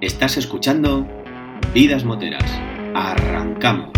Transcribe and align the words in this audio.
Estás 0.00 0.36
escuchando 0.36 1.06
Vidas 1.72 2.04
Moteras. 2.04 2.42
Arrancamos. 2.94 3.90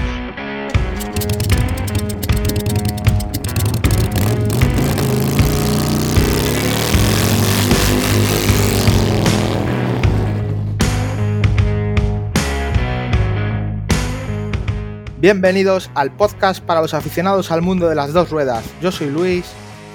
Bienvenidos 15.18 15.90
al 15.94 16.14
podcast 16.14 16.62
para 16.62 16.82
los 16.82 16.92
aficionados 16.92 17.50
al 17.50 17.62
mundo 17.62 17.88
de 17.88 17.94
las 17.94 18.12
dos 18.12 18.30
ruedas. 18.30 18.64
Yo 18.82 18.92
soy 18.92 19.10
Luis. 19.10 19.46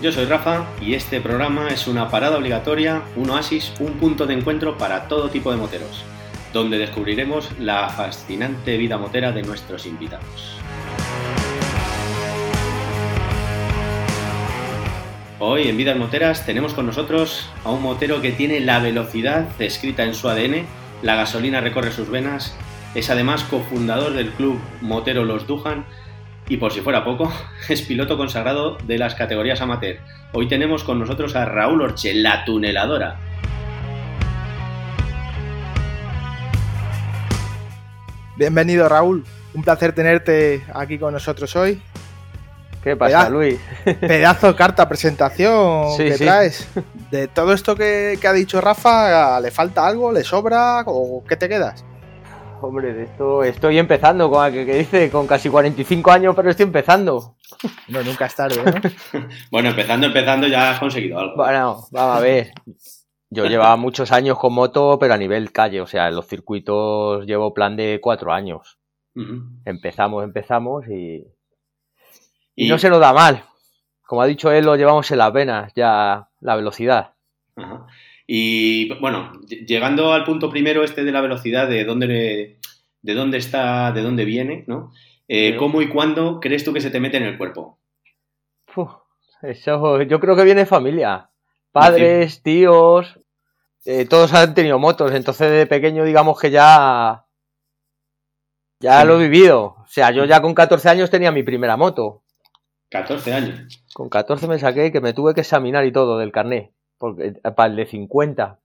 Yo 0.02 0.12
soy 0.12 0.26
Rafa 0.26 0.66
y 0.82 0.96
este 0.96 1.22
programa 1.22 1.68
es 1.68 1.86
una 1.86 2.10
parada 2.10 2.40
obligatoria, 2.40 3.04
un 3.16 3.30
oasis, 3.30 3.72
un 3.80 3.94
punto 4.00 4.26
de 4.26 4.34
encuentro 4.34 4.76
para 4.76 5.08
todo 5.08 5.30
tipo 5.30 5.52
de 5.52 5.58
moteros, 5.58 6.04
donde 6.54 6.80
descubriremos 6.80 7.52
la 7.60 7.88
fascinante 7.88 8.78
vida 8.78 8.98
motera 8.98 9.32
de 9.32 9.44
nuestros 9.44 9.86
invitados. 9.86 10.58
Hoy 15.38 15.68
en 15.68 15.78
Vidas 15.78 15.98
Moteras 15.98 16.48
tenemos 16.48 16.74
con 16.74 16.88
nosotros 16.88 17.48
a 17.64 17.70
un 17.70 17.84
motero 17.84 18.24
que 18.24 18.32
tiene 18.32 18.60
la 18.60 18.80
velocidad 18.80 19.50
escrita 19.60 20.04
en 20.04 20.16
su 20.16 20.28
ADN, 20.28 20.66
la 21.04 21.14
gasolina 21.14 21.62
recorre 21.62 21.92
sus 21.92 22.10
venas, 22.10 22.56
es 22.96 23.12
además 23.12 23.44
cofundador 23.44 24.14
del 24.14 24.32
club 24.32 24.60
Motero 24.82 25.26
Los 25.26 25.46
Dujan 25.46 25.86
y 26.52 26.58
por 26.58 26.74
si 26.74 26.82
fuera 26.82 27.06
poco, 27.06 27.32
es 27.70 27.82
piloto 27.82 28.18
consagrado 28.18 28.78
de 28.84 28.98
las 28.98 29.16
categorías 29.16 29.62
amateur. 29.62 29.96
Hoy 30.34 30.50
tenemos 30.50 30.84
con 30.84 31.00
nosotros 31.00 31.34
a 31.38 31.46
Raúl 31.46 31.82
Orche, 31.82 32.14
la 32.14 32.44
tuneladora. 32.44 33.18
Bienvenido 38.38 38.90
Raúl, 38.90 39.24
un 39.54 39.64
placer 39.64 39.94
tenerte 39.94 40.64
aquí 40.74 40.98
con 40.98 41.14
nosotros 41.14 41.56
hoy. 41.56 41.82
¿Qué 42.84 42.96
pasa, 42.96 43.20
Peda- 43.26 43.30
Luis? 43.30 43.60
Pedazo 44.02 44.48
de 44.48 44.56
carta 44.56 44.90
presentación 44.90 45.92
Sí, 45.96 46.04
que 46.06 46.18
sí. 46.18 46.24
traes. 46.26 46.68
De 47.12 47.28
todo 47.28 47.54
esto 47.54 47.76
que, 47.76 48.18
que 48.20 48.28
ha 48.28 48.34
dicho 48.34 48.60
Rafa, 48.62 49.40
¿le 49.40 49.52
falta 49.52 49.86
algo? 49.86 50.12
¿Le 50.12 50.24
sobra? 50.24 50.82
¿O 50.88 51.24
qué 51.28 51.36
te 51.36 51.48
quedas? 51.48 51.86
Hombre, 52.62 52.94
de 52.94 53.04
esto 53.04 53.44
estoy 53.44 53.80
empezando, 53.80 54.30
con 54.30 54.52
que, 54.52 54.66
que 54.68 54.76
dice, 54.76 55.10
con 55.10 55.26
casi 55.26 55.50
45 55.50 56.12
años, 56.12 56.36
pero 56.36 56.52
estoy 56.52 56.66
empezando. 56.66 57.36
No, 57.88 58.04
nunca 58.04 58.28
es 58.28 58.36
tarde, 58.36 58.62
¿no? 58.64 59.20
Bueno, 59.52 59.70
empezando, 59.70 60.06
empezando 60.06 60.48
ya 60.48 60.72
has 60.72 60.80
conseguido 60.80 61.18
algo. 61.18 61.36
Bueno, 61.38 61.84
vamos 61.92 62.18
a 62.18 62.20
ver. 62.20 62.52
Yo 63.32 63.46
llevaba 63.46 63.76
muchos 63.78 64.12
años 64.12 64.38
con 64.38 64.54
moto, 64.54 65.00
pero 65.00 65.16
a 65.16 65.18
nivel 65.18 65.52
calle, 65.52 65.82
o 65.82 65.88
sea, 65.88 66.10
en 66.10 66.16
los 66.16 66.28
circuitos 66.28 67.26
llevo 67.26 67.54
plan 67.54 67.76
de 67.76 68.00
cuatro 68.02 68.32
años. 68.32 68.78
Empezamos, 69.66 70.24
empezamos 70.24 70.88
y, 70.88 71.26
y 72.56 72.68
Y, 72.68 72.70
no 72.70 72.78
se 72.78 72.90
nos 72.90 73.00
da 73.00 73.12
mal. 73.12 73.44
Como 74.06 74.22
ha 74.22 74.28
dicho 74.28 74.52
él, 74.52 74.66
lo 74.66 74.76
llevamos 74.76 75.10
en 75.12 75.18
las 75.18 75.34
venas, 75.34 75.74
ya 75.74 76.30
la 76.40 76.56
velocidad. 76.56 77.16
Ajá. 77.56 77.88
Y, 78.34 78.88
bueno, 79.02 79.34
ll- 79.50 79.66
llegando 79.68 80.14
al 80.14 80.24
punto 80.24 80.50
primero 80.50 80.86
este 80.86 81.04
de 81.04 81.12
la 81.12 81.20
velocidad, 81.20 81.68
de 81.68 81.84
dónde, 81.84 82.60
de 83.02 83.14
dónde 83.14 83.38
está, 83.38 83.92
de 83.92 84.02
dónde 84.02 84.24
viene, 84.24 84.64
¿no? 84.68 84.94
Eh. 85.28 85.58
¿Cómo 85.58 85.82
y 85.82 85.90
cuándo 85.90 86.40
crees 86.40 86.64
tú 86.64 86.72
que 86.72 86.80
se 86.80 86.92
te 86.92 87.02
mete 87.02 87.18
en 87.18 87.24
el 87.24 87.38
cuerpo? 87.38 87.78
Uf, 88.74 88.90
eso 89.42 90.02
yo 90.04 90.20
creo 90.22 90.38
que 90.38 90.46
viene 90.46 90.66
familia. 90.66 91.30
Padres, 91.74 92.42
tíos, 92.42 93.20
eh, 93.84 94.06
todos 94.06 94.34
han 94.34 94.54
tenido 94.54 94.80
motos, 94.80 95.12
entonces 95.14 95.52
de 95.52 95.68
pequeño 95.68 96.06
digamos 96.06 96.40
que 96.40 96.52
ya 96.52 97.26
ya 98.80 99.02
Sí. 99.02 99.08
lo 99.08 99.20
he 99.20 99.24
vivido. 99.28 99.76
O 99.84 99.88
sea, 99.88 100.12
yo 100.12 100.24
ya 100.24 100.42
con 100.42 100.54
14 100.54 100.88
años 100.90 101.10
tenía 101.10 101.34
mi 101.34 101.44
primera 101.44 101.76
moto. 101.76 102.24
14 102.90 103.34
años. 103.34 103.84
Con 103.94 104.08
14 104.10 104.48
me 104.48 104.58
saqué 104.58 104.92
que 104.92 105.02
me 105.02 105.12
tuve 105.14 105.34
que 105.34 105.42
examinar 105.42 105.86
y 105.86 105.92
todo 105.92 106.18
del 106.18 106.32
carné, 106.32 106.72
porque 107.02 107.32
para 107.56 107.66
el 107.70 107.76
de 107.76 107.86
50. 107.88 108.58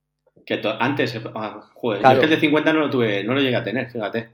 Que 0.44 0.60
antes, 0.78 1.18
ah, 1.34 1.60
joder, 1.74 1.98
yo 1.98 2.02
Claro. 2.02 2.14
es 2.14 2.18
que 2.20 2.24
el 2.26 2.30
de 2.30 2.40
50 2.46 2.72
no 2.72 2.80
lo 2.80 2.90
tuve, 2.90 3.24
no 3.24 3.34
lo 3.34 3.40
llegué 3.40 3.56
a 3.56 3.64
tener, 3.64 3.90
fíjate. 3.90 4.28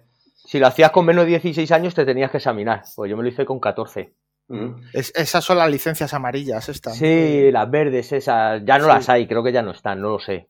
Si 0.45 0.59
lo 0.59 0.67
hacías 0.67 0.91
con 0.91 1.07
menos 1.07 1.25
de 1.25 1.31
16 1.31 1.71
años 1.73 1.95
te 1.95 2.05
tenías 2.05 2.31
que 2.31 2.37
examinar, 2.39 2.83
pues 2.97 3.09
yo 3.11 3.17
me 3.17 3.23
lo 3.23 3.29
hice 3.31 3.47
con 3.47 3.59
14. 3.61 4.12
Ujú. 4.49 4.77
Es- 4.93 5.12
esas 5.17 5.43
son 5.45 5.57
las 5.57 5.71
licencias 5.71 6.12
amarillas, 6.12 6.69
estas. 6.69 6.97
Sí, 6.99 7.51
las 7.51 7.71
verdes 7.71 8.12
esas, 8.12 8.62
ya 8.65 8.77
no 8.77 8.85
Sí. 8.85 8.91
las 8.91 9.09
hay, 9.09 9.27
creo 9.27 9.43
que 9.43 9.53
ya 9.53 9.62
no 9.62 9.71
están, 9.71 10.01
no 10.03 10.11
lo 10.11 10.19
sé. 10.19 10.49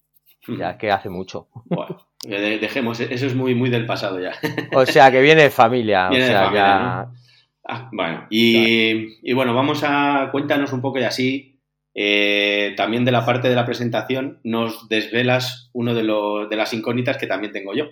Ya 0.49 0.71
es 0.71 0.77
que 0.79 0.91
hace 0.91 1.09
mucho. 1.09 1.47
Bueno, 1.67 1.99
dejemos, 2.25 2.99
eso 2.99 3.27
es 3.27 3.35
muy, 3.37 3.55
muy 3.55 3.71
del 3.71 3.87
pasado 3.87 4.19
ya. 4.19 4.33
O 4.75 4.85
sea, 4.87 5.11
que 5.13 5.21
viene 5.21 5.43
de 5.45 5.51
familia, 5.51 6.09
Viene 6.09 6.25
o 6.25 6.29
de 6.29 6.35
familia, 6.35 6.61
ya 6.67 6.79
¿no? 7.07 7.15
Ah, 7.65 7.89
bueno, 7.93 8.27
y, 8.29 9.21
y 9.23 9.33
bueno, 9.35 9.55
vamos 9.55 9.85
a 9.87 10.31
cuéntanos 10.33 10.73
un 10.73 10.81
poco 10.81 10.99
y 10.99 11.05
así, 11.05 11.52
eh, 11.95 12.75
también 12.77 13.05
de 13.05 13.13
la 13.13 13.25
parte 13.27 13.49
de 13.49 13.55
la 13.55 13.67
presentación, 13.67 14.41
nos 14.45 14.89
desvelas 14.89 15.71
uno 15.73 15.95
de, 15.95 16.03
los, 16.03 16.49
de 16.49 16.57
las 16.57 16.73
incógnitas 16.73 17.19
que 17.19 17.27
también 17.27 17.53
tengo 17.53 17.75
yo. 17.75 17.85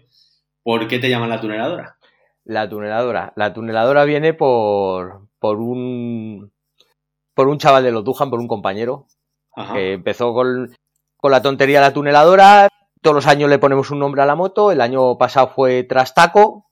¿Por 0.62 0.88
qué 0.88 0.98
te 0.98 1.08
llaman 1.08 1.30
la 1.30 1.40
tuneladora? 1.40 1.96
La 2.44 2.68
tuneladora. 2.68 3.32
La 3.36 3.52
tuneladora 3.52 4.04
viene 4.04 4.34
por, 4.34 5.28
por 5.38 5.58
un 5.58 6.52
por 7.34 7.48
un 7.48 7.58
chaval 7.58 7.84
de 7.84 7.92
los 7.92 8.04
Dujan, 8.04 8.28
por 8.28 8.40
un 8.40 8.48
compañero, 8.48 9.06
Ajá. 9.54 9.74
que 9.74 9.92
empezó 9.94 10.34
con, 10.34 10.74
con 11.16 11.30
la 11.30 11.40
tontería 11.40 11.80
de 11.80 11.86
la 11.86 11.92
tuneladora. 11.92 12.68
Todos 13.00 13.14
los 13.14 13.26
años 13.26 13.48
le 13.48 13.58
ponemos 13.58 13.90
un 13.90 13.98
nombre 13.98 14.20
a 14.20 14.26
la 14.26 14.34
moto. 14.34 14.72
El 14.72 14.80
año 14.80 15.16
pasado 15.16 15.48
fue 15.48 15.84
Trastaco. 15.84 16.69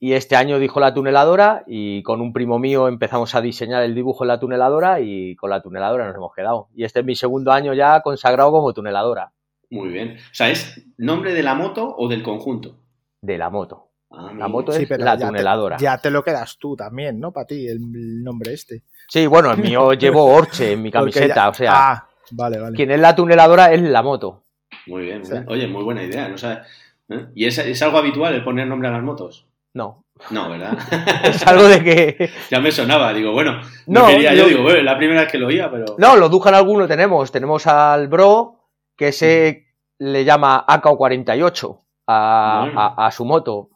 Y 0.00 0.12
este 0.12 0.36
año 0.36 0.58
dijo 0.58 0.78
la 0.80 0.94
tuneladora. 0.94 1.64
Y 1.66 2.02
con 2.02 2.20
un 2.20 2.32
primo 2.32 2.58
mío 2.58 2.88
empezamos 2.88 3.34
a 3.34 3.40
diseñar 3.40 3.82
el 3.82 3.94
dibujo 3.94 4.24
en 4.24 4.28
la 4.28 4.38
tuneladora. 4.40 5.00
Y 5.00 5.34
con 5.36 5.50
la 5.50 5.60
tuneladora 5.60 6.06
nos 6.06 6.14
hemos 6.16 6.34
quedado. 6.34 6.68
Y 6.74 6.84
este 6.84 7.00
es 7.00 7.06
mi 7.06 7.14
segundo 7.16 7.50
año 7.52 7.74
ya 7.74 8.00
consagrado 8.00 8.50
como 8.52 8.72
tuneladora 8.72 9.32
Muy 9.70 9.88
bien. 9.88 10.16
O 10.18 10.34
sea, 10.34 10.50
¿es 10.50 10.86
nombre 10.96 11.34
de 11.34 11.42
la 11.42 11.54
moto 11.54 11.94
o 11.96 12.08
del 12.08 12.22
conjunto? 12.22 12.76
de 13.20 13.36
la 13.36 13.50
moto. 13.50 13.88
Ah, 14.12 14.32
La 14.38 14.46
moto 14.46 14.70
Sí, 14.72 14.82
es 14.84 14.88
pero 14.88 15.04
la 15.04 15.14
ya 15.14 15.18
te- 15.18 15.26
tuneladora. 15.26 15.76
ya 15.78 15.98
te 15.98 16.10
lo 16.10 16.22
quedas 16.22 16.56
tú 16.56 16.76
también, 16.76 17.18
¿no? 17.18 17.32
Para 17.32 17.46
ti, 17.48 17.66
el, 17.66 17.78
el 17.94 18.22
nombre 18.22 18.52
este. 18.54 18.84
Sí, 19.08 19.26
bueno, 19.26 19.50
el 19.50 19.58
mío 19.58 19.92
llevo 19.94 20.24
Orche 20.24 20.72
en 20.72 20.82
mi 20.82 20.90
camiseta. 20.92 21.34
ya- 21.34 21.48
O 21.48 21.54
sea, 21.54 21.72
Ah, 21.74 22.08
vale, 22.30 22.58
vale. 22.60 22.76
quien 22.76 22.92
es 22.92 23.00
la 23.00 23.16
tuneladora 23.16 23.72
es 23.74 23.82
la 23.82 24.02
moto. 24.02 24.44
Muy 24.86 25.02
bien, 25.02 25.18
muy 25.18 25.26
Sí. 25.26 25.32
bien. 25.32 25.44
Oye, 25.48 25.66
muy 25.66 25.82
buena 25.82 26.04
idea. 26.04 26.28
¿no? 26.28 26.36
O 26.36 26.38
sea, 26.38 26.62
¿eh? 27.08 27.26
¿Y 27.34 27.46
es, 27.46 27.58
es 27.58 27.82
algo 27.82 27.98
habitual 27.98 28.32
el 28.34 28.44
poner 28.44 28.68
nombre 28.68 28.88
a 28.88 28.92
las 28.92 29.02
motos? 29.02 29.47
No. 29.78 30.04
No, 30.30 30.50
¿verdad? 30.50 30.76
Es 31.24 31.46
algo 31.46 31.62
de 31.68 31.82
que. 31.84 32.30
ya 32.50 32.58
me 32.60 32.72
sonaba, 32.72 33.12
digo, 33.14 33.32
bueno, 33.32 33.60
no, 33.86 34.00
No, 34.02 34.06
quería, 34.08 34.34
yo 34.34 34.42
yo- 34.42 34.48
digo, 34.48 34.62
bueno, 34.64 34.82
la 34.82 34.96
primera 34.98 35.20
vez 35.22 35.30
que 35.30 35.38
lo 35.38 35.46
oía, 35.46 35.70
pero... 35.70 35.94
No, 35.96 36.16
los 36.16 36.30
Dujan 36.30 36.54
alguno 36.54 36.88
tenemos. 36.88 37.30
Tenemos 37.30 37.66
al 37.68 38.08
Bro, 38.08 38.56
que 38.96 39.12
se 39.12 39.66
le 40.00 40.24
llama 40.24 40.64
AK-48 40.66 41.80
a, 42.08 42.62
Bueno. 42.64 42.80
a- 42.80 43.06
a 43.06 43.10
su 43.12 43.24
moto. 43.24 43.54
O 43.56 43.70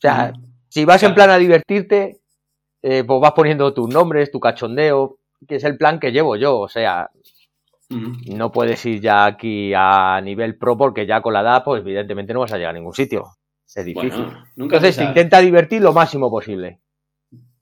sea, 0.00 0.32
Mm. 0.36 0.42
si 0.68 0.84
vas 0.84 1.02
en 1.04 1.14
plan 1.14 1.30
a 1.30 1.38
divertirte, 1.38 2.18
eh, 2.82 3.04
pues 3.04 3.20
vas 3.20 3.32
poniendo 3.32 3.72
tus 3.72 3.88
nombres, 3.88 4.30
tu 4.32 4.40
cachondeo, 4.40 5.18
que 5.46 5.56
es 5.56 5.64
el 5.64 5.76
plan 5.78 6.00
que 6.00 6.10
llevo 6.10 6.34
yo. 6.36 6.58
O 6.58 6.68
sea, 6.68 7.08
no 7.90 8.50
puedes 8.50 8.84
ir 8.86 9.00
ya 9.00 9.24
aquí 9.26 9.72
a 9.76 10.20
nivel 10.20 10.58
pro 10.58 10.76
porque 10.76 11.06
ya 11.06 11.20
con 11.22 11.32
la 11.34 11.40
edad, 11.42 11.62
pues 11.64 11.82
evidentemente 11.82 12.34
no 12.34 12.40
vas 12.40 12.52
a 12.52 12.56
llegar 12.56 12.70
a 12.70 12.78
ningún 12.78 12.94
sitio. 12.94 13.24
Es 13.66 13.84
difícil. 13.84 14.10
Bueno, 14.10 14.46
nunca 14.56 14.76
Entonces 14.76 14.96
se 14.96 15.04
intenta 15.04 15.40
divertir 15.40 15.82
lo 15.82 15.92
máximo 15.92 16.30
posible. 16.30 16.80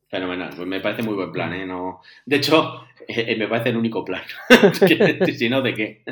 Fenomenal, 0.08 0.52
pues 0.54 0.68
me 0.68 0.80
parece 0.80 1.02
muy 1.02 1.14
buen 1.14 1.32
plan, 1.32 1.54
¿eh? 1.54 1.64
No... 1.64 2.00
De 2.26 2.36
hecho, 2.36 2.84
eh, 3.08 3.34
me 3.36 3.48
parece 3.48 3.70
el 3.70 3.76
único 3.76 4.04
plan. 4.04 4.22
Si 5.34 5.48
no, 5.48 5.62
¿de 5.62 5.74
qué? 5.74 6.04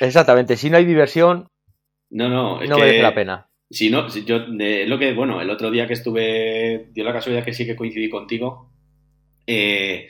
Exactamente. 0.00 0.56
Si 0.56 0.70
no 0.70 0.76
hay 0.76 0.84
diversión, 0.84 1.48
No, 2.10 2.28
no, 2.28 2.62
es 2.62 2.70
no 2.70 2.76
que... 2.76 2.82
merece 2.82 3.02
la 3.02 3.14
pena. 3.14 3.48
Si 3.70 3.90
no, 3.90 4.10
si 4.10 4.24
yo, 4.24 4.40
de, 4.40 4.86
lo 4.86 4.98
que, 4.98 5.14
bueno, 5.14 5.40
el 5.40 5.48
otro 5.48 5.70
día 5.70 5.86
que 5.86 5.94
estuve, 5.94 6.90
dio 6.92 7.04
la 7.04 7.12
casualidad 7.14 7.44
que 7.44 7.54
sí 7.54 7.64
que 7.64 7.74
coincidí 7.74 8.10
contigo, 8.10 8.70
eh, 9.46 10.08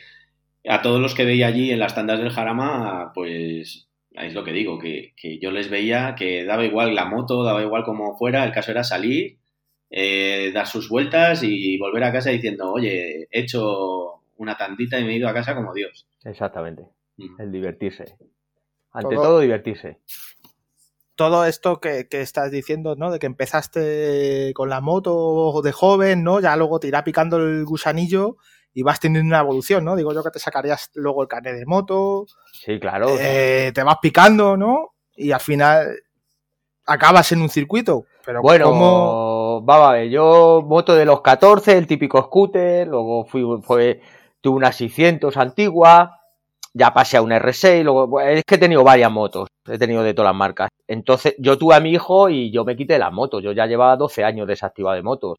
a 0.68 0.82
todos 0.82 1.00
los 1.00 1.14
que 1.14 1.24
veía 1.24 1.46
allí 1.46 1.70
en 1.70 1.78
las 1.78 1.94
tandas 1.94 2.18
del 2.18 2.30
Jarama, 2.32 3.12
pues 3.14 3.88
es 4.14 4.34
lo 4.34 4.44
que 4.44 4.52
digo, 4.52 4.78
que, 4.78 5.12
que 5.16 5.38
yo 5.38 5.50
les 5.50 5.70
veía 5.70 6.14
que 6.16 6.44
daba 6.44 6.64
igual 6.64 6.94
la 6.94 7.04
moto, 7.06 7.42
daba 7.44 7.62
igual 7.62 7.84
como 7.84 8.16
fuera, 8.16 8.44
el 8.44 8.52
caso 8.52 8.70
era 8.70 8.84
salir, 8.84 9.38
eh, 9.90 10.50
dar 10.54 10.66
sus 10.66 10.88
vueltas 10.88 11.42
y 11.42 11.78
volver 11.78 12.04
a 12.04 12.12
casa 12.12 12.30
diciendo, 12.30 12.72
oye, 12.72 13.28
he 13.30 13.40
hecho 13.40 14.20
una 14.36 14.56
tandita 14.56 14.98
y 14.98 15.04
me 15.04 15.12
he 15.12 15.16
ido 15.16 15.28
a 15.28 15.34
casa 15.34 15.54
como 15.54 15.72
Dios. 15.74 16.06
Exactamente. 16.24 16.82
Mm. 17.16 17.40
El 17.40 17.52
divertirse. 17.52 18.04
Ante 18.92 19.14
Todo- 19.14 19.24
todo, 19.24 19.40
divertirse. 19.40 19.98
todo 21.14 21.44
esto 21.44 21.80
que, 21.80 22.08
que 22.08 22.20
estás 22.20 22.50
diciendo, 22.50 22.96
¿no? 22.96 23.10
De 23.12 23.18
que 23.18 23.26
empezaste 23.26 24.52
con 24.54 24.68
la 24.70 24.80
moto 24.80 25.60
de 25.62 25.72
joven, 25.72 26.24
¿no? 26.24 26.40
Ya 26.40 26.56
luego 26.56 26.80
te 26.80 26.88
irá 26.88 27.04
picando 27.04 27.36
el 27.36 27.64
gusanillo 27.64 28.36
y 28.74 28.82
vas 28.82 29.00
teniendo 29.00 29.28
una 29.28 29.40
evolución, 29.40 29.84
¿no? 29.84 29.96
Digo 29.96 30.12
yo 30.14 30.22
que 30.22 30.30
te 30.30 30.38
sacarías 30.38 30.90
luego 30.94 31.22
el 31.22 31.28
carnet 31.28 31.56
de 31.56 31.66
moto, 31.66 32.26
Sí, 32.52 32.78
claro. 32.80 33.08
eh, 33.20 33.70
te 33.74 33.82
vas 33.82 33.98
picando, 34.00 34.56
¿no? 34.56 34.90
Y 35.16 35.32
al 35.32 35.40
final 35.40 35.94
acabas 36.86 37.32
en 37.32 37.42
un 37.42 37.48
circuito. 37.48 38.04
Pero 38.24 38.40
Bueno, 38.40 38.66
¿cómo? 38.66 39.62
vamos 39.64 39.88
a 39.88 39.92
ver, 39.92 40.08
yo 40.08 40.62
moto 40.66 40.94
de 40.94 41.04
los 41.04 41.20
14, 41.22 41.76
el 41.76 41.86
típico 41.86 42.22
scooter, 42.22 42.86
luego 42.86 43.24
fui, 43.24 43.44
fue, 43.62 44.00
tuve 44.40 44.56
una 44.56 44.70
600 44.72 45.36
antigua, 45.36 46.20
ya 46.72 46.94
pasé 46.94 47.16
a 47.16 47.22
una 47.22 47.38
R6, 47.38 47.82
luego, 47.82 48.20
es 48.20 48.42
que 48.46 48.54
he 48.54 48.58
tenido 48.58 48.84
varias 48.84 49.10
motos, 49.10 49.48
he 49.68 49.76
tenido 49.76 50.02
de 50.04 50.14
todas 50.14 50.30
las 50.30 50.36
marcas. 50.38 50.68
Entonces, 50.86 51.34
yo 51.38 51.58
tuve 51.58 51.74
a 51.74 51.80
mi 51.80 51.90
hijo 51.90 52.28
y 52.28 52.50
yo 52.52 52.64
me 52.64 52.76
quité 52.76 52.98
las 52.98 53.12
motos, 53.12 53.42
yo 53.42 53.52
ya 53.52 53.66
llevaba 53.66 53.96
12 53.96 54.24
años 54.24 54.46
desactivado 54.46 54.94
de 54.96 55.02
motos. 55.02 55.36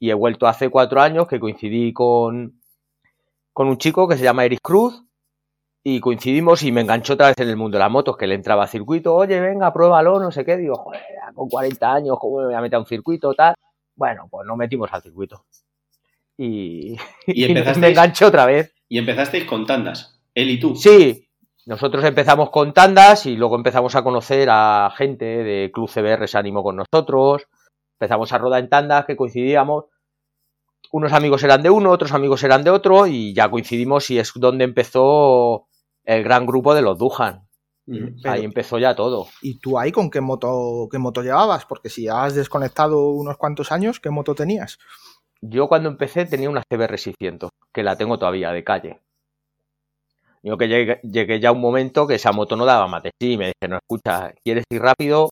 Y 0.00 0.10
he 0.10 0.14
vuelto 0.14 0.48
hace 0.48 0.68
cuatro 0.68 1.00
años 1.00 1.28
que 1.28 1.38
coincidí 1.38 1.92
con, 1.92 2.60
con 3.52 3.68
un 3.68 3.78
chico 3.78 4.08
que 4.08 4.16
se 4.16 4.24
llama 4.24 4.44
Eric 4.44 4.60
Cruz, 4.60 5.04
y 5.82 6.00
coincidimos 6.00 6.62
y 6.62 6.72
me 6.72 6.82
enganchó 6.82 7.14
otra 7.14 7.28
vez 7.28 7.38
en 7.38 7.48
el 7.48 7.56
mundo 7.56 7.78
de 7.78 7.84
las 7.84 7.90
motos, 7.90 8.16
que 8.16 8.26
le 8.26 8.34
entraba 8.34 8.64
a 8.64 8.66
circuito, 8.66 9.14
oye, 9.14 9.40
venga, 9.40 9.72
pruébalo, 9.72 10.20
no 10.20 10.30
sé 10.30 10.44
qué. 10.44 10.56
Digo, 10.56 10.74
joder, 10.76 11.00
con 11.34 11.48
40 11.48 11.92
años, 11.92 12.18
¿cómo 12.20 12.38
me 12.38 12.46
voy 12.46 12.54
a 12.54 12.60
meter 12.60 12.76
a 12.76 12.80
un 12.80 12.86
circuito, 12.86 13.32
tal? 13.32 13.54
Bueno, 13.96 14.28
pues 14.30 14.46
nos 14.46 14.56
metimos 14.58 14.92
al 14.92 15.02
circuito. 15.02 15.44
Y, 16.36 16.96
Y 17.26 17.44
y 17.50 17.54
me 17.54 17.88
enganché 17.88 18.26
otra 18.26 18.44
vez. 18.44 18.74
Y 18.88 18.98
empezasteis 18.98 19.44
con 19.44 19.66
tandas, 19.66 20.20
él 20.34 20.50
y 20.50 20.60
tú. 20.60 20.76
Sí, 20.76 21.28
nosotros 21.64 22.04
empezamos 22.04 22.50
con 22.50 22.74
tandas 22.74 23.24
y 23.24 23.36
luego 23.36 23.56
empezamos 23.56 23.94
a 23.94 24.02
conocer 24.02 24.48
a 24.50 24.92
gente 24.96 25.24
de 25.24 25.70
Club 25.72 25.88
CBR, 25.88 26.28
se 26.28 26.36
animó 26.36 26.62
con 26.62 26.76
nosotros. 26.76 27.46
Empezamos 28.00 28.32
a 28.32 28.38
rodar 28.38 28.60
en 28.60 28.70
tandas 28.70 29.04
que 29.04 29.14
coincidíamos. 29.14 29.84
Unos 30.90 31.12
amigos 31.12 31.42
eran 31.44 31.62
de 31.62 31.68
uno, 31.68 31.90
otros 31.90 32.12
amigos 32.12 32.42
eran 32.42 32.64
de 32.64 32.70
otro 32.70 33.06
y 33.06 33.34
ya 33.34 33.50
coincidimos 33.50 34.08
y 34.10 34.18
es 34.18 34.32
donde 34.34 34.64
empezó 34.64 35.66
el 36.04 36.24
gran 36.24 36.46
grupo 36.46 36.74
de 36.74 36.80
los 36.80 36.96
Duhan. 36.98 37.46
Pero- 37.84 38.32
Ahí 38.32 38.44
empezó 38.44 38.78
ya 38.78 38.94
todo. 38.94 39.26
¿Y 39.42 39.58
tú 39.58 39.78
ahí 39.78 39.92
con 39.92 40.10
qué 40.10 40.22
moto, 40.22 40.88
qué 40.90 40.98
moto 40.98 41.22
llevabas? 41.22 41.66
Porque 41.66 41.90
si 41.90 42.08
has 42.08 42.34
desconectado 42.34 43.10
unos 43.10 43.36
cuantos 43.36 43.70
años, 43.70 44.00
¿qué 44.00 44.08
moto 44.08 44.34
tenías? 44.34 44.78
Yo 45.42 45.68
cuando 45.68 45.90
empecé 45.90 46.24
tenía 46.24 46.48
una 46.48 46.62
CBR 46.72 46.96
600, 46.96 47.50
que 47.72 47.82
la 47.82 47.96
tengo 47.96 48.18
todavía 48.18 48.50
de 48.52 48.64
calle. 48.64 49.00
Yo 50.42 50.56
que 50.56 50.68
llegué, 50.68 51.00
llegué 51.02 51.38
ya 51.38 51.50
a 51.50 51.52
un 51.52 51.60
momento 51.60 52.06
que 52.06 52.14
esa 52.14 52.32
moto 52.32 52.56
no 52.56 52.64
daba 52.64 53.00
de 53.00 53.10
sí. 53.20 53.36
Me 53.36 53.46
dije, 53.48 53.68
no, 53.68 53.76
escucha, 53.76 54.32
¿quieres 54.42 54.64
ir 54.70 54.80
rápido? 54.80 55.28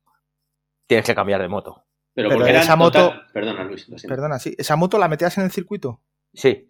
Tienes 0.86 1.06
que 1.06 1.14
cambiar 1.14 1.40
de 1.40 1.48
moto. 1.48 1.82
Pero, 2.18 2.30
Pero 2.30 2.46
esa 2.46 2.74
moto- 2.74 3.10
total- 3.10 3.26
Perdona, 3.32 3.62
Luis, 3.62 3.88
lo 3.88 3.96
siento. 3.96 4.12
Perdona, 4.12 4.38
sí. 4.40 4.52
¿Esa 4.58 4.74
moto 4.74 4.98
la 4.98 5.06
metías 5.06 5.38
en 5.38 5.44
el 5.44 5.52
circuito? 5.52 6.00
Sí, 6.34 6.68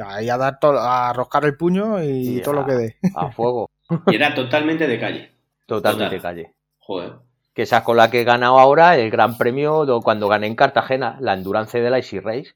Ahí 0.00 0.28
a 0.30 0.36
dar 0.38 0.60
to- 0.60 0.78
a 0.78 1.12
roscar 1.12 1.44
el 1.44 1.56
puño 1.56 2.00
y 2.04 2.38
Y 2.38 2.40
todo 2.42 2.54
lo 2.54 2.64
que 2.66 2.74
dé. 2.74 2.96
a 3.16 3.32
fuego. 3.32 3.68
Y 4.06 4.14
era 4.14 4.32
totalmente 4.32 4.86
de 4.86 5.00
calle. 5.00 5.32
Totalmente 5.66 6.16
Total. 6.18 6.34
calle. 6.36 6.54
Joder. 6.78 7.14
Que 7.52 7.62
esa 7.62 7.82
con 7.82 7.96
la 7.96 8.08
que 8.08 8.20
he 8.20 8.24
ganado 8.24 8.60
ahora 8.60 8.96
el 8.96 9.10
gran 9.10 9.36
premio 9.36 9.84
do- 9.86 10.00
cuando 10.00 10.28
gané 10.28 10.46
en 10.46 10.54
Cartagena, 10.54 11.16
la 11.20 11.34
Endurance 11.34 11.80
de 11.80 11.90
la 11.90 11.96
Easy 11.96 12.20
Race, 12.20 12.52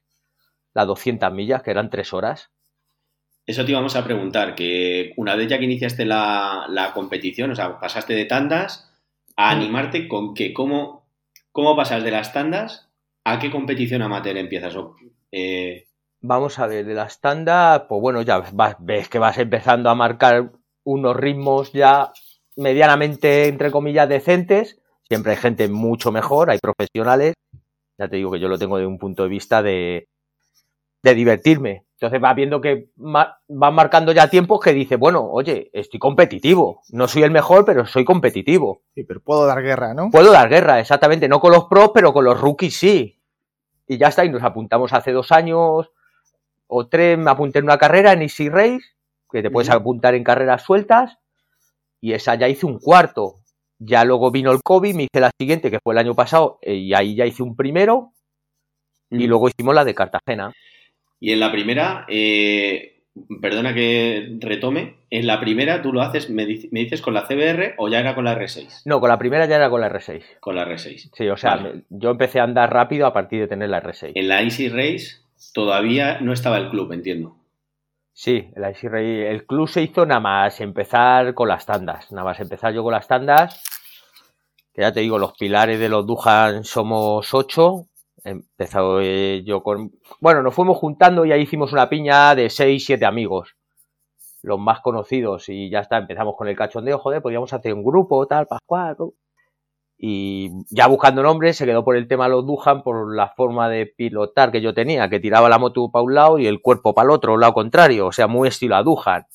las 0.73 0.87
200 0.87 1.33
millas, 1.33 1.61
que 1.63 1.71
eran 1.71 1.89
3 1.89 2.13
horas. 2.13 2.49
Eso 3.45 3.65
te 3.65 3.71
íbamos 3.71 3.97
a 3.97 4.05
preguntar, 4.05 4.55
que 4.55 5.11
una 5.17 5.35
vez 5.35 5.49
ya 5.49 5.57
que 5.59 5.65
iniciaste 5.65 6.05
la, 6.05 6.65
la 6.69 6.93
competición, 6.93 7.51
o 7.51 7.55
sea, 7.55 7.77
pasaste 7.77 8.13
de 8.13 8.23
tandas 8.23 8.89
a 9.35 9.49
animarte 9.49 10.07
con 10.07 10.33
que 10.33 10.53
cómo, 10.53 11.02
cómo 11.53 11.77
pasas 11.77 12.03
de 12.03 12.11
las 12.11 12.33
tandas 12.33 12.89
a 13.23 13.39
qué 13.39 13.49
competición 13.49 14.01
amateur 14.01 14.35
empiezas. 14.35 14.75
Eh, 15.31 15.85
Vamos 16.19 16.59
a 16.59 16.67
ver, 16.67 16.85
de 16.85 16.93
las 16.93 17.21
tandas, 17.21 17.83
pues 17.87 18.01
bueno, 18.01 18.21
ya 18.21 18.43
ves 18.79 19.07
que 19.07 19.19
vas 19.19 19.37
empezando 19.37 19.89
a 19.89 19.95
marcar 19.95 20.51
unos 20.83 21.15
ritmos 21.15 21.71
ya 21.71 22.11
medianamente, 22.57 23.47
entre 23.47 23.71
comillas, 23.71 24.09
decentes. 24.09 24.81
Siempre 25.07 25.33
hay 25.33 25.37
gente 25.37 25.69
mucho 25.69 26.11
mejor, 26.11 26.49
hay 26.49 26.59
profesionales. 26.59 27.33
Ya 27.97 28.07
te 28.09 28.17
digo 28.17 28.31
que 28.31 28.39
yo 28.39 28.49
lo 28.49 28.57
tengo 28.57 28.77
de 28.77 28.85
un 28.85 28.97
punto 28.97 29.23
de 29.23 29.29
vista 29.29 29.61
de, 29.61 30.07
de 31.03 31.13
divertirme. 31.13 31.85
Entonces 31.95 32.19
vas 32.19 32.35
viendo 32.35 32.59
que 32.59 32.89
vas 32.97 33.27
marcando 33.47 34.11
ya 34.11 34.29
tiempos 34.29 34.59
que 34.59 34.73
dices, 34.73 34.97
bueno, 34.97 35.25
oye, 35.29 35.69
estoy 35.73 35.99
competitivo. 35.99 36.81
No 36.89 37.07
soy 37.07 37.23
el 37.23 37.31
mejor, 37.31 37.63
pero 37.65 37.85
soy 37.85 38.03
competitivo. 38.03 38.81
Sí, 38.95 39.03
pero 39.03 39.21
puedo 39.21 39.45
dar 39.45 39.61
guerra, 39.61 39.93
¿no? 39.93 40.09
Puedo 40.09 40.31
dar 40.31 40.49
guerra, 40.49 40.79
exactamente. 40.79 41.27
No 41.27 41.39
con 41.39 41.51
los 41.51 41.65
pros, 41.65 41.91
pero 41.93 42.11
con 42.11 42.25
los 42.25 42.39
rookies 42.39 42.75
sí. 42.75 43.19
Y 43.87 43.97
ya 43.97 44.07
está, 44.07 44.25
y 44.25 44.29
nos 44.29 44.43
apuntamos 44.43 44.91
hace 44.93 45.11
dos 45.11 45.31
años 45.31 45.91
o 46.67 46.87
tres, 46.87 47.17
me 47.17 47.29
apunté 47.29 47.59
en 47.59 47.65
una 47.65 47.77
carrera 47.77 48.13
en 48.13 48.23
Easy 48.23 48.49
Race, 48.49 48.81
que 49.31 49.41
te 49.41 49.51
puedes 49.51 49.69
apuntar 49.69 50.15
en 50.15 50.23
carreras 50.23 50.63
sueltas, 50.63 51.17
y 52.01 52.13
esa 52.13 52.35
ya 52.35 52.47
hice 52.47 52.65
un 52.65 52.79
cuarto. 52.79 53.41
Ya 53.77 54.03
luego 54.05 54.31
vino 54.31 54.51
el 54.51 54.63
COVID, 54.63 54.95
me 54.95 55.03
hice 55.03 55.19
la 55.19 55.31
siguiente, 55.37 55.69
que 55.69 55.79
fue 55.83 55.93
el 55.93 55.99
año 55.99 56.15
pasado, 56.15 56.59
eh, 56.61 56.75
y 56.75 56.93
ahí 56.93 57.15
ya 57.15 57.25
hice 57.25 57.43
un 57.43 57.55
primero, 57.55 58.11
y 59.09 59.27
luego 59.27 59.49
hicimos 59.49 59.75
la 59.75 59.85
de 59.85 59.93
Cartagena. 59.93 60.53
Y 61.25 61.31
en 61.31 61.39
la 61.39 61.51
primera, 61.53 62.05
eh, 62.09 63.01
perdona 63.41 63.73
que 63.73 64.35
retome, 64.41 64.95
en 65.09 65.25
la 65.25 65.39
primera 65.39 65.81
tú 65.81 65.93
lo 65.93 66.01
haces, 66.01 66.29
me, 66.29 66.45
dic- 66.45 66.67
me 66.71 66.81
dices 66.81 67.01
con 67.01 67.13
la 67.13 67.25
CBR 67.27 67.75
o 67.77 67.87
ya 67.87 67.99
era 68.01 68.13
con 68.13 68.25
la 68.25 68.37
R6. 68.37 68.81
No, 68.83 68.99
con 68.99 69.07
la 69.07 69.17
primera 69.17 69.45
ya 69.45 69.55
era 69.55 69.69
con 69.69 69.79
la 69.79 69.87
R6. 69.89 70.21
Con 70.41 70.55
la 70.55 70.65
R6. 70.67 71.11
Sí, 71.13 71.29
o 71.29 71.37
sea, 71.37 71.55
Vale. 71.55 71.83
yo 71.89 72.09
empecé 72.09 72.41
a 72.41 72.43
andar 72.43 72.73
rápido 72.73 73.07
a 73.07 73.13
partir 73.13 73.39
de 73.39 73.47
tener 73.47 73.69
la 73.69 73.81
R6. 73.81 74.11
En 74.15 74.27
la 74.27 74.41
Easy 74.41 74.67
Race 74.67 75.21
todavía 75.53 76.19
no 76.19 76.33
estaba 76.33 76.57
el 76.57 76.69
club, 76.69 76.91
entiendo. 76.91 77.37
Sí, 78.11 78.49
el, 78.55 78.63
Easy 78.65 78.89
Race- 78.89 79.29
el 79.31 79.45
club 79.45 79.69
se 79.69 79.81
hizo 79.81 80.05
nada 80.05 80.19
más 80.19 80.59
empezar 80.59 81.33
con 81.33 81.47
las 81.47 81.65
tandas. 81.65 82.11
Nada 82.11 82.25
más 82.25 82.39
empezar 82.41 82.73
yo 82.73 82.83
con 82.83 82.91
las 82.91 83.07
tandas. 83.07 83.63
Que 84.73 84.81
ya 84.81 84.91
te 84.91 84.99
digo, 84.99 85.19
los 85.19 85.33
pilares 85.37 85.79
de 85.79 85.87
los 85.87 86.05
Dujan 86.05 86.63
somos 86.65 87.33
ocho. 87.33 87.85
Empezado 88.23 89.01
eh, 89.01 89.43
yo 89.45 89.61
con. 89.63 89.91
Bueno, 90.21 90.41
nos 90.41 90.53
fuimos 90.53 90.77
juntando 90.77 91.25
y 91.25 91.31
ahí 91.31 91.41
hicimos 91.41 91.73
una 91.73 91.89
piña 91.89 92.35
de 92.35 92.49
seis, 92.49 92.85
siete 92.85 93.05
amigos. 93.05 93.55
Los 94.41 94.59
más 94.59 94.81
conocidos. 94.81 95.49
Y 95.49 95.69
ya 95.69 95.79
está, 95.79 95.97
empezamos 95.97 96.35
con 96.37 96.47
el 96.47 96.55
cachondeo. 96.55 96.99
Joder, 96.99 97.21
podíamos 97.21 97.53
hacer 97.53 97.73
un 97.73 97.83
grupo, 97.83 98.25
tal, 98.27 98.47
Pascual. 98.47 98.95
Y 100.05 100.51
ya 100.69 100.87
buscando 100.87 101.23
nombres, 101.23 101.55
se 101.55 101.65
quedó 101.65 101.85
por 101.85 101.95
el 101.95 102.09
tema 102.09 102.27
los 102.27 102.45
Dujan 102.45 102.83
por 102.83 103.15
la 103.15 103.29
forma 103.29 103.69
de 103.69 103.85
pilotar 103.85 104.51
que 104.51 104.59
yo 104.59 104.73
tenía, 104.73 105.09
que 105.09 105.21
tiraba 105.21 105.47
la 105.47 105.59
moto 105.59 105.89
para 105.91 106.03
un 106.03 106.13
lado 106.13 106.39
y 106.39 106.47
el 106.47 106.61
cuerpo 106.61 106.93
para 106.93 107.05
el 107.05 107.11
otro, 107.11 107.37
lado 107.37 107.53
contrario, 107.53 108.07
o 108.07 108.11
sea, 108.11 108.27
muy 108.27 108.49
estilo 108.49 108.75
a 108.75 108.83
Dujan. 108.83 109.25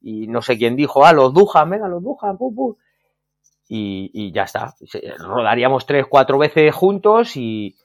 Y 0.00 0.26
no 0.28 0.40
sé 0.40 0.56
quién 0.56 0.76
dijo, 0.76 1.04
ah, 1.04 1.12
los 1.12 1.34
Dujan, 1.34 1.68
venga, 1.68 1.88
los 1.88 2.02
Dujan, 2.02 2.38
pum, 2.38 2.54
pum. 2.54 2.74
Y, 3.68 4.32
ya 4.32 4.44
está. 4.44 4.74
Rodaríamos 5.18 5.84
tres, 5.84 6.06
cuatro 6.08 6.38
veces 6.38 6.74
juntos 6.74 7.36
y, 7.36 7.76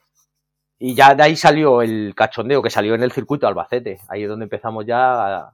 y 0.86 0.94
ya 0.94 1.14
de 1.14 1.22
ahí 1.22 1.34
salió 1.34 1.80
el 1.80 2.12
cachondeo 2.14 2.60
que 2.60 2.68
salió 2.68 2.94
en 2.94 3.02
el 3.02 3.10
circuito 3.10 3.48
Albacete. 3.48 4.00
Ahí 4.06 4.24
es 4.24 4.28
donde 4.28 4.44
empezamos 4.44 4.84
ya 4.84 5.38
a 5.38 5.52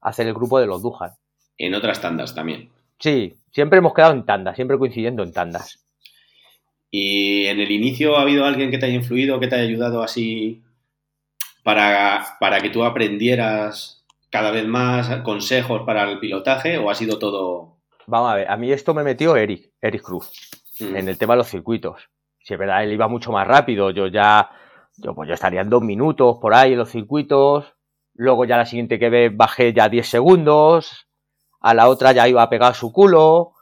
hacer 0.00 0.26
el 0.26 0.34
grupo 0.34 0.58
de 0.58 0.66
los 0.66 0.82
Dujan. 0.82 1.12
En 1.56 1.76
otras 1.76 2.00
tandas 2.00 2.34
también. 2.34 2.70
Sí, 2.98 3.36
siempre 3.52 3.78
hemos 3.78 3.94
quedado 3.94 4.14
en 4.14 4.24
tandas, 4.24 4.56
siempre 4.56 4.76
coincidiendo 4.76 5.22
en 5.22 5.32
tandas. 5.32 5.86
¿Y 6.90 7.46
en 7.46 7.60
el 7.60 7.70
inicio 7.70 8.16
ha 8.16 8.22
habido 8.22 8.46
alguien 8.46 8.72
que 8.72 8.78
te 8.78 8.86
haya 8.86 8.96
influido, 8.96 9.38
que 9.38 9.46
te 9.46 9.54
haya 9.54 9.62
ayudado 9.62 10.02
así 10.02 10.64
para, 11.62 12.36
para 12.40 12.60
que 12.60 12.70
tú 12.70 12.82
aprendieras 12.82 14.04
cada 14.28 14.50
vez 14.50 14.66
más 14.66 15.22
consejos 15.22 15.82
para 15.86 16.10
el 16.10 16.18
pilotaje 16.18 16.78
o 16.78 16.90
ha 16.90 16.96
sido 16.96 17.20
todo... 17.20 17.76
Vamos 18.08 18.32
a 18.32 18.34
ver, 18.34 18.50
a 18.50 18.56
mí 18.56 18.72
esto 18.72 18.92
me 18.92 19.04
metió 19.04 19.36
Eric, 19.36 19.70
Eric 19.80 20.02
Cruz. 20.02 20.32
mm, 20.80 20.96
en 20.96 21.08
el 21.08 21.16
tema 21.16 21.34
de 21.34 21.38
los 21.38 21.48
circuitos. 21.48 22.10
Si 22.44 22.54
es 22.54 22.58
verdad, 22.58 22.82
él 22.82 22.92
iba 22.92 23.06
mucho 23.06 23.30
más 23.30 23.46
rápido. 23.46 23.90
Yo 23.90 24.08
ya, 24.08 24.50
yo 24.96 25.14
pues 25.14 25.28
yo 25.28 25.34
estaría 25.34 25.60
en 25.60 25.70
dos 25.70 25.82
minutos 25.82 26.38
por 26.40 26.54
ahí 26.54 26.72
en 26.72 26.78
los 26.78 26.90
circuitos. 26.90 27.74
Luego 28.14 28.44
ya 28.44 28.56
la 28.56 28.66
siguiente 28.66 28.98
que 28.98 29.10
ve 29.10 29.28
bajé 29.32 29.72
ya 29.72 29.88
10 29.88 30.08
segundos. 30.08 31.06
A 31.60 31.74
la 31.74 31.88
otra 31.88 32.12
ya 32.12 32.28
iba 32.28 32.42
a 32.42 32.50
pegar 32.50 32.74
su 32.74 32.92
culo. 32.92 33.52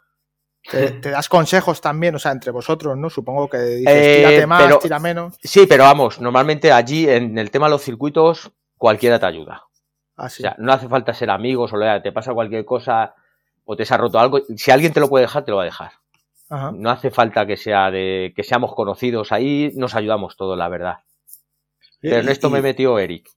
Te, 0.70 0.90
te 0.92 1.10
das 1.10 1.28
consejos 1.28 1.80
también, 1.80 2.14
o 2.14 2.18
sea, 2.18 2.30
entre 2.32 2.52
vosotros, 2.52 2.96
¿no? 2.96 3.10
Supongo 3.10 3.48
que 3.48 3.58
dices, 3.58 3.92
Eh, 3.96 4.16
tírate 4.18 4.46
más, 4.46 4.62
pero- 4.62 4.78
tira 4.78 4.98
menos. 5.00 5.36
Sí, 5.42 5.66
pero 5.66 5.84
vamos, 5.84 6.20
normalmente 6.20 6.70
allí 6.70 7.08
en 7.08 7.36
el 7.38 7.50
tema 7.50 7.66
de 7.66 7.70
los 7.70 7.82
circuitos 7.82 8.52
cualquiera 8.76 9.18
te 9.18 9.26
ayuda. 9.26 9.64
O 10.16 10.28
sea, 10.28 10.54
no 10.58 10.72
hace 10.72 10.88
falta 10.88 11.14
ser 11.14 11.30
amigos 11.30 11.72
o 11.72 11.76
le- 11.76 12.00
te 12.00 12.12
pasa 12.12 12.32
cualquier 12.34 12.64
cosa 12.64 13.14
o 13.64 13.74
te 13.74 13.84
se 13.84 13.94
ha 13.94 13.96
roto 13.96 14.20
algo. 14.20 14.38
Si 14.56 14.70
alguien 14.70 14.92
te 14.92 15.00
lo 15.00 15.08
puede 15.08 15.24
dejar, 15.24 15.44
te 15.44 15.50
lo 15.50 15.56
va 15.56 15.62
a 15.64 15.66
dejar. 15.66 15.92
Ajá. 16.50 16.70
No 16.72 16.90
hace 16.90 17.10
falta 17.10 17.44
que 17.46 17.56
sea 17.56 17.90
de 17.90 18.32
que 18.36 18.44
seamos 18.44 18.72
conocidos 18.74 19.32
ahí, 19.32 19.72
nos 19.74 19.94
ayudamos 19.96 20.36
todos, 20.36 20.56
la 20.56 20.68
verdad. 20.68 20.98
Pero 22.10 22.16
en 22.18 22.28
esto 22.28 22.48
y- 22.48 22.52
me 22.52 22.62
metió 22.62 22.98
Eric. 22.98 23.28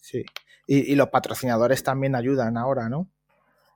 Sí. 0.00 0.24
Y, 0.66 0.92
y 0.92 0.96
los 0.96 1.08
patrocinadores 1.10 1.82
también 1.84 2.14
ayudan 2.16 2.56
ahora, 2.56 2.88
¿no? 2.88 3.08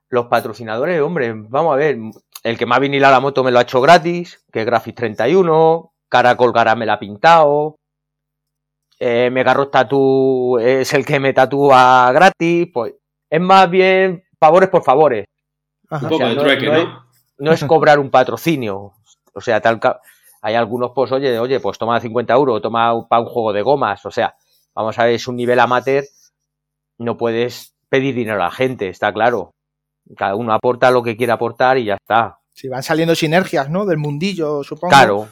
Los 0.08 0.26
patrocinadores, 0.26 1.00
hombre, 1.00 1.32
vamos 1.34 1.74
a 1.74 1.76
ver. 1.76 1.96
El 2.42 2.58
que 2.58 2.66
me 2.66 2.74
ha 2.74 2.78
vinilado 2.78 3.12
la 3.14 3.20
moto 3.20 3.44
me 3.44 3.50
lo 3.52 3.58
ha 3.58 3.62
hecho 3.62 3.80
gratis, 3.80 4.44
que 4.52 4.60
es 4.60 4.66
Graphics 4.66 4.96
31. 4.96 5.92
Caracol 6.08 6.52
Gara 6.52 6.74
me 6.74 6.86
la 6.86 6.94
ha 6.94 6.98
pintado. 6.98 7.76
Eh, 8.98 9.30
Megarrock 9.30 9.70
Tattoo 9.70 10.58
es 10.58 10.92
el 10.94 11.04
que 11.06 11.20
me 11.20 11.32
tatúa 11.32 12.10
gratis. 12.12 12.68
Pues 12.72 12.94
es 13.28 13.40
más 13.40 13.70
bien 13.70 14.24
favores 14.38 14.68
por 14.68 14.82
favores. 14.82 15.26
Un 15.90 16.00
poco 16.00 16.14
o 16.14 16.18
sea, 16.18 16.28
de 16.28 16.34
no- 16.34 16.42
trueque, 16.42 16.66
no 16.66 16.72
¿no? 16.72 16.78
es- 16.78 16.88
No 17.38 17.52
es 17.52 17.64
cobrar 17.64 17.98
un 17.98 18.10
patrocinio. 18.10 18.92
O 19.32 19.40
sea, 19.40 19.60
tal 19.60 19.78
hay 20.42 20.54
algunos, 20.54 20.92
pues, 20.94 21.12
oye, 21.12 21.38
oye, 21.38 21.60
pues 21.60 21.78
toma 21.78 22.00
50 22.00 22.32
euros, 22.34 22.62
toma 22.62 23.06
para 23.08 23.22
un 23.22 23.28
juego 23.28 23.52
de 23.52 23.62
gomas. 23.62 24.04
O 24.06 24.10
sea, 24.10 24.34
vamos 24.74 24.98
a 24.98 25.04
ver, 25.04 25.14
es 25.14 25.28
un 25.28 25.36
nivel 25.36 25.60
amateur, 25.60 26.04
no 26.98 27.16
puedes 27.16 27.74
pedir 27.88 28.14
dinero 28.14 28.36
a 28.40 28.44
la 28.44 28.50
gente, 28.50 28.88
está 28.88 29.12
claro. 29.12 29.52
Cada 30.16 30.34
uno 30.34 30.52
aporta 30.52 30.90
lo 30.90 31.02
que 31.02 31.16
quiere 31.16 31.32
aportar 31.32 31.78
y 31.78 31.84
ya 31.84 31.94
está. 31.94 32.38
Si 32.52 32.68
van 32.68 32.82
saliendo 32.82 33.14
sinergias, 33.14 33.70
¿no? 33.70 33.86
Del 33.86 33.98
mundillo, 33.98 34.64
supongo. 34.64 34.90
Claro. 34.90 35.28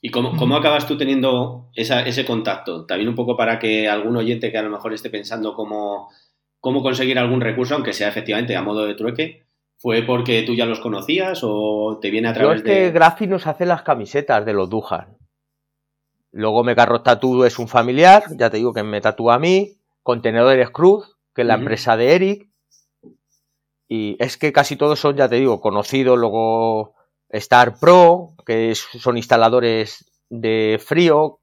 ¿Y 0.00 0.10
cómo, 0.10 0.36
cómo 0.36 0.56
acabas 0.56 0.86
tú 0.86 0.96
teniendo 0.96 1.70
ese 1.74 2.24
contacto? 2.24 2.84
También 2.84 3.08
un 3.08 3.14
poco 3.14 3.36
para 3.36 3.58
que 3.58 3.88
algún 3.88 4.16
oyente 4.16 4.52
que 4.52 4.58
a 4.58 4.62
lo 4.62 4.70
mejor 4.70 4.92
esté 4.92 5.08
pensando 5.08 5.54
cómo, 5.54 6.10
cómo 6.60 6.82
conseguir 6.82 7.18
algún 7.18 7.40
recurso, 7.40 7.74
aunque 7.74 7.92
sea 7.92 8.08
efectivamente 8.08 8.54
a 8.54 8.62
modo 8.62 8.84
de 8.84 8.94
trueque, 8.94 9.45
¿Fue 9.78 10.02
porque 10.02 10.42
tú 10.42 10.54
ya 10.54 10.66
los 10.66 10.80
conocías 10.80 11.40
o 11.42 11.98
te 12.00 12.10
viene 12.10 12.28
a 12.28 12.32
través 12.32 12.62
Yo 12.62 12.70
es 12.70 12.74
que 12.74 12.90
Grafi 12.90 13.26
nos 13.26 13.46
hace 13.46 13.66
las 13.66 13.82
camisetas 13.82 14.44
de 14.44 14.52
los 14.52 14.70
Dujan. 14.70 15.16
Luego 16.32 16.64
me 16.64 16.74
carro 16.74 17.02
Tatú 17.02 17.44
es 17.44 17.58
un 17.58 17.68
familiar, 17.68 18.24
ya 18.36 18.50
te 18.50 18.58
digo 18.58 18.72
que 18.72 18.82
me 18.82 19.00
tatúa 19.00 19.34
a 19.34 19.38
mí. 19.38 19.78
Contenedores 20.02 20.70
Cruz, 20.70 21.16
que 21.34 21.42
es 21.42 21.48
la 21.48 21.54
empresa 21.54 21.96
de 21.96 22.14
Eric. 22.14 22.50
Y 23.88 24.16
es 24.18 24.36
que 24.36 24.52
casi 24.52 24.76
todos 24.76 24.98
son, 24.98 25.16
ya 25.16 25.28
te 25.28 25.36
digo, 25.36 25.60
conocidos. 25.60 26.18
Luego 26.18 26.94
Star 27.28 27.78
Pro, 27.78 28.34
que 28.44 28.74
son 28.74 29.16
instaladores 29.16 30.10
de 30.28 30.80
frío, 30.84 31.40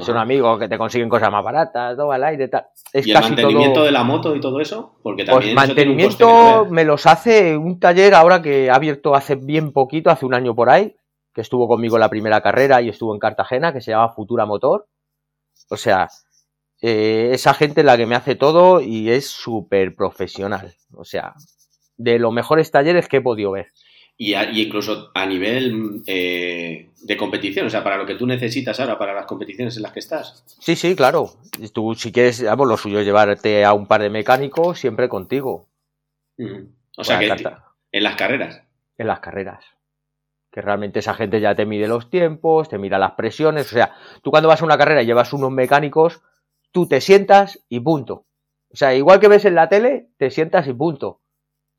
son 0.00 0.16
amigos 0.16 0.58
que 0.58 0.68
te 0.68 0.78
consiguen 0.78 1.08
cosas 1.08 1.30
más 1.30 1.44
baratas, 1.44 1.96
todo 1.96 2.12
al 2.12 2.24
aire, 2.24 2.48
tal. 2.48 2.66
Es 2.92 3.06
¿Y 3.06 3.12
el 3.12 3.20
mantenimiento 3.20 3.84
de 3.84 3.90
la 3.90 4.04
moto 4.04 4.34
y 4.34 4.40
todo 4.40 4.60
eso? 4.60 4.98
Porque 5.02 5.24
pues 5.24 5.34
también 5.34 5.54
pues 5.54 5.68
mantenimiento 5.68 6.66
me 6.70 6.84
los 6.84 7.06
hace 7.06 7.56
un 7.56 7.78
taller 7.78 8.14
ahora 8.14 8.42
que 8.42 8.70
ha 8.70 8.74
abierto 8.74 9.14
hace 9.14 9.34
bien 9.34 9.72
poquito, 9.72 10.10
hace 10.10 10.26
un 10.26 10.34
año 10.34 10.54
por 10.54 10.70
ahí, 10.70 10.96
que 11.34 11.40
estuvo 11.40 11.68
conmigo 11.68 11.96
en 11.96 12.00
la 12.00 12.10
primera 12.10 12.40
carrera 12.40 12.80
y 12.82 12.88
estuvo 12.88 13.14
en 13.14 13.20
Cartagena, 13.20 13.72
que 13.72 13.80
se 13.80 13.90
llama 13.90 14.10
Futura 14.10 14.46
Motor. 14.46 14.86
O 15.70 15.76
sea, 15.76 16.08
eh, 16.80 17.30
esa 17.32 17.54
gente 17.54 17.82
la 17.82 17.96
que 17.96 18.06
me 18.06 18.14
hace 18.14 18.36
todo 18.36 18.80
y 18.80 19.10
es 19.10 19.28
súper 19.28 19.94
profesional. 19.94 20.74
O 20.94 21.04
sea, 21.04 21.34
de 21.96 22.18
los 22.18 22.32
mejores 22.32 22.70
talleres 22.70 23.08
que 23.08 23.18
he 23.18 23.20
podido 23.20 23.50
ver 23.50 23.68
y, 24.20 24.34
incluso 24.34 25.12
a 25.14 25.24
nivel 25.24 26.02
eh, 26.06 26.90
de 27.00 27.16
competición, 27.16 27.66
o 27.66 27.70
sea, 27.70 27.84
para 27.84 27.96
lo 27.96 28.04
que 28.04 28.16
tú 28.16 28.26
necesitas 28.26 28.78
ahora, 28.80 28.98
para 28.98 29.14
las 29.14 29.26
competiciones 29.26 29.76
en 29.76 29.84
las 29.84 29.92
que 29.92 30.00
estás. 30.00 30.42
Sí, 30.58 30.74
sí, 30.74 30.96
claro. 30.96 31.30
Tú 31.72 31.94
si 31.94 32.10
quieres, 32.10 32.42
vamos, 32.42 32.66
lo 32.66 32.76
suyo 32.76 32.98
es 32.98 33.06
llevarte 33.06 33.64
a 33.64 33.72
un 33.72 33.86
par 33.86 34.02
de 34.02 34.10
mecánicos 34.10 34.80
siempre 34.80 35.08
contigo. 35.08 35.68
Mm. 36.36 36.64
O 36.96 37.04
sea, 37.04 37.20
que 37.20 37.26
en 37.92 38.02
las 38.02 38.16
carreras. 38.16 38.62
En 38.98 39.06
las 39.06 39.20
carreras. 39.20 39.64
Que 40.50 40.62
realmente 40.62 40.98
esa 40.98 41.14
gente 41.14 41.40
ya 41.40 41.54
te 41.54 41.64
mide 41.64 41.86
los 41.86 42.10
tiempos, 42.10 42.68
te 42.68 42.78
mira 42.78 42.98
las 42.98 43.12
presiones. 43.12 43.66
O 43.66 43.74
sea, 43.74 43.94
tú 44.22 44.32
cuando 44.32 44.48
vas 44.48 44.60
a 44.60 44.64
una 44.64 44.78
carrera 44.78 45.02
y 45.02 45.06
llevas 45.06 45.32
unos 45.32 45.52
mecánicos, 45.52 46.22
tú 46.72 46.88
te 46.88 47.00
sientas 47.00 47.64
y 47.68 47.78
punto. 47.78 48.26
O 48.70 48.76
sea, 48.76 48.94
igual 48.94 49.20
que 49.20 49.28
ves 49.28 49.44
en 49.44 49.54
la 49.54 49.68
tele, 49.68 50.08
te 50.18 50.30
sientas 50.30 50.66
y 50.66 50.72
punto. 50.72 51.20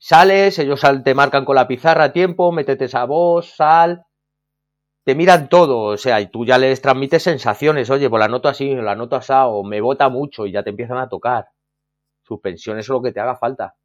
Sales, 0.02 0.58
ellos 0.60 0.82
te 1.04 1.14
marcan 1.14 1.44
con 1.44 1.56
la 1.56 1.68
pizarra 1.68 2.06
a 2.06 2.14
tiempo, 2.14 2.54
métete 2.54 2.86
esa 2.86 3.04
voz, 3.04 3.54
sal, 3.54 4.06
te 5.04 5.14
miran 5.14 5.50
todo, 5.50 5.82
o 5.82 5.98
sea, 5.98 6.22
y 6.22 6.28
tú 6.28 6.46
ya 6.46 6.58
les 6.58 6.82
transmites 6.82 7.24
sensaciones, 7.24 7.90
oye, 7.90 8.10
pues 8.10 8.20
la 8.20 8.30
noto 8.30 8.48
así, 8.48 8.74
la 8.76 8.96
noto 8.96 9.18
así, 9.18 9.34
o 9.36 9.64
me 9.64 9.82
bota 9.82 10.08
mucho 10.08 10.46
y 10.46 10.54
ya 10.54 10.64
te 10.64 10.70
empiezan 10.70 11.00
a 11.00 11.10
tocar. 11.10 11.50
Suspensiones 12.24 12.86
es 12.86 12.90
lo 12.90 13.02
que 13.02 13.12
te 13.12 13.20
haga 13.20 13.36
falta. 13.36 13.76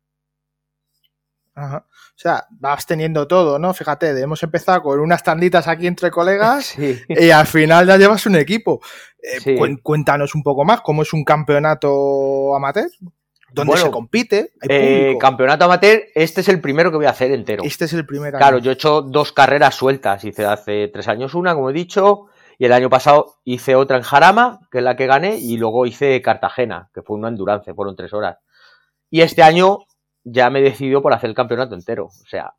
Ajá. 1.57 1.87
O 1.89 2.17
sea, 2.17 2.47
vas 2.51 2.87
teniendo 2.87 3.27
todo, 3.27 3.59
¿no? 3.59 3.73
Fíjate, 3.75 4.11
hemos 4.21 4.43
empezado 4.43 4.83
con 4.83 5.01
unas 5.01 5.23
tanditas 5.23 5.67
aquí 5.67 5.87
entre 5.87 6.11
colegas 6.11 6.77
y 7.09 7.31
al 7.31 7.47
final 7.47 7.87
ya 7.87 7.97
llevas 7.97 8.27
un 8.27 8.37
equipo. 8.37 8.81
Eh, 9.23 9.79
cuéntanos 9.83 10.35
un 10.35 10.43
poco 10.43 10.65
más, 10.65 10.81
¿cómo 10.83 11.03
es 11.03 11.13
un 11.13 11.25
campeonato 11.25 12.55
amateur? 12.55 12.89
Donde 13.55 13.77
se 13.77 13.91
compite. 13.91 14.53
Eh, 14.69 15.17
campeonato 15.19 15.65
amateur, 15.65 16.03
este 16.15 16.41
es 16.41 16.49
el 16.49 16.61
primero 16.61 16.91
que 16.91 16.97
voy 16.97 17.07
a 17.07 17.11
hacer 17.11 17.31
entero. 17.31 17.63
Este 17.65 17.85
es 17.85 17.93
el 17.93 18.05
primero. 18.05 18.37
Claro, 18.37 18.59
yo 18.59 18.71
he 18.71 18.75
hecho 18.75 19.03
dos 19.03 19.33
carreras 19.33 19.75
sueltas. 19.75 20.25
Hice 20.25 20.45
hace 20.45 20.89
tres 20.89 21.09
años 21.09 21.35
una, 21.35 21.55
como 21.55 21.71
he 21.71 21.73
dicho, 21.73 22.27
y 22.59 22.67
el 22.67 22.73
año 22.73 22.91
pasado 22.91 23.37
hice 23.45 23.77
otra 23.77 23.97
en 23.97 24.03
Jarama, 24.03 24.61
que 24.71 24.79
es 24.79 24.85
la 24.85 24.97
que 24.97 25.07
gané, 25.07 25.39
y 25.39 25.57
luego 25.57 25.87
hice 25.87 26.21
Cartagena, 26.21 26.91
que 26.93 27.03
fue 27.03 27.17
una 27.17 27.29
endurance, 27.29 27.73
fueron 27.75 27.97
tres 27.97 28.13
horas. 28.13 28.39
Y 29.09 29.21
este 29.21 29.43
año 29.43 29.79
ya 30.25 30.51
me 30.51 30.59
he 30.59 30.63
decidido 30.63 31.01
por 31.01 31.13
hacer 31.13 31.31
el 31.31 31.37
campeonato 31.37 31.75
entero. 31.75 32.07
O 32.07 32.27
sea, 32.27 32.55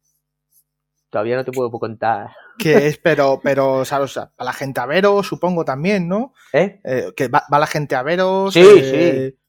todavía 1.10 1.36
no 1.36 1.44
te 1.44 1.52
puedo 1.52 1.72
contar. 1.72 2.30
Que 2.58 2.88
es, 2.88 2.98
pero, 2.98 3.42
pero, 3.44 3.84
¿sabes? 3.84 4.16
a 4.16 4.32
la 4.38 4.54
gente 4.54 4.80
a 4.80 4.86
veros, 4.86 5.28
supongo 5.28 5.66
también, 5.66 6.08
¿no? 6.08 6.32
¿Eh? 6.54 6.80
eh 6.86 7.12
que 7.14 7.28
va, 7.28 7.44
la 7.50 7.68
gente 7.68 7.96
a 7.96 8.02
veros. 8.02 8.54
Sí, 8.54 8.62
eh, 8.62 9.34
sí 9.34 9.45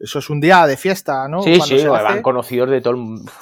eso 0.00 0.18
es 0.18 0.30
un 0.30 0.40
día 0.40 0.66
de 0.66 0.76
fiesta, 0.76 1.28
¿no? 1.28 1.42
Sí, 1.42 1.60
sí, 1.60 1.86
van 1.86 2.22
conocidos 2.22 2.70
de, 2.70 2.80
todo, 2.80 2.96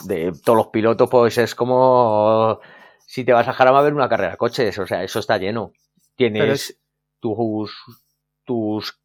de 0.05 0.33
todos 0.45 0.57
los 0.57 0.67
pilotos, 0.69 1.09
pues 1.11 1.39
es 1.39 1.55
como 1.55 2.61
si 3.07 3.25
te 3.25 3.33
vas 3.33 3.49
a 3.49 3.53
Jarama 3.53 3.81
a 3.81 3.83
ver 3.83 3.95
una 3.95 4.09
carrera 4.09 4.33
de 4.33 4.37
coches, 4.37 4.79
o 4.79 4.87
sea, 4.87 5.03
eso 5.03 5.19
está 5.19 5.39
lleno. 5.39 5.73
Tienes 6.17 6.79
tus, 7.21 7.73
tus 8.45 9.01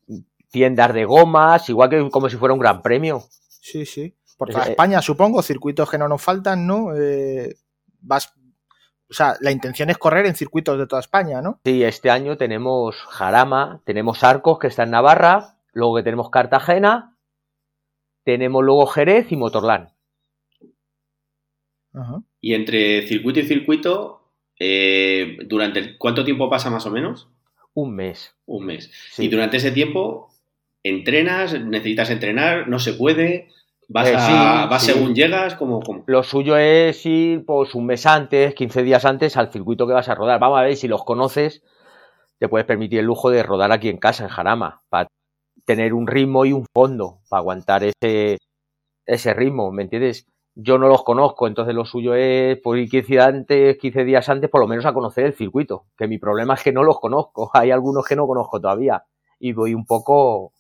tiendas 0.52 0.94
de 0.94 1.06
gomas, 1.06 1.70
igual 1.70 1.90
que 1.90 2.10
como 2.10 2.30
si 2.30 2.38
fuera 2.38 2.54
un 2.54 2.60
gran 2.60 2.82
premio. 2.82 3.24
Sí, 3.48 3.86
sí. 3.86 4.16
Por 4.38 4.50
toda 4.50 4.66
España, 4.66 5.02
supongo, 5.02 5.42
circuitos 5.42 5.90
que 5.90 5.98
no 5.98 6.08
nos 6.08 6.22
faltan, 6.22 6.66
¿no? 6.66 6.96
Eh, 6.96 7.58
vas 8.02 8.34
o 9.10 9.14
sea, 9.14 9.36
la 9.42 9.52
intención 9.52 9.90
es 9.90 9.98
correr 9.98 10.28
en 10.28 10.36
circuitos 10.36 10.78
de 10.78 10.86
toda 10.86 11.00
España, 11.00 11.42
¿no? 11.42 11.60
Sí, 11.66 11.84
este 11.84 12.12
año 12.12 12.38
tenemos 12.38 12.96
Jarama, 13.10 13.82
tenemos 13.84 14.24
Arcos, 14.24 14.60
que 14.60 14.68
está 14.68 14.84
en 14.84 14.92
Navarra, 14.92 15.56
luego 15.74 15.96
que 15.96 16.04
tenemos 16.04 16.30
Cartagena, 16.30 17.18
tenemos 18.30 18.64
luego 18.64 18.86
Jerez 18.86 19.32
y 19.32 19.36
Motorland. 19.36 19.90
Y 22.40 22.54
entre 22.54 23.08
circuito 23.08 23.40
y 23.40 23.44
circuito, 23.44 24.22
eh, 24.60 25.40
¿durante 25.48 25.98
cuánto 25.98 26.24
tiempo 26.24 26.48
pasa 26.48 26.70
más 26.70 26.86
o 26.86 26.92
menos? 26.92 27.28
Un 27.74 27.96
mes. 27.96 28.36
Un 28.46 28.68
mes. 28.68 28.92
Y 29.18 29.28
durante 29.30 29.58
ese 29.58 29.72
tiempo, 29.72 30.30
¿entrenas? 30.84 31.60
¿Necesitas 31.60 32.12
entrenar? 32.12 32.68
¿No 32.68 32.78
se 32.78 32.94
puede? 32.94 33.50
¿Vas, 33.88 34.08
eh, 34.08 34.80
según 34.80 35.16
llegas? 35.16 35.56
como 35.56 35.82
Lo 36.06 36.22
suyo 36.22 36.56
es 36.56 37.04
ir 37.08 37.44
pues, 37.46 37.74
un 37.74 37.88
mes 37.88 38.06
antes, 38.06 38.54
15 38.54 38.84
días 38.84 39.04
antes 39.06 39.36
al 39.38 39.52
circuito 39.52 39.88
que 39.88 39.94
vas 39.94 40.08
a 40.08 40.16
rodar. 40.16 40.40
Vamos 40.40 40.60
a 40.60 40.64
ver 40.64 40.76
si 40.76 40.88
los 40.88 41.04
conoces. 41.04 41.64
Te 42.38 42.48
puedes 42.48 42.68
permitir 42.68 43.00
el 43.00 43.06
lujo 43.06 43.32
de 43.32 43.42
rodar 43.42 43.72
aquí 43.72 43.90
en 43.90 43.98
casa, 43.98 44.24
en 44.24 44.30
Jarama, 44.30 44.84
para 44.90 45.10
tener 45.70 45.94
un 45.94 46.08
ritmo 46.08 46.46
y 46.46 46.52
un 46.52 46.66
fondo 46.74 47.20
para 47.30 47.42
aguantar 47.42 47.84
ese, 47.84 48.40
ese 49.06 49.34
ritmo, 49.36 49.72
¿me 49.72 49.84
entiendes? 49.84 50.26
Yo 50.56 50.80
no 50.80 50.88
los 50.88 51.04
conozco, 51.04 51.46
entonces 51.46 51.76
lo 51.76 51.86
suyo 51.86 52.16
es 52.16 52.58
por 52.58 52.80
ir 52.80 52.90
15, 52.90 53.20
antes, 53.20 53.78
15 53.78 54.04
días 54.04 54.28
antes 54.30 54.50
por 54.50 54.62
lo 54.62 54.68
menos 54.68 54.88
a 54.88 54.94
conocer 54.94 55.26
el 55.26 55.36
circuito, 55.36 55.86
que 55.96 56.08
mi 56.08 56.18
problema 56.18 56.56
es 56.56 56.64
que 56.64 56.72
no 56.72 56.82
los 56.82 57.00
conozco, 57.00 57.52
hay 57.54 57.70
algunos 57.70 58.04
que 58.04 58.16
no 58.16 58.26
conozco 58.26 58.60
todavía 58.60 59.04
y 59.40 59.54
voy 59.54 59.76
un 59.76 59.86
poco 59.86 60.54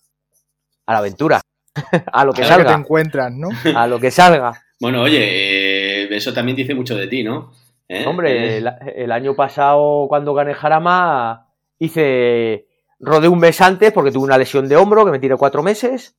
a 0.86 0.94
la 0.94 1.00
aventura, 1.00 1.42
a 2.14 2.24
lo 2.24 2.32
que 2.32 2.44
salga. 2.44 2.76
te 2.76 2.80
encuentras, 2.80 3.32
¿no? 3.34 3.50
A 3.76 3.88
lo 3.88 4.00
que 4.00 4.12
salga. 4.12 4.62
Bueno, 4.80 5.02
oye, 5.02 6.04
eh, 6.04 6.16
eso 6.16 6.36
también 6.36 6.56
dice 6.56 6.76
mucho 6.76 6.96
de 6.96 7.08
ti, 7.08 7.24
¿no? 7.24 7.52
¿Eh? 7.88 8.06
Hombre, 8.06 8.58
el, 8.58 8.70
el, 8.96 9.12
año 9.12 9.36
pasado 9.36 10.06
cuando 10.08 10.36
gané 10.36 10.54
Jarama 10.54 11.48
hice 11.80 12.69
Rodé 13.00 13.28
un 13.28 13.40
mes 13.40 13.62
antes 13.62 13.92
porque 13.94 14.12
tuve 14.12 14.26
una 14.26 14.38
lesión 14.38 14.68
de 14.68 14.76
hombro 14.76 15.06
que 15.06 15.12
me 15.12 15.20
tiré 15.20 15.36
cuatro 15.38 15.64
meses 15.64 16.16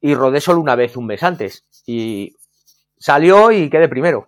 y 0.00 0.14
rodé 0.14 0.40
solo 0.40 0.60
una 0.60 0.74
vez 0.74 0.96
un 0.96 1.06
mes 1.06 1.22
antes. 1.22 1.64
Y 1.86 2.36
salió 2.96 3.50
y 3.52 3.70
quedé 3.70 3.88
primero. 3.88 4.26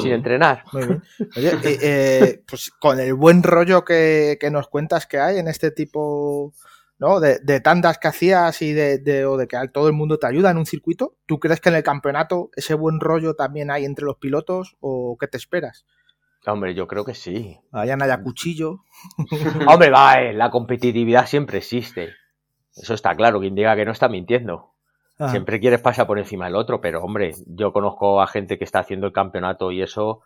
Sin 0.00 0.12
entrenar. 0.12 0.64
Oye, 0.72 1.50
eh, 1.64 1.78
eh, 1.82 2.42
pues 2.46 2.70
con 2.70 3.00
el 3.00 3.14
buen 3.14 3.42
rollo 3.42 3.84
que, 3.84 4.38
nos 4.50 4.68
cuentas 4.68 5.06
que 5.06 5.18
hay 5.18 5.38
en 5.38 5.48
este 5.48 5.72
tipo 5.72 6.54
¿no? 6.98 7.18
de, 7.18 7.60
tandas 7.60 7.98
que 7.98 8.08
hacías 8.08 8.62
y 8.62 8.72
de, 8.72 9.26
o 9.26 9.36
de 9.36 9.48
que 9.48 9.56
todo 9.72 9.88
el 9.88 9.92
mundo 9.92 10.18
te 10.18 10.28
ayuda 10.28 10.50
en 10.52 10.58
un 10.58 10.66
circuito, 10.66 11.16
¿tú 11.26 11.40
crees 11.40 11.60
que 11.60 11.70
en 11.70 11.76
el 11.76 11.82
campeonato 11.82 12.50
ese 12.54 12.74
buen 12.74 13.00
rollo 13.00 13.34
también 13.34 13.70
hay 13.72 13.84
entre 13.84 14.04
los 14.04 14.18
pilotos 14.18 14.76
o 14.80 15.16
qué 15.18 15.26
te 15.26 15.36
esperas? 15.36 15.84
Hombre, 16.46 16.74
yo 16.74 16.88
creo 16.88 17.04
que 17.04 17.14
sí. 17.14 17.58
Allá 17.70 17.96
no 17.96 18.04
haya 18.04 18.22
cuchillo. 18.22 18.80
Hombre, 19.68 19.90
va, 19.90 20.20
eh, 20.20 20.32
la 20.32 20.50
competitividad 20.50 21.26
siempre 21.26 21.58
existe. 21.58 22.10
Eso 22.74 22.94
está 22.94 23.14
claro, 23.14 23.40
quien 23.40 23.54
diga 23.54 23.76
que 23.76 23.84
no 23.84 23.92
está 23.92 24.08
mintiendo. 24.08 24.72
Ah. 25.18 25.28
Siempre 25.30 25.60
quieres 25.60 25.80
pasar 25.80 26.06
por 26.06 26.18
encima 26.18 26.46
del 26.46 26.56
otro, 26.56 26.80
pero 26.80 27.02
hombre, 27.02 27.34
yo 27.46 27.72
conozco 27.72 28.20
a 28.20 28.26
gente 28.26 28.58
que 28.58 28.64
está 28.64 28.80
haciendo 28.80 29.06
el 29.06 29.12
campeonato 29.12 29.70
y 29.70 29.82
eso, 29.82 30.22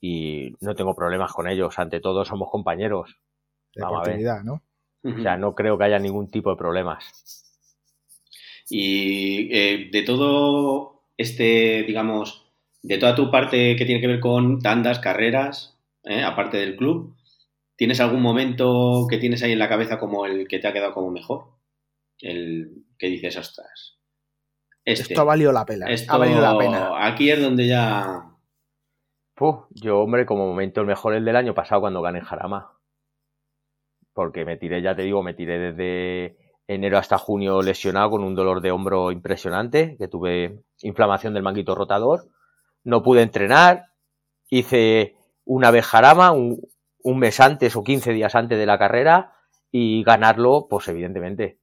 y 0.00 0.54
no 0.60 0.74
tengo 0.74 0.94
problemas 0.94 1.32
con 1.32 1.48
ellos. 1.48 1.78
Ante 1.78 2.00
todo, 2.00 2.24
somos 2.24 2.50
compañeros. 2.50 3.16
De 3.74 3.82
Vamos 3.82 4.08
¿no? 4.44 4.62
O 5.02 5.22
sea, 5.22 5.36
no 5.36 5.54
creo 5.54 5.78
que 5.78 5.84
haya 5.84 5.98
ningún 5.98 6.30
tipo 6.30 6.50
de 6.50 6.56
problemas. 6.56 7.44
Y 8.68 9.48
eh, 9.56 9.88
de 9.90 10.02
todo 10.02 11.02
este, 11.16 11.82
digamos, 11.84 12.47
de 12.82 12.98
toda 12.98 13.14
tu 13.14 13.30
parte 13.30 13.76
que 13.76 13.84
tiene 13.84 14.00
que 14.00 14.06
ver 14.06 14.20
con 14.20 14.60
tandas, 14.60 14.98
carreras, 14.98 15.78
¿eh? 16.04 16.22
aparte 16.22 16.58
del 16.58 16.76
club, 16.76 17.16
¿tienes 17.76 18.00
algún 18.00 18.22
momento 18.22 19.06
que 19.08 19.18
tienes 19.18 19.42
ahí 19.42 19.52
en 19.52 19.58
la 19.58 19.68
cabeza 19.68 19.98
como 19.98 20.26
el 20.26 20.48
que 20.48 20.58
te 20.58 20.68
ha 20.68 20.72
quedado 20.72 20.94
como 20.94 21.10
mejor? 21.10 21.46
El 22.20 22.84
que 22.98 23.08
dices, 23.08 23.36
ostras. 23.36 23.98
Este, 24.84 25.12
esto 25.12 25.20
ha 25.20 25.24
valido 25.24 25.52
la 25.52 25.64
pena. 25.64 25.86
Esto, 25.86 26.12
ha 26.12 26.18
valido 26.18 26.40
la 26.40 26.56
pena. 26.56 27.06
Aquí 27.06 27.30
es 27.30 27.40
donde 27.40 27.66
ya. 27.66 28.24
yo, 29.70 30.00
hombre, 30.00 30.24
como 30.24 30.46
momento 30.46 30.80
el 30.80 30.86
mejor 30.86 31.14
el 31.14 31.24
del 31.24 31.36
año 31.36 31.54
pasado 31.54 31.82
cuando 31.82 32.00
gané 32.00 32.20
en 32.20 32.24
Jarama. 32.24 32.72
Porque 34.14 34.44
me 34.44 34.56
tiré, 34.56 34.82
ya 34.82 34.96
te 34.96 35.02
digo, 35.02 35.22
me 35.22 35.34
tiré 35.34 35.58
desde 35.58 36.38
enero 36.66 36.98
hasta 36.98 37.18
junio 37.18 37.62
lesionado 37.62 38.10
con 38.10 38.24
un 38.24 38.34
dolor 38.34 38.60
de 38.60 38.70
hombro 38.70 39.12
impresionante, 39.12 39.96
que 39.98 40.08
tuve 40.08 40.60
inflamación 40.82 41.34
del 41.34 41.42
manguito 41.42 41.74
rotador. 41.74 42.28
No 42.88 43.02
pude 43.02 43.20
entrenar, 43.20 43.88
hice 44.48 45.14
una 45.44 45.70
vez 45.70 45.84
Jarama, 45.84 46.32
un, 46.32 46.58
un 47.02 47.18
mes 47.18 47.38
antes 47.38 47.76
o 47.76 47.84
15 47.84 48.14
días 48.14 48.34
antes 48.34 48.58
de 48.58 48.64
la 48.64 48.78
carrera 48.78 49.34
y 49.70 50.02
ganarlo, 50.04 50.68
pues 50.70 50.88
evidentemente. 50.88 51.58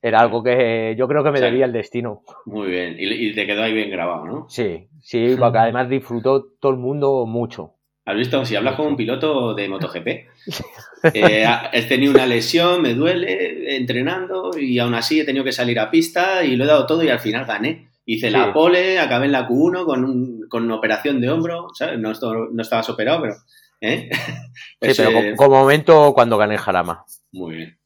Era 0.00 0.20
algo 0.20 0.44
que 0.44 0.94
yo 0.96 1.08
creo 1.08 1.24
que 1.24 1.32
me 1.32 1.40
debía 1.40 1.64
el 1.64 1.72
destino. 1.72 2.22
Muy 2.46 2.68
bien, 2.68 2.94
y, 2.96 3.34
te 3.34 3.44
quedó 3.44 3.64
ahí 3.64 3.72
bien 3.72 3.90
grabado, 3.90 4.24
¿no? 4.24 4.48
Sí, 4.48 4.86
sí, 5.00 5.34
porque 5.36 5.58
además 5.58 5.88
disfrutó 5.88 6.52
todo 6.60 6.70
el 6.70 6.78
mundo 6.78 7.26
mucho. 7.26 7.74
¿Has 8.04 8.16
visto? 8.16 8.44
Si 8.44 8.54
hablas 8.54 8.76
con 8.76 8.86
un 8.86 8.96
piloto 8.96 9.54
de 9.54 9.68
MotoGP, 9.68 10.06
eh, 11.12 11.44
he 11.72 11.82
tenido 11.82 12.12
una 12.12 12.24
lesión, 12.24 12.82
me 12.82 12.94
duele, 12.94 13.76
entrenando 13.76 14.52
y 14.56 14.78
aún 14.78 14.94
así 14.94 15.18
he 15.18 15.24
tenido 15.24 15.44
que 15.44 15.50
salir 15.50 15.80
a 15.80 15.90
pista 15.90 16.44
y 16.44 16.54
lo 16.54 16.62
he 16.62 16.68
dado 16.68 16.86
todo 16.86 17.02
y 17.02 17.08
al 17.08 17.18
final 17.18 17.44
gané. 17.46 17.88
Hice 18.10 18.30
la 18.30 18.54
pole, 18.54 18.98
acabé 18.98 19.26
en 19.26 19.32
la 19.32 19.46
Q1 19.46 19.84
con, 19.84 20.40
con 20.48 20.64
una 20.64 20.76
operación 20.76 21.20
de 21.20 21.28
hombro, 21.28 21.68
¿sabes? 21.74 21.98
No, 21.98 22.12
no 22.50 22.62
estabas 22.62 22.88
operado, 22.88 23.20
pero... 23.20 23.34
¿eh? 23.82 24.08
sí, 24.80 24.92
pero 24.96 25.12
como, 25.12 25.36
como 25.36 25.60
momento 25.60 26.14
cuando 26.14 26.38
gané 26.38 26.56
Jarama. 26.56 27.04
Muy 27.32 27.56
bien 27.56 27.78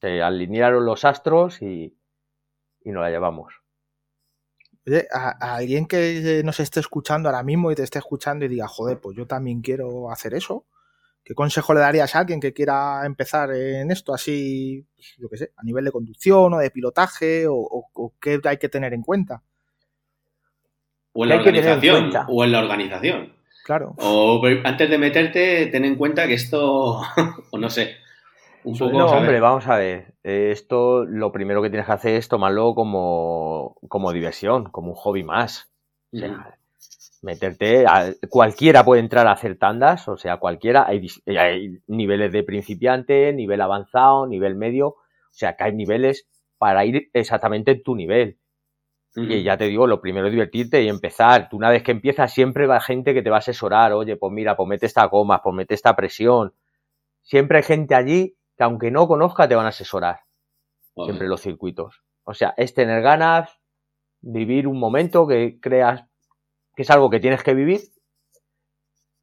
se 0.00 0.22
alinearon 0.22 0.84
los 0.84 1.04
astros 1.04 1.60
y, 1.62 1.96
y 2.82 2.90
nos 2.90 3.02
la 3.02 3.10
llevamos. 3.10 3.54
Oye, 4.86 5.06
a, 5.12 5.56
alguien 5.56 5.86
que 5.86 6.42
nos 6.44 6.58
esté 6.60 6.80
escuchando 6.80 7.28
ahora 7.28 7.42
mismo 7.42 7.70
y 7.70 7.74
te 7.74 7.82
esté 7.82 7.98
escuchando 7.98 8.44
y 8.44 8.48
diga, 8.48 8.66
joder, 8.66 8.98
pues 8.98 9.16
yo 9.16 9.26
también 9.26 9.60
quiero 9.60 10.10
hacer 10.10 10.34
eso. 10.34 10.66
¿Qué 11.22 11.34
consejo 11.34 11.74
le 11.74 11.80
darías 11.80 12.16
a 12.16 12.20
alguien 12.20 12.40
que 12.40 12.54
quiera 12.54 13.04
empezar 13.04 13.54
en 13.54 13.90
esto 13.90 14.14
así, 14.14 14.86
pues, 14.96 15.14
yo 15.18 15.28
qué 15.28 15.36
sé, 15.36 15.52
a 15.54 15.62
nivel 15.62 15.84
de 15.84 15.92
conducción 15.92 16.54
o 16.54 16.58
de 16.58 16.70
pilotaje 16.70 17.44
o, 17.46 18.14
qué 18.20 18.40
hay 18.44 18.56
que 18.56 18.70
tener 18.70 18.94
en 18.94 19.02
cuenta? 19.02 19.42
O 21.12 21.24
en 21.24 21.28
la 21.30 21.36
organización. 21.36 22.12
O 22.28 22.44
en 22.44 22.52
la 22.52 22.60
organización. 22.60 23.32
Claro. 23.64 23.94
O 23.98 24.42
antes 24.64 24.90
de 24.90 24.98
meterte, 24.98 25.66
ten 25.66 25.84
en 25.84 25.96
cuenta 25.96 26.26
que 26.26 26.34
esto, 26.34 27.00
o 27.50 27.58
no 27.58 27.70
sé, 27.70 27.96
no, 28.64 29.06
hombre, 29.06 29.40
vamos 29.40 29.66
a 29.66 29.76
ver. 29.76 30.14
Esto 30.22 31.04
lo 31.04 31.32
primero 31.32 31.62
que 31.62 31.70
tienes 31.70 31.86
que 31.86 31.92
hacer 31.92 32.14
es 32.16 32.28
tomarlo 32.28 32.74
como, 32.74 33.76
como 33.88 34.12
diversión, 34.12 34.64
como 34.70 34.90
un 34.90 34.96
hobby 34.96 35.24
más. 35.24 35.70
O 36.12 36.18
sea, 36.18 36.58
meterte. 37.22 37.84
cualquiera 38.28 38.84
puede 38.84 39.00
entrar 39.00 39.26
a 39.26 39.32
hacer 39.32 39.56
tandas, 39.56 40.08
o 40.08 40.16
sea, 40.16 40.36
cualquiera. 40.36 40.86
Hay, 40.86 41.06
hay, 41.26 41.78
niveles 41.86 42.32
de 42.32 42.42
principiante, 42.42 43.32
nivel 43.32 43.60
avanzado, 43.60 44.26
nivel 44.26 44.56
medio. 44.56 44.88
O 44.88 45.32
sea, 45.32 45.56
que 45.56 45.64
hay 45.64 45.74
niveles 45.74 46.28
para 46.58 46.84
ir 46.84 47.08
exactamente 47.14 47.70
en 47.72 47.82
tu 47.82 47.96
nivel. 47.96 48.36
Y 49.16 49.42
ya 49.42 49.56
te 49.56 49.64
digo, 49.64 49.86
lo 49.86 50.00
primero 50.00 50.26
es 50.26 50.32
divertirte 50.32 50.82
y 50.82 50.88
empezar. 50.88 51.48
Tú 51.48 51.56
una 51.56 51.70
vez 51.70 51.82
que 51.82 51.90
empiezas, 51.90 52.32
siempre 52.32 52.66
va 52.66 52.80
gente 52.80 53.12
que 53.12 53.22
te 53.22 53.30
va 53.30 53.36
a 53.36 53.40
asesorar. 53.40 53.92
Oye, 53.92 54.16
pues 54.16 54.32
mira, 54.32 54.56
pues 54.56 54.68
mete 54.68 54.86
esta 54.86 55.04
goma, 55.06 55.42
pues 55.42 55.54
mete 55.54 55.74
esta 55.74 55.96
presión. 55.96 56.54
Siempre 57.22 57.58
hay 57.58 57.64
gente 57.64 57.94
allí 57.94 58.36
que 58.56 58.64
aunque 58.64 58.90
no 58.90 59.08
conozca 59.08 59.48
te 59.48 59.56
van 59.56 59.66
a 59.66 59.70
asesorar. 59.70 60.20
Siempre 60.94 61.28
los 61.28 61.40
circuitos. 61.40 62.02
O 62.24 62.34
sea, 62.34 62.54
es 62.56 62.74
tener 62.74 63.02
ganas, 63.02 63.58
vivir 64.20 64.68
un 64.68 64.78
momento 64.78 65.26
que 65.26 65.58
creas 65.60 66.04
que 66.76 66.82
es 66.82 66.90
algo 66.90 67.10
que 67.10 67.20
tienes 67.20 67.42
que 67.42 67.54
vivir 67.54 67.80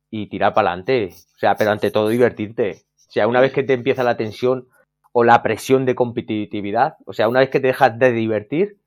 y 0.09 0.27
tirar 0.27 0.53
para 0.53 0.69
adelante. 0.69 1.09
O 1.35 1.37
sea, 1.37 1.55
pero 1.55 1.71
ante 1.71 1.91
todo 1.91 2.09
divertirte. 2.09 2.83
O 2.95 3.11
sea, 3.11 3.27
una 3.27 3.39
vez 3.39 3.53
que 3.53 3.63
te 3.63 3.73
empieza 3.73 4.03
la 4.03 4.17
tensión 4.17 4.67
o 5.13 5.23
la 5.23 5.41
presión 5.43 5.85
de 5.85 5.95
competitividad, 5.95 6.97
o 7.05 7.13
sea, 7.13 7.29
una 7.29 7.39
vez 7.39 7.49
que 7.49 7.59
te 7.59 7.67
dejas 7.67 7.97
de 7.97 8.11
divertir, 8.11 8.79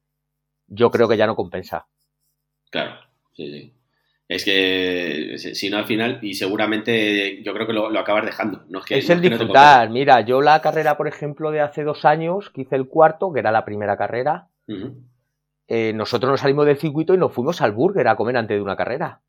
yo 0.71 0.91
creo 0.91 1.07
que 1.09 1.19
ya 1.19 1.27
no 1.27 1.37
compensa. 1.37 1.87
Claro, 2.71 2.95
sí, 3.33 3.51
sí. 3.51 3.75
Es 4.31 4.45
que 4.45 5.35
si 5.39 5.69
no 5.71 5.79
al 5.79 5.87
final, 5.87 6.21
y 6.23 6.35
seguramente 6.35 7.43
yo 7.43 7.53
creo 7.53 7.67
que 7.67 7.73
lo, 7.73 7.99
acabas 7.99 8.25
dejando. 8.25 8.63
No 8.69 8.79
es, 8.79 8.85
que, 8.85 9.13
el 9.13 9.21
disfrutar. 9.21 9.91
Mira, 9.91 10.21
yo 10.21 10.41
la 10.41 10.63
carrera, 10.63 10.97
por 10.97 11.09
ejemplo, 11.09 11.51
de 11.51 11.61
hace 11.61 11.83
dos 11.83 12.05
años, 12.05 12.49
que 12.51 12.61
hice 12.61 12.77
el 12.77 12.87
cuarto, 12.87 13.33
que 13.33 13.41
era 13.41 13.51
la 13.51 13.65
primera 13.65 13.97
carrera, 13.97 14.47
eh, 15.67 15.93
nosotros 15.93 16.31
nos 16.31 16.41
salimos 16.41 16.65
del 16.65 16.79
circuito 16.79 17.13
y 17.13 17.19
nos 17.19 17.33
fuimos 17.33 17.61
al 17.61 17.73
burger 17.73 18.07
a 18.07 18.15
comer 18.15 18.37
antes 18.37 18.57
de 18.57 18.63
una 18.63 18.77
carrera. 18.77 19.21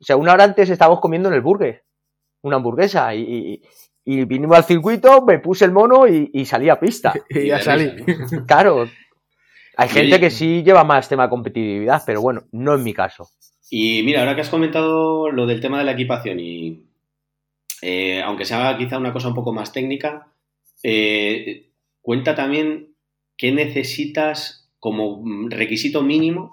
O 0.00 0.04
sea, 0.04 0.16
una 0.16 0.32
hora 0.32 0.44
antes 0.44 0.70
estábamos 0.70 1.00
comiendo 1.00 1.28
en 1.28 1.34
el 1.34 1.40
burger, 1.40 1.82
una 2.42 2.54
hamburguesa, 2.54 3.12
y, 3.16 3.60
vinimos 4.04 4.56
al 4.56 4.64
circuito, 4.64 5.22
me 5.22 5.40
puse 5.40 5.64
el 5.64 5.72
mono 5.72 6.06
y, 6.06 6.44
salí 6.44 6.68
a 6.68 6.78
pista. 6.78 7.12
y 7.30 7.48
ya 7.48 7.58
salí. 7.58 7.90
Claro. 8.46 8.86
Hay 9.80 9.88
gente 9.88 10.20
que 10.20 10.30
sí 10.30 10.62
lleva 10.62 10.84
más 10.84 11.08
tema 11.08 11.22
de 11.22 11.30
competitividad, 11.30 12.02
pero 12.04 12.20
bueno, 12.20 12.42
no 12.52 12.74
en 12.74 12.84
mi 12.84 12.92
caso. 12.92 13.30
Y 13.70 14.02
mira, 14.02 14.20
ahora 14.20 14.34
que 14.34 14.42
has 14.42 14.50
comentado 14.50 15.30
lo 15.30 15.46
del 15.46 15.62
tema 15.62 15.78
de 15.78 15.84
la 15.84 15.92
equipación 15.92 16.38
y 16.38 16.84
eh, 17.80 18.20
aunque 18.20 18.44
sea 18.44 18.76
quizá 18.76 18.98
una 18.98 19.14
cosa 19.14 19.28
un 19.28 19.34
poco 19.34 19.54
más 19.54 19.72
técnica, 19.72 20.28
eh, 20.82 21.70
cuenta 22.02 22.34
también 22.34 22.94
qué 23.38 23.52
necesitas 23.52 24.70
como 24.80 25.22
requisito 25.48 26.02
mínimo 26.02 26.52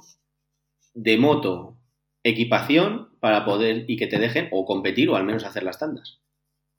de 0.93 1.17
moto, 1.17 1.75
equipación 2.23 3.09
para 3.19 3.43
poder 3.43 3.83
y 3.89 3.97
que 3.97 4.07
te 4.07 4.19
dejen 4.19 4.47
o 4.51 4.63
competir 4.63 5.09
o 5.09 5.17
al 5.17 5.25
menos 5.25 5.43
hacer 5.43 5.63
las 5.63 5.79
tandas. 5.79 6.21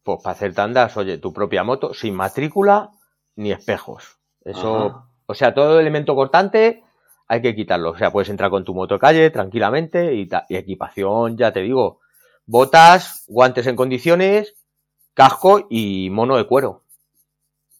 Pues 0.02 0.20
para 0.22 0.32
hacer 0.32 0.54
tandas, 0.54 0.96
oye, 0.96 1.18
tu 1.18 1.34
propia 1.34 1.62
moto 1.62 1.92
sin 1.92 2.14
matrícula 2.14 2.92
ni 3.37 3.52
espejos. 3.52 4.18
Eso, 4.44 5.08
o 5.31 5.35
sea, 5.35 5.53
todo 5.53 5.79
elemento 5.79 6.14
cortante 6.14 6.83
hay 7.29 7.43
que 7.43 7.55
quitarlo. 7.55 7.91
O 7.91 7.99
sea, 7.99 8.11
puedes 8.11 8.31
entrar 8.31 8.49
con 8.49 8.64
tu 8.64 8.75
moto 8.75 8.99
calle 8.99 9.29
tranquilamente 9.29 10.14
y, 10.14 10.27
equipación, 10.49 11.37
ya 11.37 11.53
te 11.53 11.61
digo, 11.61 12.01
botas, 12.47 13.27
guantes 13.29 13.67
en 13.67 13.77
condiciones, 13.77 14.55
casco 15.12 15.67
y 15.69 16.09
mono 16.09 16.38
de 16.38 16.47
cuero. 16.47 16.85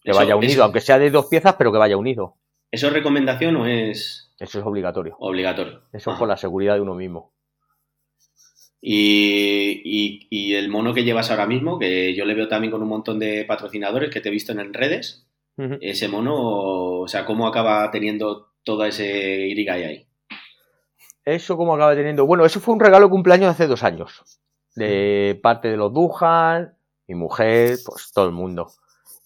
Que 0.03 0.11
vaya 0.11 0.35
unido, 0.35 0.63
aunque 0.63 0.79
sea 0.79 0.99
de 0.99 1.09
dos 1.09 1.25
piezas, 1.25 1.55
pero 1.57 1.71
que 1.71 1.79
vaya 1.79 1.97
unido. 1.97 2.35
¿Eso 2.71 2.87
es 2.87 2.93
recomendación 2.93 3.55
o 3.55 3.65
es...? 3.65 4.31
Eso 4.39 4.59
es 4.59 4.65
obligatorio. 4.65 5.17
Obligatorio. 5.19 5.81
Eso 5.91 6.11
es 6.11 6.19
por 6.19 6.27
la 6.27 6.37
seguridad 6.37 6.75
de 6.75 6.81
uno 6.81 6.93
mismo. 6.93 7.33
Y, 8.79 10.53
el 10.53 10.69
mono 10.69 10.93
que 10.93 11.03
llevas 11.03 11.31
ahora 11.31 11.47
mismo, 11.47 11.79
que 11.79 12.13
yo 12.13 12.25
le 12.25 12.35
veo 12.35 12.47
también 12.47 12.69
con 12.69 12.83
un 12.83 12.89
montón 12.89 13.17
de 13.17 13.43
patrocinadores 13.43 14.11
que 14.11 14.21
te 14.21 14.29
he 14.29 14.31
visto 14.31 14.51
en 14.51 14.71
redes, 14.71 15.25
ese 15.81 16.07
mono, 16.07 16.35
o 17.01 17.07
sea, 17.07 17.25
¿cómo 17.25 17.47
acaba 17.47 17.89
teniendo 17.91 18.49
todo 18.63 18.85
ese 18.85 19.47
Irigai 19.47 19.83
ahí. 19.83 20.07
Eso 21.25 21.57
como 21.57 21.75
acaba 21.75 21.95
teniendo. 21.95 22.25
Bueno, 22.25 22.45
eso 22.45 22.59
fue 22.59 22.73
un 22.73 22.79
regalo 22.79 23.05
de 23.05 23.11
cumpleaños 23.11 23.49
hace 23.49 23.67
dos 23.67 23.83
años. 23.83 24.39
De 24.75 25.39
parte 25.41 25.67
de 25.69 25.77
los 25.77 25.93
Dujan, 25.93 26.75
mi 27.07 27.15
mujer, 27.15 27.77
pues 27.85 28.11
todo 28.13 28.25
el 28.25 28.31
mundo. 28.31 28.71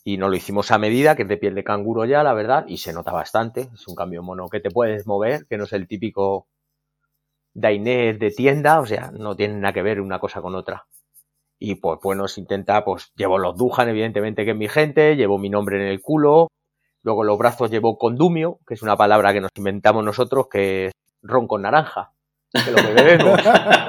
Y 0.04 0.18
nos 0.18 0.30
lo 0.30 0.36
hicimos 0.36 0.72
a 0.72 0.78
medida, 0.78 1.16
que 1.16 1.24
es 1.24 1.28
de 1.28 1.38
piel 1.38 1.56
de 1.56 1.64
canguro 1.64 2.06
ya, 2.06 2.24
la 2.24 2.34
verdad, 2.34 2.66
y 2.68 2.78
se 2.78 2.94
nota 2.94 3.12
bastante. 3.12 3.70
Es 3.74 3.88
un 3.88 3.96
cambio 3.96 4.24
mono 4.24 4.50
que 4.50 4.60
te 4.60 4.70
puedes 4.72 5.08
mover, 5.08 5.46
que 5.48 5.58
no 5.58 5.66
es 5.66 5.74
el 5.74 5.88
típico 5.88 6.48
Dainés 7.54 8.20
de 8.20 8.32
tienda, 8.32 8.80
o 8.80 8.86
sea, 8.86 9.12
no 9.12 9.36
tiene 9.36 9.56
nada 9.56 9.74
que 9.74 9.84
ver 9.84 10.02
una 10.02 10.20
cosa 10.20 10.42
con 10.42 10.56
otra. 10.56 10.88
Y 11.60 11.76
pues 11.76 12.00
bueno, 12.04 12.28
se 12.28 12.42
intenta, 12.42 12.84
pues 12.84 13.12
llevo 13.16 13.38
los 13.38 13.58
Dujan, 13.58 13.90
evidentemente 13.90 14.44
que 14.44 14.52
es 14.52 14.58
mi 14.58 14.68
gente, 14.68 15.16
llevo 15.16 15.38
mi 15.38 15.50
nombre 15.50 15.78
en 15.78 15.88
el 15.88 16.02
culo, 16.02 16.50
Luego 17.04 17.26
los 17.26 17.38
brazos 17.38 17.70
llevo 17.70 17.98
condumio, 17.98 18.60
que 18.66 18.76
es 18.76 18.82
una 18.82 18.96
palabra 18.96 19.34
que 19.34 19.42
nos 19.42 19.52
inventamos 19.56 20.04
nosotros, 20.04 20.48
que 20.50 20.88
es 20.88 20.94
ron 21.22 21.48
con 21.48 21.62
naranja. 21.62 22.14
Que 22.54 22.72
lo 22.72 22.78
que 22.78 22.94
bebemos. 22.94 23.40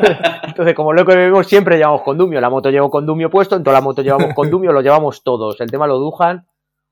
Entonces, 0.42 0.74
como 0.74 0.92
lo 0.92 1.06
que 1.06 1.14
bebemos 1.14 1.46
siempre 1.46 1.76
llevamos 1.76 2.02
condumio. 2.02 2.40
La 2.40 2.50
moto 2.50 2.70
lleva 2.70 2.90
condumio 2.90 3.30
puesto, 3.30 3.54
en 3.54 3.62
toda 3.62 3.74
la 3.74 3.80
moto 3.80 4.02
llevamos 4.02 4.34
condumio, 4.34 4.72
lo 4.72 4.82
llevamos 4.82 5.22
todos. 5.22 5.60
El 5.60 5.70
tema 5.70 5.86
lo 5.86 5.98
dujan, 5.98 6.48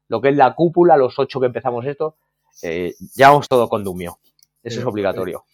lo 0.09 0.21
que 0.21 0.29
es 0.29 0.37
la 0.37 0.55
cúpula, 0.55 0.97
los 0.97 1.19
ocho 1.19 1.41
que 1.41 1.47
empezamos 1.47 1.85
esto, 1.87 2.17
eh, 2.63 2.95
llevamos 3.17 3.49
todo 3.49 3.69
condumio. 3.69 4.19
Eso 4.63 4.79
es 4.79 4.87
obligatorio. 4.87 5.45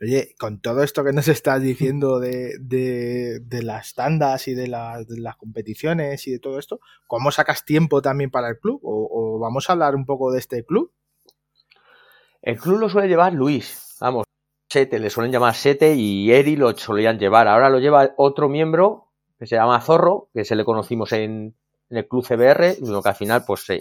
Oye, 0.00 0.36
con 0.38 0.60
todo 0.60 0.84
esto 0.84 1.02
que 1.02 1.12
nos 1.12 1.26
estás 1.26 1.60
diciendo 1.60 2.20
de, 2.20 2.56
de, 2.60 3.62
las 3.62 3.94
tandas 3.94 4.46
y 4.46 4.54
de, 4.54 4.68
las 4.68 5.36
competiciones 5.36 6.28
y 6.28 6.30
de 6.30 6.38
todo 6.38 6.60
esto, 6.60 6.78
¿cómo 7.08 7.32
sacas 7.32 7.64
tiempo 7.64 8.00
también 8.00 8.30
para 8.30 8.48
el 8.48 8.58
club? 8.58 8.80
¿O, 8.84 9.40
vamos 9.40 9.68
a 9.68 9.72
hablar 9.72 9.96
un 9.96 10.06
poco 10.06 10.30
de 10.30 10.38
este 10.38 10.64
club? 10.64 10.92
El 12.42 12.58
club 12.58 12.78
lo 12.78 12.88
suele 12.88 13.08
llevar 13.08 13.32
Luis, 13.32 13.96
vamos, 14.00 14.24
Sete, 14.70 15.00
le 15.00 15.10
suelen 15.10 15.32
llamar 15.32 15.54
Sete 15.54 15.94
y 15.94 16.30
Eri 16.30 16.54
lo 16.54 16.76
solían 16.76 17.18
llevar. 17.18 17.48
Ahora 17.48 17.68
lo 17.68 17.80
lleva 17.80 18.12
otro 18.16 18.48
miembro 18.48 19.08
que 19.38 19.46
se 19.46 19.56
llama 19.56 19.80
Zorro, 19.80 20.28
que 20.32 20.44
se 20.44 20.54
le 20.54 20.64
conocimos 20.64 21.12
en, 21.12 21.56
el 21.90 22.06
club 22.06 22.24
CBR, 22.24 22.76
lo 22.82 23.02
que 23.02 23.08
al 23.08 23.14
final, 23.14 23.44
pues 23.46 23.64
sí, 23.66 23.78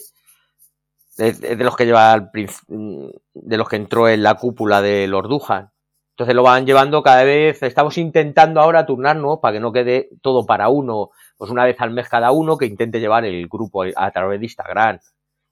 es 1.17 1.41
de 1.41 1.55
los 1.57 1.75
que 1.75 1.85
lleva 1.85 2.13
al 2.13 2.31
de 2.31 3.57
los 3.57 3.67
que 3.67 3.75
entró 3.75 4.07
en 4.07 4.23
la 4.23 4.35
cúpula 4.35 4.81
de 4.81 5.07
los 5.07 5.27
Dujan. 5.27 5.71
Entonces 6.17 6.33
lo 6.33 6.41
van 6.41 6.65
llevando 6.65 7.03
cada 7.03 7.23
vez, 7.23 7.61
estamos 7.61 7.95
intentando 7.99 8.59
ahora 8.59 8.87
turnarnos 8.87 9.37
para 9.37 9.53
que 9.53 9.59
no 9.59 9.71
quede 9.71 10.09
todo 10.23 10.47
para 10.47 10.67
uno, 10.67 11.11
pues 11.37 11.51
una 11.51 11.63
vez 11.63 11.79
al 11.79 11.91
mes 11.91 12.09
cada 12.09 12.31
uno 12.31 12.57
que 12.57 12.65
intente 12.65 12.99
llevar 12.99 13.23
el 13.23 13.47
grupo 13.47 13.83
a 13.95 14.09
través 14.11 14.39
de 14.39 14.47
Instagram. 14.47 14.97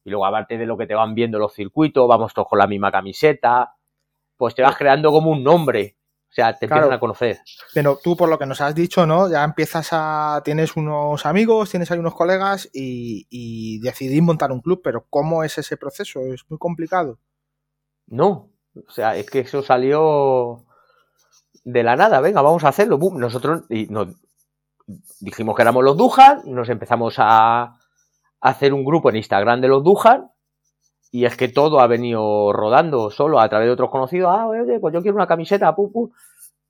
Y 0.04 0.10
luego 0.10 0.25
aparte 0.25 0.58
de 0.58 0.65
lo 0.65 0.75
que 0.75 0.88
te 0.88 0.95
van 0.95 1.13
viendo 1.13 1.38
los 1.38 1.54
circuitos, 1.54 2.08
vamos 2.08 2.34
todos 2.34 2.47
con 2.47 2.58
la 2.58 2.65
misma 2.65 2.91
camiseta, 2.91 3.75
pues 4.36 4.56
te 4.56 4.63
vas 4.63 4.75
creando 4.75 5.12
como 5.12 5.30
un 5.30 5.43
nombre. 5.43 5.97
O 6.32 6.34
sea, 6.34 6.58
te 6.58 6.65
empiezan 6.65 6.91
a 6.91 6.99
conocer. 6.99 7.38
Pero 7.71 7.99
tú, 8.04 8.17
por 8.17 8.28
lo 8.28 8.39
que 8.39 8.47
nos 8.47 8.60
has 8.60 8.73
dicho, 8.73 9.06
¿no? 9.06 9.30
Ya 9.30 9.43
empiezas 9.43 9.89
a. 9.91 10.41
Tienes 10.43 10.75
unos 10.75 11.28
amigos, 11.28 11.69
tienes 11.69 11.91
ahí 11.91 11.99
unos 11.99 12.15
colegas 12.15 12.67
y, 12.73 13.28
y 13.30 13.80
decidís 13.82 14.23
montar 14.23 14.51
un 14.51 14.62
club, 14.62 14.82
pero 14.84 15.06
¿cómo 15.12 15.43
es 15.43 15.60
ese 15.60 15.78
proceso? 15.78 16.21
¿Es 16.21 16.41
muy 16.49 16.58
complicado? 16.58 17.19
No. 18.08 18.54
O 18.88 18.91
sea, 18.91 19.15
es 19.15 19.29
que 19.29 19.39
eso 19.39 19.61
salió 19.61 20.65
de 21.63 21.83
la 21.83 21.95
nada. 21.95 22.21
Venga, 22.21 22.41
vamos 22.41 22.63
a 22.63 22.69
hacerlo. 22.69 22.99
Nosotros 23.13 23.63
y 23.69 23.88
nos 23.88 24.09
dijimos 25.19 25.55
que 25.55 25.61
éramos 25.61 25.83
los 25.83 25.97
Dujan, 25.97 26.41
nos 26.45 26.69
empezamos 26.69 27.15
a 27.17 27.77
hacer 28.41 28.73
un 28.73 28.85
grupo 28.85 29.09
en 29.09 29.15
Instagram 29.17 29.61
de 29.61 29.67
los 29.67 29.83
Dujan 29.83 30.31
y 31.11 31.25
es 31.25 31.38
que 31.38 31.47
todo 31.47 31.79
ha 31.79 31.88
venido 31.88 32.51
rodando 32.53 33.09
solo 33.09 33.39
a 33.39 33.49
través 33.49 33.67
de 33.67 33.73
otros 33.73 33.89
conocidos. 33.89 34.35
Ah, 34.38 34.47
oye, 34.47 34.79
pues 34.79 34.93
yo 34.93 35.01
quiero 35.01 35.15
una 35.15 35.27
camiseta, 35.27 35.73
pu, 35.75 36.11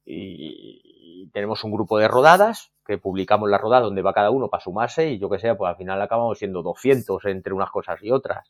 Y 0.06 1.30
tenemos 1.34 1.64
un 1.64 1.72
grupo 1.72 1.98
de 1.98 2.08
rodadas 2.08 2.72
que 2.86 2.98
publicamos 2.98 3.50
la 3.50 3.58
rodada 3.58 3.86
donde 3.86 4.04
va 4.04 4.14
cada 4.14 4.30
uno 4.30 4.48
para 4.48 4.64
sumarse 4.64 5.10
y 5.10 5.20
yo 5.20 5.30
que 5.30 5.40
sé, 5.40 5.56
pues 5.56 5.70
al 5.70 5.78
final 5.78 6.02
acabamos 6.02 6.38
siendo 6.38 6.62
200 6.62 7.26
entre 7.26 7.54
unas 7.54 7.72
cosas 7.72 8.02
y 8.04 8.12
otras. 8.12 8.48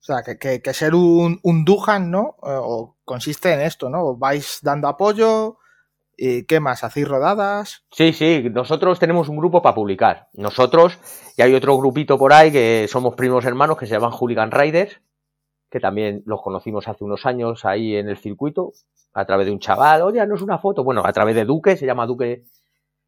O 0.00 0.02
sea, 0.02 0.22
que, 0.22 0.60
que, 0.60 0.74
ser 0.74 0.94
un, 0.94 1.38
un 1.42 1.64
Duhan, 1.64 2.10
¿no? 2.10 2.36
Eh, 2.46 2.92
consiste 3.04 3.52
en 3.52 3.60
esto, 3.60 3.90
¿no? 3.90 4.16
Vais 4.16 4.60
dando 4.62 4.88
apoyo, 4.88 5.58
¿Y 6.22 6.44
¿Qué 6.44 6.60
más? 6.60 6.84
¿Hacéis 6.84 7.08
rodadas? 7.08 7.82
Sí, 7.92 8.12
sí, 8.12 8.50
nosotros 8.52 8.98
tenemos 8.98 9.30
un 9.30 9.38
grupo 9.38 9.62
para 9.62 9.74
publicar. 9.74 10.28
Nosotros, 10.34 10.98
y 11.34 11.40
hay 11.40 11.54
otro 11.54 11.78
grupito 11.78 12.18
por 12.18 12.34
ahí 12.34 12.52
que 12.52 12.86
somos 12.90 13.14
primos 13.14 13.46
hermanos 13.46 13.78
que 13.78 13.86
se 13.86 13.94
llaman 13.94 14.10
Hooligan 14.10 14.50
Riders, 14.50 15.00
que 15.70 15.80
también 15.80 16.22
los 16.26 16.42
conocimos 16.42 16.86
hace 16.88 17.04
unos 17.04 17.24
años 17.24 17.64
ahí 17.64 17.96
en 17.96 18.10
el 18.10 18.18
circuito, 18.18 18.72
a 19.14 19.24
través 19.24 19.46
de 19.46 19.52
un 19.52 19.60
chaval, 19.60 20.02
oye, 20.02 20.26
no 20.26 20.34
es 20.34 20.42
una 20.42 20.58
foto, 20.58 20.84
bueno, 20.84 21.02
a 21.06 21.12
través 21.14 21.34
de 21.34 21.46
Duque, 21.46 21.78
se 21.78 21.86
llama 21.86 22.06
Duque 22.06 22.44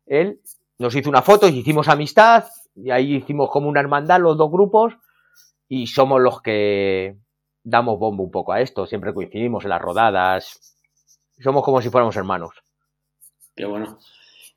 él, 0.06 0.40
nos 0.78 0.94
hizo 0.96 1.11
una 1.11 1.20
foto 1.20 1.48
y 1.48 1.58
hicimos 1.58 1.88
amistad, 1.88 2.44
y 2.74 2.92
ahí 2.92 3.16
hicimos 3.16 3.50
como 3.50 3.68
una 3.68 3.80
hermandad 3.80 4.20
los 4.20 4.38
dos 4.38 4.50
grupos, 4.50 4.94
y 5.68 5.87
somos 5.87 6.20
los 6.20 6.42
que 6.42 7.16
damos 7.64 7.98
bombo 7.98 8.25
un 8.25 8.31
poco 8.31 8.53
a 8.53 8.61
esto, 8.61 8.87
siempre 8.87 9.14
coincidimos 9.14 9.64
en 9.64 9.70
las 9.70 9.81
rodadas, 9.81 10.77
somos 11.38 11.64
como 11.64 11.81
si 11.81 11.90
fuéramos 11.90 12.16
hermanos. 12.16 12.62
Qué 13.55 13.64
bueno. 13.64 13.98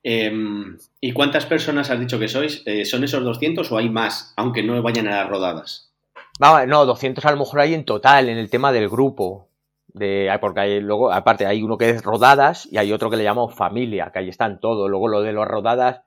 Em, 0.03 0.77
¿Y 1.01 1.13
cuántas 1.13 1.45
personas 1.45 1.89
has 1.89 1.99
dicho 1.99 2.19
que 2.19 2.27
sois? 2.27 2.61
Eh, 2.65 2.85
¿Son 2.85 3.03
esos 3.03 3.23
200 3.23 3.71
o 3.71 3.77
hay 3.77 3.89
más, 3.89 4.33
aunque 4.37 4.61
no 4.61 4.79
vayan 4.81 5.07
a 5.07 5.23
las 5.23 5.29
rodadas? 5.29 5.91
no, 6.39 6.85
200 6.85 7.25
a 7.25 7.31
lo 7.31 7.37
mejor 7.37 7.61
hay 7.61 7.73
en 7.73 7.85
total 7.85 8.29
en 8.29 8.37
el 8.37 8.49
tema 8.49 8.71
del 8.71 8.89
grupo. 8.89 9.49
De, 9.87 10.29
porque 10.41 10.59
hay, 10.59 10.81
luego, 10.81 11.11
aparte, 11.11 11.45
hay 11.45 11.63
uno 11.63 11.77
que 11.77 11.89
es 11.89 12.03
rodadas 12.03 12.67
y 12.69 12.77
hay 12.77 12.91
otro 12.91 13.09
que 13.09 13.15
le 13.15 13.23
llamamos 13.23 13.55
familia, 13.55 14.11
que 14.11 14.19
ahí 14.19 14.29
están 14.29 14.59
todos. 14.59 14.89
Luego 14.89 15.07
lo 15.07 15.21
de 15.21 15.31
las 15.33 15.47
rodadas, 15.47 16.01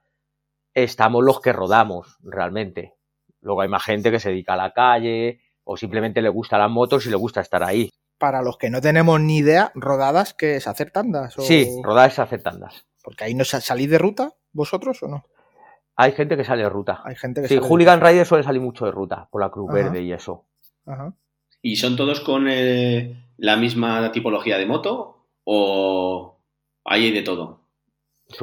estamos 0.73 1.23
los 1.23 1.41
que 1.41 1.51
rodamos 1.51 2.17
realmente. 2.21 2.93
Luego 3.41 3.61
hay 3.61 3.69
más 3.69 3.83
gente 3.83 4.11
que 4.11 4.19
se 4.19 4.29
dedica 4.29 4.53
a 4.53 4.57
la 4.57 4.73
calle 4.73 5.41
o 5.63 5.77
simplemente 5.77 6.21
le 6.21 6.29
gusta 6.29 6.57
las 6.57 6.69
motos 6.69 7.05
y 7.05 7.09
le 7.09 7.15
gusta 7.15 7.41
estar 7.41 7.63
ahí. 7.63 7.89
Para 8.17 8.41
los 8.41 8.57
que 8.57 8.69
no 8.69 8.81
tenemos 8.81 9.19
ni 9.21 9.37
idea, 9.37 9.71
rodadas, 9.75 10.33
¿qué 10.33 10.57
es 10.57 10.67
hacer 10.67 10.91
tandas? 10.91 11.35
Sí, 11.37 11.69
rodadas 11.83 12.13
es 12.13 12.19
hacer 12.19 12.41
tandas. 12.41 12.85
Porque 13.03 13.23
ahí 13.23 13.33
no 13.33 13.45
salís 13.45 13.89
de 13.89 13.97
ruta, 13.97 14.33
vosotros 14.51 15.01
o 15.03 15.07
no? 15.07 15.23
Hay 15.95 16.11
gente 16.13 16.35
que 16.35 16.43
sale 16.43 16.63
de 16.63 16.69
ruta. 16.69 17.01
Hay 17.05 17.15
gente 17.15 17.41
que 17.41 17.47
sí, 17.47 17.57
Hooligan 17.57 18.01
Rider 18.01 18.25
suele 18.25 18.43
salir 18.43 18.61
mucho 18.61 18.85
de 18.85 18.91
ruta, 18.91 19.27
por 19.31 19.41
la 19.41 19.49
Cruz 19.49 19.71
Verde 19.71 20.01
y 20.01 20.11
eso. 20.11 20.45
¿Y 21.61 21.75
son 21.75 21.95
todos 21.95 22.21
con 22.21 22.47
eh, 22.49 23.31
la 23.37 23.57
misma 23.57 24.11
tipología 24.11 24.57
de 24.57 24.65
moto? 24.65 25.27
¿O 25.43 26.39
hay 26.85 27.11
de 27.11 27.21
todo? 27.21 27.65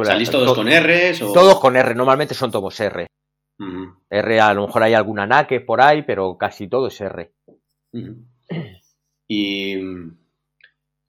¿Salís 0.04 0.30
todos 0.30 0.54
con 0.54 0.68
R? 0.68 1.14
Todos 1.18 1.61
con 1.61 1.76
R, 1.76 1.94
normalmente 1.94 2.35
son 2.35 2.50
todos 2.50 2.78
R. 2.80 3.06
R, 4.11 4.40
a 4.40 4.55
lo 4.55 4.66
mejor 4.66 4.83
hay 4.83 4.95
alguna 4.95 5.27
NAKE 5.27 5.61
por 5.61 5.81
ahí, 5.81 6.03
pero 6.03 6.37
casi 6.37 6.69
todo 6.69 6.88
es 6.88 7.01
R. 7.01 7.33
¿Y 9.29 9.77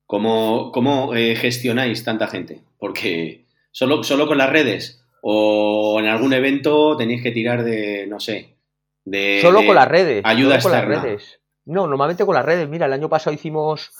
cómo, 0.06 0.72
cómo 0.72 1.14
eh, 1.14 1.36
gestionáis 1.36 2.04
tanta 2.04 2.28
gente? 2.28 2.64
Porque 2.80 3.46
solo, 3.72 4.04
solo 4.04 4.28
con 4.28 4.38
las 4.38 4.50
redes 4.50 5.04
o 5.22 6.00
en 6.00 6.08
algún 6.08 6.34
evento 6.34 6.96
tenéis 6.96 7.22
que 7.22 7.32
tirar 7.32 7.64
de, 7.64 8.08
no 8.08 8.20
sé, 8.20 8.58
de... 9.04 9.40
Solo 9.42 9.66
con 9.66 9.76
las 9.76 9.88
redes. 9.88 10.22
Ayuda 10.26 10.60
con 10.60 10.72
las 10.72 10.86
redes. 10.86 11.42
No, 11.66 11.86
normalmente 11.86 12.26
con 12.26 12.36
las 12.36 12.46
redes. 12.46 12.70
Mira, 12.70 12.86
el 12.86 12.94
año 12.94 13.10
pasado 13.10 13.34
hicimos 13.34 13.92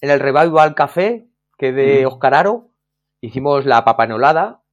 en 0.00 0.10
el 0.10 0.20
Revival 0.20 0.74
Café, 0.74 1.26
que 1.58 1.72
de 1.72 2.06
Oscar 2.06 2.34
Aro, 2.34 2.70
hicimos 3.20 3.66
la 3.66 3.84
papanolada, 3.84 4.63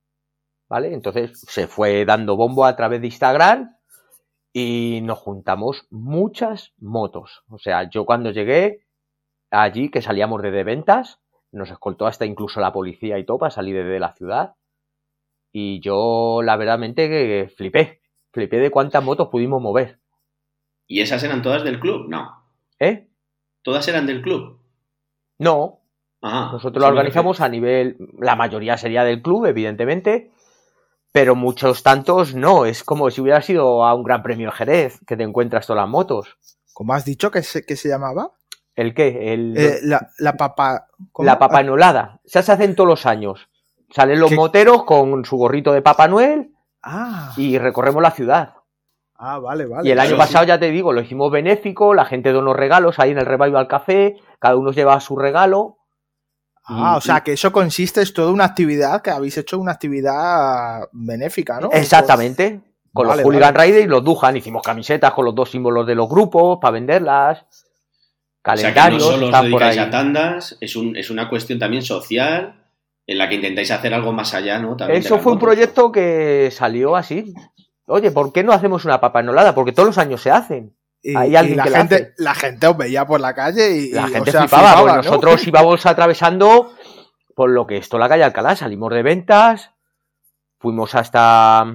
¿vale? 0.71 0.93
Entonces 0.93 1.37
se 1.49 1.67
fue 1.67 2.05
dando 2.05 2.37
bombo 2.37 2.63
a 2.63 2.77
través 2.77 3.01
de 3.01 3.07
Instagram 3.07 3.75
y 4.53 5.01
nos 5.03 5.19
juntamos 5.19 5.85
muchas 5.89 6.71
motos. 6.79 7.43
O 7.49 7.59
sea, 7.59 7.89
yo 7.89 8.05
cuando 8.05 8.31
llegué 8.31 8.85
allí, 9.49 9.91
que 9.91 10.01
salíamos 10.01 10.41
de, 10.41 10.51
de 10.51 10.63
ventas, 10.63 11.19
nos 11.51 11.69
escoltó 11.69 12.07
hasta 12.07 12.25
incluso 12.25 12.61
la 12.61 12.71
policía 12.71 13.19
y 13.19 13.25
todo 13.25 13.39
para 13.39 13.51
salir 13.51 13.83
de 13.83 13.99
la 13.99 14.13
ciudad. 14.13 14.55
Y 15.51 15.81
yo, 15.81 16.39
la 16.41 16.55
verdadmente, 16.55 17.09
que 17.09 17.51
flipé. 17.53 17.99
Flipé 18.31 18.59
de 18.59 18.71
cuántas 18.71 19.03
motos 19.03 19.27
pudimos 19.27 19.61
mover. 19.61 19.99
¿Y 20.87 21.01
esas 21.01 21.21
eran 21.25 21.41
todas 21.41 21.65
del 21.65 21.81
club? 21.81 22.07
No. 22.07 22.45
¿Eh? 22.79 23.09
¿Todas 23.61 23.85
eran 23.89 24.05
del 24.05 24.21
club? 24.21 24.61
No. 25.37 25.81
Nosotros 26.21 26.81
lo 26.81 26.87
organizamos 26.87 27.41
a 27.41 27.49
nivel. 27.49 27.97
La 28.19 28.37
mayoría 28.37 28.77
sería 28.77 29.03
del 29.03 29.21
club, 29.21 29.47
evidentemente. 29.47 30.31
Pero 31.11 31.35
muchos 31.35 31.83
tantos 31.83 32.35
no. 32.35 32.65
Es 32.65 32.83
como 32.83 33.09
si 33.09 33.21
hubiera 33.21 33.41
sido 33.41 33.85
a 33.85 33.93
un 33.93 34.03
gran 34.03 34.23
premio 34.23 34.47
de 34.47 34.55
Jerez, 34.55 34.99
que 35.05 35.17
te 35.17 35.23
encuentras 35.23 35.67
todas 35.67 35.83
las 35.83 35.89
motos. 35.89 36.37
¿Cómo 36.73 36.93
has 36.93 37.05
dicho 37.05 37.31
que 37.31 37.43
se, 37.43 37.65
que 37.65 37.75
se 37.75 37.89
llamaba? 37.89 38.31
¿El 38.75 38.93
qué? 38.93 39.33
El... 39.33 39.57
Eh, 39.57 39.79
la, 39.83 40.09
la 40.17 40.37
papa. 40.37 40.87
La 41.19 41.37
papanolada. 41.37 42.21
Se 42.25 42.39
hacen 42.39 42.75
todos 42.75 42.87
los 42.87 43.05
años. 43.05 43.49
Salen 43.89 44.19
los 44.19 44.31
moteros 44.31 44.85
con 44.85 45.25
su 45.25 45.35
gorrito 45.35 45.73
de 45.73 45.81
Papá 45.81 46.07
Noel 46.07 46.53
ah. 46.81 47.33
y 47.35 47.57
recorremos 47.57 48.01
la 48.01 48.11
ciudad. 48.11 48.53
Ah, 49.15 49.37
vale, 49.37 49.65
vale. 49.65 49.87
Y 49.87 49.91
el 49.91 49.99
año 49.99 50.17
pasado, 50.17 50.45
ya 50.45 50.59
te 50.59 50.71
digo, 50.71 50.93
lo 50.93 51.01
hicimos 51.01 51.29
benéfico, 51.29 51.93
la 51.93 52.05
gente 52.05 52.31
donó 52.31 52.53
regalos 52.53 52.97
ahí 52.97 53.11
en 53.11 53.19
el 53.19 53.27
al 53.27 53.67
Café, 53.67 54.15
cada 54.39 54.55
uno 54.55 54.71
lleva 54.71 54.99
su 54.99 55.15
regalo. 55.15 55.77
Ah, 56.63 56.95
o 56.97 57.01
sea, 57.01 57.21
que 57.21 57.33
eso 57.33 57.51
consiste, 57.51 58.01
es 58.01 58.13
toda 58.13 58.31
una 58.31 58.45
actividad, 58.45 59.01
que 59.01 59.09
habéis 59.09 59.37
hecho 59.37 59.59
una 59.59 59.73
actividad 59.73 60.87
benéfica, 60.91 61.59
¿no? 61.59 61.69
Exactamente. 61.71 62.61
Con 62.93 63.07
los 63.07 63.21
Hooligan 63.21 63.55
Riders 63.55 63.85
y 63.85 63.87
los 63.87 64.03
Dujan, 64.03 64.37
hicimos 64.37 64.61
camisetas 64.61 65.13
con 65.13 65.25
los 65.25 65.33
dos 65.33 65.49
símbolos 65.49 65.87
de 65.87 65.95
los 65.95 66.09
grupos 66.09 66.59
para 66.61 66.73
venderlas. 66.73 67.45
Calendarios. 68.41 69.03
O 69.03 69.05
sea, 69.05 69.15
que 69.15 69.21
no 69.21 69.27
solo 69.29 69.37
os 69.37 69.43
dedicáis 69.43 69.77
a 69.77 69.89
tandas, 69.89 70.57
es, 70.59 70.75
un, 70.75 70.95
es 70.97 71.09
una 71.09 71.29
cuestión 71.29 71.57
también 71.57 71.83
social 71.83 72.61
en 73.07 73.17
la 73.17 73.29
que 73.29 73.35
intentáis 73.35 73.71
hacer 73.71 73.93
algo 73.93 74.11
más 74.13 74.33
allá, 74.33 74.59
¿no? 74.59 74.75
Eso 74.89 75.19
fue 75.19 75.33
un 75.33 75.39
proyecto 75.39 75.91
que 75.91 76.49
salió 76.51 76.95
así. 76.95 77.33
Oye, 77.85 78.11
¿por 78.11 78.31
qué 78.31 78.43
no 78.43 78.51
hacemos 78.51 78.85
una 78.85 78.99
papanolada? 78.99 79.55
Porque 79.55 79.71
todos 79.71 79.87
los 79.87 79.97
años 79.97 80.21
se 80.21 80.31
hacen. 80.31 80.75
Y, 81.03 81.13
la, 81.13 81.65
gente, 81.65 82.13
la 82.17 82.35
gente 82.35 82.67
os 82.67 82.77
veía 82.77 83.07
por 83.07 83.19
la 83.19 83.33
calle 83.33 83.71
y 83.75 83.91
la 83.91 84.07
gente 84.07 84.31
flipaba, 84.31 84.97
nosotros 84.97 85.45
íbamos 85.47 85.83
atravesando 85.85 86.73
por 87.35 87.49
lo 87.49 87.65
que 87.65 87.77
esto 87.77 87.97
la 87.97 88.07
calle 88.07 88.23
Alcalá, 88.23 88.55
salimos 88.55 88.93
de 88.93 89.01
ventas, 89.01 89.71
fuimos 90.59 90.93
hasta 90.93 91.65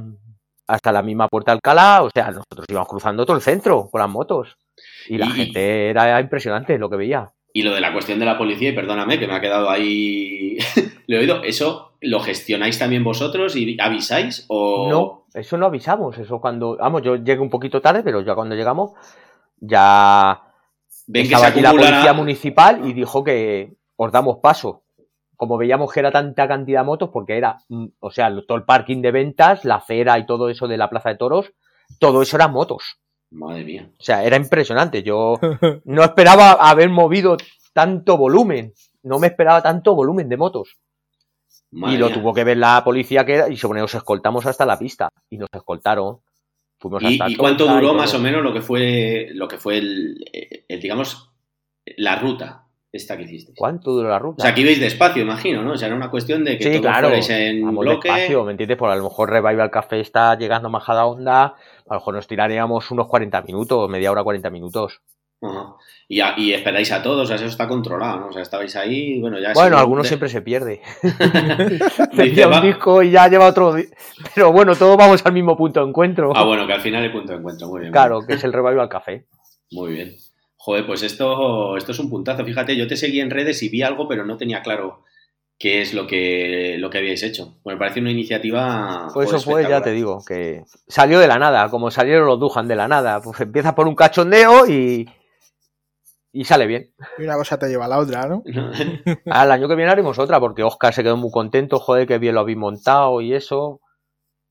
hasta 0.68 0.92
la 0.92 1.02
misma 1.02 1.28
puerta 1.28 1.52
de 1.52 1.56
Alcalá, 1.56 2.02
o 2.02 2.10
sea, 2.10 2.26
nosotros 2.26 2.66
íbamos 2.68 2.88
cruzando 2.88 3.24
todo 3.26 3.36
el 3.36 3.42
centro 3.42 3.88
con 3.90 4.00
las 4.00 4.10
motos 4.10 4.56
y 5.08 5.18
la 5.18 5.30
gente 5.30 5.90
era 5.90 6.20
impresionante 6.20 6.78
lo 6.78 6.90
que 6.90 6.96
veía. 6.96 7.32
Y 7.52 7.62
lo 7.62 7.74
de 7.74 7.80
la 7.80 7.92
cuestión 7.92 8.18
de 8.18 8.26
la 8.26 8.36
policía, 8.36 8.70
y 8.70 8.74
perdóname 8.74 9.18
que 9.18 9.26
me 9.26 9.34
ha 9.34 9.40
quedado 9.40 9.70
ahí, 9.70 10.58
lo 11.06 11.16
he 11.16 11.20
oído, 11.20 11.42
¿eso 11.42 11.96
lo 12.00 12.20
gestionáis 12.20 12.78
también 12.78 13.02
vosotros 13.02 13.56
y 13.56 13.76
avisáis? 13.80 14.44
O... 14.48 14.90
No, 14.90 15.25
eso 15.36 15.56
no 15.58 15.66
avisamos, 15.66 16.16
eso 16.18 16.40
cuando, 16.40 16.76
vamos, 16.76 17.02
yo 17.02 17.16
llegué 17.16 17.40
un 17.40 17.50
poquito 17.50 17.80
tarde, 17.80 18.02
pero 18.02 18.22
ya 18.22 18.34
cuando 18.34 18.54
llegamos, 18.54 18.92
ya 19.58 20.42
Ven 21.06 21.24
estaba 21.24 21.48
aquí 21.48 21.60
la 21.60 21.70
policía 21.70 22.12
municipal 22.12 22.86
y 22.86 22.92
dijo 22.92 23.22
que 23.22 23.76
os 23.96 24.12
damos 24.12 24.38
paso. 24.38 24.82
como 25.38 25.58
veíamos 25.58 25.92
que 25.92 26.00
era 26.00 26.10
tanta 26.10 26.48
cantidad 26.48 26.80
de 26.80 26.86
motos, 26.86 27.10
porque 27.12 27.36
era, 27.36 27.58
mm, 27.68 27.86
o 28.00 28.10
sea, 28.10 28.34
todo 28.46 28.56
el 28.56 28.64
parking 28.64 29.02
de 29.02 29.12
ventas, 29.12 29.66
la 29.66 29.76
acera 29.76 30.18
y 30.18 30.24
todo 30.24 30.48
eso 30.48 30.66
de 30.66 30.78
la 30.78 30.88
Plaza 30.88 31.10
de 31.10 31.16
Toros, 31.16 31.52
todo 32.00 32.22
eso 32.22 32.36
eran 32.36 32.52
motos. 32.52 32.98
Madre 33.30 33.64
mía. 33.64 33.90
O 33.98 34.02
sea, 34.02 34.24
era 34.24 34.36
impresionante. 34.36 35.02
Yo 35.02 35.34
no 35.84 36.02
esperaba 36.02 36.52
haber 36.52 36.88
movido 36.88 37.36
tanto 37.74 38.16
volumen. 38.16 38.72
No 39.02 39.18
me 39.18 39.26
esperaba 39.26 39.60
tanto 39.60 39.94
volumen 39.94 40.30
de 40.30 40.38
motos. 40.38 40.78
Madre 41.76 41.94
y 41.94 41.98
lo 41.98 42.06
mía. 42.06 42.14
tuvo 42.14 42.34
que 42.34 42.44
ver 42.44 42.56
la 42.56 42.82
policía 42.84 43.24
que 43.24 43.34
era, 43.34 43.48
y 43.48 43.56
sobre 43.56 43.80
nos 43.80 43.94
escoltamos 43.94 44.46
hasta 44.46 44.66
la 44.66 44.78
pista. 44.78 45.08
Y 45.30 45.38
nos 45.38 45.48
escoltaron. 45.52 46.18
Fuimos 46.78 47.02
¿Y, 47.02 47.06
hasta 47.14 47.30
y 47.30 47.36
cuánto 47.36 47.64
Tonta 47.64 47.80
duró 47.80 47.94
más 47.94 48.12
o 48.14 48.18
menos 48.18 48.42
lo 48.42 48.52
que 48.52 48.60
fue, 48.60 49.28
lo 49.32 49.48
que 49.48 49.56
fue 49.58 49.78
el, 49.78 50.16
el, 50.68 50.80
digamos, 50.80 51.30
la 51.96 52.16
ruta 52.16 52.64
esta 52.92 53.16
que 53.16 53.22
hiciste? 53.24 53.52
¿Cuánto 53.56 53.92
duró 53.92 54.08
la 54.08 54.16
O 54.16 54.20
ruta? 54.20 54.42
sea, 54.42 54.54
que 54.54 54.60
ibais 54.62 54.80
despacio, 54.80 55.22
imagino, 55.22 55.62
¿no? 55.62 55.72
O 55.72 55.76
sea, 55.76 55.86
era 55.88 55.96
una 55.96 56.10
cuestión 56.10 56.44
de 56.44 56.56
que 56.58 56.64
Sí, 56.64 56.70
todos 56.80 56.82
claro. 56.82 57.10
en 57.14 57.74
bloque. 57.76 58.08
despacio, 58.10 58.44
¿me 58.44 58.50
entiendes? 58.52 58.76
Por 58.76 58.90
a 58.90 58.96
lo 58.96 59.04
mejor 59.04 59.30
Revival 59.30 59.70
Café 59.70 60.00
está 60.00 60.36
llegando 60.36 60.68
más 60.68 60.88
a 60.88 60.94
la 60.94 61.06
onda. 61.06 61.44
A 61.44 61.54
lo 61.88 61.94
mejor 61.96 62.14
nos 62.14 62.26
tiraríamos 62.26 62.90
unos 62.90 63.06
40 63.06 63.42
minutos, 63.42 63.88
media 63.88 64.10
hora, 64.12 64.22
40 64.22 64.50
minutos. 64.50 65.00
Ajá. 65.42 65.74
Y, 66.08 66.20
a- 66.20 66.34
y 66.38 66.52
esperáis 66.52 66.90
a 66.92 67.02
todos, 67.02 67.24
o 67.24 67.26
sea, 67.26 67.36
eso 67.36 67.46
está 67.46 67.66
controlado, 67.68 68.20
¿no? 68.20 68.26
O 68.28 68.32
sea, 68.32 68.42
estabais 68.42 68.74
ahí, 68.76 69.20
bueno, 69.20 69.38
ya... 69.40 69.52
Bueno, 69.54 69.76
algunos 69.76 70.04
de- 70.04 70.08
siempre 70.08 70.28
se 70.28 70.40
pierde. 70.42 70.80
Va- 72.50 72.56
un 72.60 72.62
disco 72.66 73.02
y 73.02 73.10
ya 73.10 73.28
lleva 73.28 73.46
otro. 73.46 73.74
Pero 74.34 74.52
bueno, 74.52 74.74
todos 74.74 74.96
vamos 74.96 75.24
al 75.24 75.32
mismo 75.32 75.56
punto 75.56 75.80
de 75.82 75.88
encuentro. 75.88 76.32
Ah, 76.34 76.44
bueno, 76.44 76.66
que 76.66 76.72
al 76.72 76.80
final 76.80 77.02
hay 77.02 77.10
punto 77.10 77.32
de 77.32 77.38
encuentro, 77.38 77.68
muy 77.68 77.80
bien. 77.80 77.92
Claro, 77.92 78.20
que 78.26 78.34
es 78.34 78.44
el 78.44 78.52
Revival 78.52 78.88
Café. 78.88 79.26
Muy 79.72 79.92
bien. 79.92 80.16
Joder, 80.56 80.86
pues 80.86 81.02
esto, 81.02 81.76
esto 81.76 81.92
es 81.92 81.98
un 81.98 82.10
puntazo. 82.10 82.44
Fíjate, 82.44 82.76
yo 82.76 82.86
te 82.86 82.96
seguí 82.96 83.20
en 83.20 83.30
redes 83.30 83.62
y 83.62 83.68
vi 83.68 83.82
algo, 83.82 84.08
pero 84.08 84.24
no 84.24 84.36
tenía 84.36 84.62
claro 84.62 85.04
qué 85.58 85.80
es 85.82 85.94
lo 85.94 86.06
que, 86.06 86.76
lo 86.78 86.90
que 86.90 86.98
habíais 86.98 87.22
hecho. 87.22 87.54
Pues 87.62 87.74
me 87.74 87.78
parece 87.78 88.00
una 88.00 88.10
iniciativa. 88.10 89.08
Pues 89.14 89.28
eso 89.28 89.40
fue, 89.40 89.62
ya 89.68 89.80
te 89.82 89.92
digo, 89.92 90.22
que 90.26 90.62
salió 90.88 91.18
de 91.20 91.28
la 91.28 91.38
nada, 91.38 91.68
como 91.70 91.90
salieron 91.90 92.26
los 92.26 92.40
Dujan 92.40 92.68
de 92.68 92.76
la 92.76 92.88
nada. 92.88 93.20
Pues 93.20 93.40
empieza 93.40 93.74
por 93.74 93.86
un 93.88 93.94
cachondeo 93.94 94.66
y. 94.66 95.08
Y 96.38 96.44
sale 96.44 96.66
bien. 96.66 96.92
Y 97.18 97.22
una 97.22 97.34
cosa 97.36 97.58
te 97.58 97.66
lleva 97.66 97.86
a 97.86 97.88
la 97.88 97.98
otra, 97.98 98.26
¿no? 98.26 98.42
Al 99.26 99.50
año 99.50 99.68
que 99.68 99.74
viene 99.74 99.90
haremos 99.90 100.18
otra, 100.18 100.38
porque 100.38 100.62
Oscar 100.62 100.92
se 100.92 101.02
quedó 101.02 101.16
muy 101.16 101.30
contento, 101.30 101.78
joder, 101.78 102.06
que 102.06 102.18
bien 102.18 102.34
lo 102.34 102.40
habéis 102.42 102.58
montado 102.58 103.22
y 103.22 103.32
eso. 103.32 103.80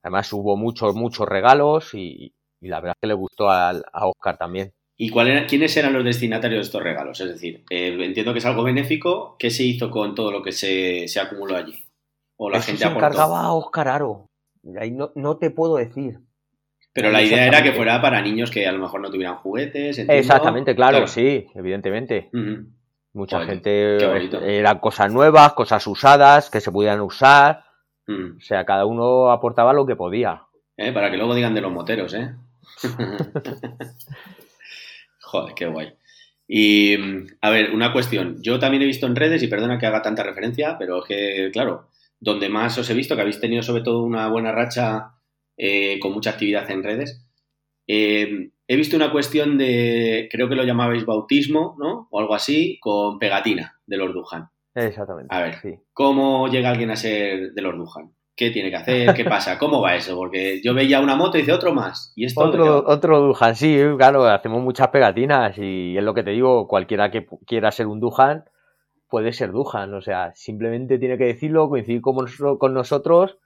Además 0.02 0.32
hubo 0.32 0.56
muchos, 0.56 0.96
muchos 0.96 1.28
regalos 1.28 1.94
y, 1.94 2.34
y 2.60 2.68
la 2.68 2.80
verdad 2.80 2.94
es 2.96 3.00
que 3.02 3.06
le 3.06 3.14
gustó 3.14 3.50
al- 3.50 3.84
a 3.92 4.08
Oscar 4.08 4.36
también. 4.36 4.72
¿Y 4.96 5.10
cuál 5.10 5.28
era- 5.28 5.46
quiénes 5.46 5.76
eran 5.76 5.92
los 5.92 6.04
destinatarios 6.04 6.58
de 6.58 6.62
estos 6.66 6.82
regalos? 6.82 7.20
Es 7.20 7.28
decir, 7.28 7.64
eh, 7.70 7.96
entiendo 8.00 8.32
que 8.32 8.40
es 8.40 8.46
algo 8.46 8.64
benéfico. 8.64 9.36
¿Qué 9.38 9.50
se 9.50 9.62
hizo 9.62 9.88
con 9.88 10.14
todo 10.16 10.32
lo 10.32 10.42
que 10.42 10.50
se, 10.50 11.06
se 11.06 11.20
acumuló 11.20 11.56
allí? 11.56 11.84
¿O 12.36 12.50
la 12.50 12.58
Eso 12.58 12.66
gente 12.66 12.80
se 12.80 12.84
aportó? 12.88 13.06
encargaba 13.06 13.42
a 13.42 13.52
Oscar 13.52 13.86
Aro. 13.88 14.26
Ahí 14.80 14.90
no, 14.90 15.12
no 15.14 15.36
te 15.36 15.50
puedo 15.50 15.76
decir. 15.76 16.18
Pero 16.96 17.10
la 17.10 17.22
idea 17.22 17.46
era 17.46 17.62
que 17.62 17.72
fuera 17.72 18.00
para 18.00 18.22
niños 18.22 18.50
que 18.50 18.66
a 18.66 18.72
lo 18.72 18.78
mejor 18.78 19.02
no 19.02 19.10
tuvieran 19.10 19.36
juguetes. 19.36 19.98
entiendo. 19.98 20.14
Exactamente, 20.14 20.74
claro, 20.74 21.06
sí, 21.06 21.46
evidentemente. 21.54 22.30
Ujú. 22.32 22.68
Mucha 23.12 23.36
Joder, 23.36 23.50
gente 23.50 24.58
eran 24.58 24.78
cosas 24.78 25.12
nuevas, 25.12 25.52
cosas 25.52 25.86
usadas, 25.86 26.48
que 26.48 26.62
se 26.62 26.72
pudieran 26.72 27.02
usar. 27.02 27.64
O 28.08 28.40
sea, 28.40 28.64
cada 28.64 28.86
uno 28.86 29.30
aportaba 29.30 29.74
lo 29.74 29.84
que 29.84 29.94
podía. 29.94 30.44
Eh, 30.78 30.90
Para 30.90 31.10
que 31.10 31.18
luego 31.18 31.34
digan 31.34 31.54
de 31.54 31.60
los 31.60 31.70
moteros, 31.70 32.14
¿eh? 32.14 32.34
Joder, 35.20 35.54
qué 35.54 35.66
guay. 35.66 35.92
Y, 36.48 36.96
a 37.42 37.50
ver, 37.50 37.72
una 37.74 37.92
cuestión. 37.92 38.38
Yo 38.40 38.58
también 38.58 38.82
he 38.82 38.86
visto 38.86 39.06
en 39.06 39.16
redes, 39.16 39.42
y 39.42 39.48
perdona 39.48 39.78
que 39.78 39.84
haga 39.84 40.00
tanta 40.00 40.22
referencia, 40.22 40.76
pero 40.78 41.00
es 41.00 41.04
que, 41.06 41.50
claro, 41.52 41.88
donde 42.20 42.48
más 42.48 42.78
os 42.78 42.88
he 42.88 42.94
visto, 42.94 43.14
que 43.16 43.20
habéis 43.20 43.40
tenido 43.40 43.62
sobre 43.62 43.82
todo 43.82 44.02
una 44.02 44.28
buena 44.28 44.52
racha 44.52 45.15
eh, 45.56 45.98
con 46.00 46.12
mucha 46.12 46.30
actividad 46.30 46.70
en 46.70 46.82
redes, 46.82 47.26
eh, 47.86 48.50
he 48.66 48.76
visto 48.76 48.96
una 48.96 49.12
cuestión 49.12 49.58
de, 49.58 50.28
creo 50.30 50.48
que 50.48 50.56
lo 50.56 50.64
llamabais 50.64 51.06
bautismo, 51.06 51.76
¿no? 51.78 52.08
O 52.10 52.20
algo 52.20 52.34
así, 52.34 52.78
con 52.80 53.18
pegatina 53.18 53.78
de 53.86 53.96
los 53.96 54.12
Dujan. 54.12 54.48
Exactamente. 54.74 55.34
A 55.34 55.40
ver, 55.40 55.54
sí. 55.60 55.74
¿Cómo 55.92 56.48
llega 56.48 56.70
alguien 56.70 56.90
a 56.90 56.96
ser 56.96 57.52
de 57.52 57.62
los 57.62 57.76
Dujan? 57.76 58.12
¿Qué 58.34 58.50
tiene 58.50 58.68
que 58.68 58.76
hacer? 58.76 59.14
¿Qué 59.14 59.24
pasa? 59.24 59.56
¿Cómo 59.56 59.80
va 59.80 59.94
eso? 59.94 60.14
Porque 60.14 60.60
yo 60.62 60.74
veía 60.74 61.00
una 61.00 61.16
moto 61.16 61.38
y 61.38 61.40
dice 61.40 61.52
otro 61.54 61.72
más. 61.72 62.12
¿Y 62.16 62.26
esto 62.26 62.42
Otro, 62.42 62.84
otro 62.86 63.20
Dujan, 63.20 63.56
sí, 63.56 63.78
claro, 63.96 64.24
hacemos 64.26 64.62
muchas 64.62 64.88
pegatinas 64.88 65.56
y 65.56 65.96
es 65.96 66.04
lo 66.04 66.12
que 66.12 66.22
te 66.22 66.32
digo, 66.32 66.68
cualquiera 66.68 67.10
que 67.10 67.26
quiera 67.46 67.70
ser 67.70 67.86
un 67.86 68.00
Dujan 68.00 68.44
puede 69.08 69.32
ser 69.32 69.52
Dujan, 69.52 69.94
o 69.94 70.02
sea, 70.02 70.32
simplemente 70.34 70.98
tiene 70.98 71.16
que 71.16 71.24
decirlo, 71.24 71.68
coincidir 71.68 72.02
con 72.02 72.74
nosotros 72.74 73.38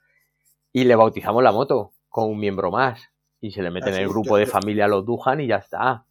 y 0.73 0.85
le 0.85 0.95
bautizamos 0.95 1.43
la 1.43 1.51
moto 1.51 1.93
con 2.11 2.29
un 2.29 2.37
miembro 2.39 2.69
más 2.69 3.01
y 3.39 3.49
se 3.49 3.63
le 3.63 3.71
mete 3.71 3.89
en 3.89 3.95
el 3.95 4.07
grupo 4.07 4.31
yo- 4.31 4.35
de 4.37 4.45
yo- 4.45 4.51
familia 4.51 4.87
los 4.87 5.03
Dujan 5.03 5.41
y 5.41 5.47
ya 5.47 5.55
está. 5.55 6.05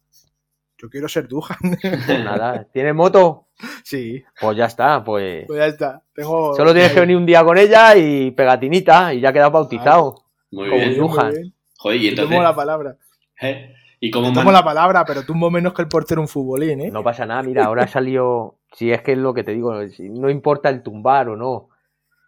Yo 0.77 0.89
quiero 0.89 1.07
ser 1.07 1.27
Dujan. 1.29 1.57
Pues 1.79 1.79
nada, 2.25 2.65
¿tienes 2.73 2.93
moto? 2.95 3.47
sí, 3.83 4.23
Pues 4.41 4.57
ya 4.57 4.65
está, 4.65 5.03
pues 5.03 5.45
pues 5.45 5.59
ya 5.59 5.67
está. 5.67 6.03
Tengo... 6.13 6.55
solo 6.55 6.73
tienes 6.73 6.91
que 6.91 6.99
venir 7.01 7.15
un 7.15 7.25
día 7.27 7.43
con 7.45 7.57
ella 7.57 7.95
y 7.95 8.31
pegatinita 8.31 9.13
y 9.13 9.21
ya 9.21 9.31
quedas 9.31 9.51
bautizado. 9.51 10.15
Muy 10.51 10.67
como 10.67 10.81
bien. 10.81 10.99
Muy 10.99 11.31
bien. 11.31 11.53
Joder, 11.77 12.01
y 12.01 12.07
entonces. 12.09 12.31
tomo 12.35 12.43
la 12.43 12.55
palabra. 12.55 12.97
¿eh? 13.41 13.73
¿Y 13.99 14.09
cómo 14.09 14.25
man- 14.27 14.33
tomo 14.33 14.51
la 14.51 14.63
palabra, 14.63 15.05
pero 15.05 15.23
tumbo 15.23 15.51
menos 15.51 15.73
que 15.73 15.83
el 15.83 15.87
portero 15.87 16.21
un 16.21 16.27
futbolín, 16.27 16.81
¿eh? 16.81 16.89
No 16.91 17.03
pasa 17.03 17.25
nada, 17.27 17.43
mira, 17.43 17.65
ahora 17.65 17.87
salió. 17.87 18.57
Si 18.73 18.91
es 18.91 19.01
que 19.03 19.11
es 19.11 19.17
lo 19.19 19.33
que 19.35 19.43
te 19.43 19.51
digo, 19.53 19.73
no 19.99 20.29
importa 20.31 20.69
el 20.69 20.81
tumbar 20.81 21.29
o 21.29 21.35
no, 21.37 21.69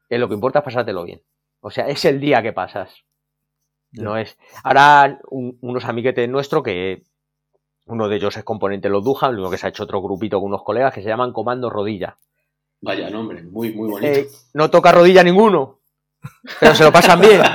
es 0.09 0.19
lo 0.19 0.27
que 0.27 0.35
importa 0.35 0.59
es 0.59 0.65
pasártelo 0.65 1.03
bien. 1.03 1.21
O 1.61 1.71
sea, 1.71 1.87
es 1.87 2.05
el 2.05 2.19
día 2.19 2.43
que 2.43 2.53
pasas. 2.53 2.93
No 3.93 4.17
es. 4.17 4.37
Ahora, 4.63 5.19
un- 5.29 5.57
unos 5.61 5.85
amiguetes 5.85 6.27
nuestros 6.29 6.63
que 6.63 7.03
uno 7.85 8.07
de 8.07 8.15
ellos 8.15 8.35
es 8.37 8.43
componente 8.43 8.87
de 8.87 8.91
los 8.93 9.03
Dujan, 9.03 9.35
luego 9.35 9.51
que 9.51 9.57
se 9.57 9.65
ha 9.65 9.69
hecho 9.69 9.83
otro 9.83 10.01
grupito 10.01 10.39
con 10.39 10.47
unos 10.47 10.63
colegas 10.63 10.93
que 10.93 11.01
se 11.01 11.09
llaman 11.09 11.33
Comando 11.33 11.69
Rodilla. 11.69 12.17
Vaya 12.81 13.09
nombre, 13.09 13.43
muy, 13.43 13.71
muy 13.73 13.89
bonito. 13.89 14.11
Eh, 14.19 14.27
no 14.53 14.69
toca 14.69 14.91
rodilla 14.91 15.23
ninguno, 15.23 15.79
pero 16.59 16.75
se 16.75 16.83
lo 16.83 16.91
pasan 16.91 17.19
bien. 17.21 17.41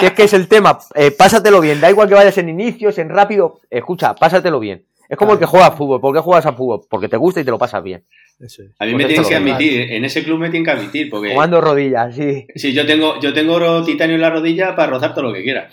Si 0.00 0.06
es 0.06 0.12
que 0.14 0.22
es 0.22 0.32
el 0.32 0.48
tema, 0.48 0.78
eh, 0.94 1.10
pásatelo 1.10 1.60
bien, 1.60 1.78
da 1.78 1.90
igual 1.90 2.08
que 2.08 2.14
vayas 2.14 2.38
en 2.38 2.48
inicios, 2.48 2.96
en 2.96 3.10
rápido, 3.10 3.60
escucha, 3.68 4.14
pásatelo 4.14 4.58
bien. 4.58 4.86
Es 5.10 5.18
como 5.18 5.34
el 5.34 5.38
que 5.38 5.44
juega 5.44 5.66
a 5.66 5.72
fútbol. 5.72 6.00
¿Por 6.00 6.14
qué 6.14 6.20
juegas 6.20 6.46
a 6.46 6.54
fútbol? 6.54 6.80
Porque 6.88 7.06
te 7.10 7.18
gusta 7.18 7.40
y 7.40 7.44
te 7.44 7.50
lo 7.50 7.58
pasas 7.58 7.82
bien. 7.82 8.06
Eso 8.40 8.62
es. 8.62 8.70
A 8.78 8.86
mí 8.86 8.92
pues 8.92 8.94
me 8.94 9.02
esto 9.02 9.22
tienes 9.22 9.28
que 9.28 9.34
admitir, 9.36 9.92
en 9.92 10.04
ese 10.04 10.24
club 10.24 10.38
me 10.38 10.48
tienen 10.48 10.64
que 10.64 10.70
admitir, 10.70 11.10
porque 11.10 11.28
Comando 11.30 11.60
rodillas, 11.60 12.14
sí. 12.14 12.46
si 12.54 12.72
yo 12.72 12.86
tengo, 12.86 13.20
yo 13.20 13.34
tengo 13.34 13.52
oro 13.54 13.84
titanio 13.84 14.14
en 14.14 14.22
la 14.22 14.30
rodilla 14.30 14.74
para 14.74 14.90
rozar 14.90 15.12
todo 15.14 15.24
lo 15.24 15.32
que 15.34 15.42
quiera. 15.42 15.68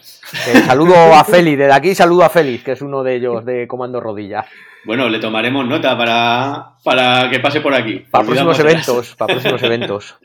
Eh, 0.47 0.59
saludo 0.65 0.95
a 1.13 1.23
Félix, 1.23 1.57
desde 1.59 1.71
aquí 1.73 1.95
saludo 1.95 2.23
a 2.25 2.29
Félix, 2.29 2.63
que 2.65 2.73
es 2.73 2.81
uno 2.81 3.03
de 3.03 3.15
ellos 3.15 3.45
de 3.45 3.67
Comando 3.67 4.01
Rodillas. 4.01 4.45
Bueno, 4.83 5.07
le 5.09 5.19
tomaremos 5.19 5.65
nota 5.67 5.97
para, 5.97 6.75
para 6.83 7.29
que 7.29 7.39
pase 7.39 7.61
por 7.61 7.73
aquí. 7.73 8.05
Para 8.11 8.25
próximos 8.25 8.59
eventos, 8.59 9.15
para 9.17 9.33
próximos 9.33 9.63
eventos. 9.63 10.15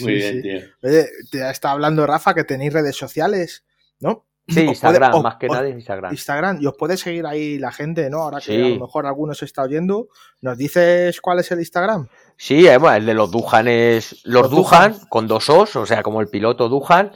Muy 0.00 0.12
Sí, 0.12 0.18
bien, 0.18 0.34
sí. 0.34 0.42
tío. 0.42 0.60
Oye, 0.82 1.04
te 1.32 1.50
está 1.50 1.72
hablando 1.72 2.06
Rafa 2.06 2.32
que 2.34 2.44
tenéis 2.44 2.72
redes 2.72 2.96
sociales, 2.96 3.64
¿no? 4.00 4.24
Sí, 4.48 4.60
Instagram, 4.62 5.10
puede- 5.10 5.22
más 5.22 5.36
que 5.36 5.46
os- 5.46 5.52
nada 5.52 5.68
es 5.68 5.74
Instagram. 5.74 6.12
Instagram, 6.12 6.58
y 6.62 6.66
os 6.66 6.74
puede 6.76 6.96
seguir 6.96 7.26
ahí 7.26 7.58
la 7.58 7.70
gente, 7.70 8.08
¿no? 8.08 8.22
Ahora 8.22 8.38
que 8.38 8.44
Sí. 8.56 8.62
a 8.62 8.68
lo 8.76 8.86
mejor 8.86 9.06
algunos 9.06 9.42
está 9.42 9.62
oyendo. 9.62 10.08
¿Nos 10.40 10.56
dices 10.56 11.20
cuál 11.20 11.40
es 11.40 11.50
el 11.50 11.58
Instagram? 11.58 12.08
Sí, 12.36 12.66
eh, 12.66 12.78
bueno, 12.78 12.96
el 12.96 13.06
de 13.06 13.14
los 13.14 13.30
Dujan 13.30 13.68
es 13.68 14.24
los, 14.24 14.42
Los 14.42 14.50
Dujan, 14.50 14.92
Dujan. 14.92 15.08
con 15.08 15.26
dos 15.28 15.50
Os, 15.50 15.76
o 15.76 15.84
sea, 15.86 16.02
como 16.02 16.20
el 16.20 16.28
piloto 16.28 16.68
Dujan. 16.68 17.12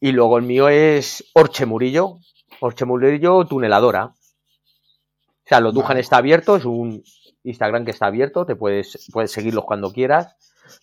Y 0.00 0.12
luego 0.12 0.36
el 0.36 0.44
mío 0.44 0.68
es 0.68 1.24
Orche 1.32 1.64
Murillo, 1.64 2.18
Orche 2.60 2.84
Murillo 2.84 3.46
tuneladora. 3.46 4.04
O 4.06 5.48
sea, 5.48 5.60
los 5.60 5.72
Dujan 5.72 5.90
Vale. 5.90 6.00
está 6.00 6.18
abierto, 6.18 6.56
es 6.56 6.64
un 6.66 7.02
Instagram 7.44 7.84
que 7.84 7.92
está 7.92 8.06
abierto, 8.06 8.44
te 8.44 8.56
puedes, 8.56 9.08
puedes 9.12 9.30
seguirlos 9.32 9.64
cuando 9.64 9.92
quieras. 9.92 10.36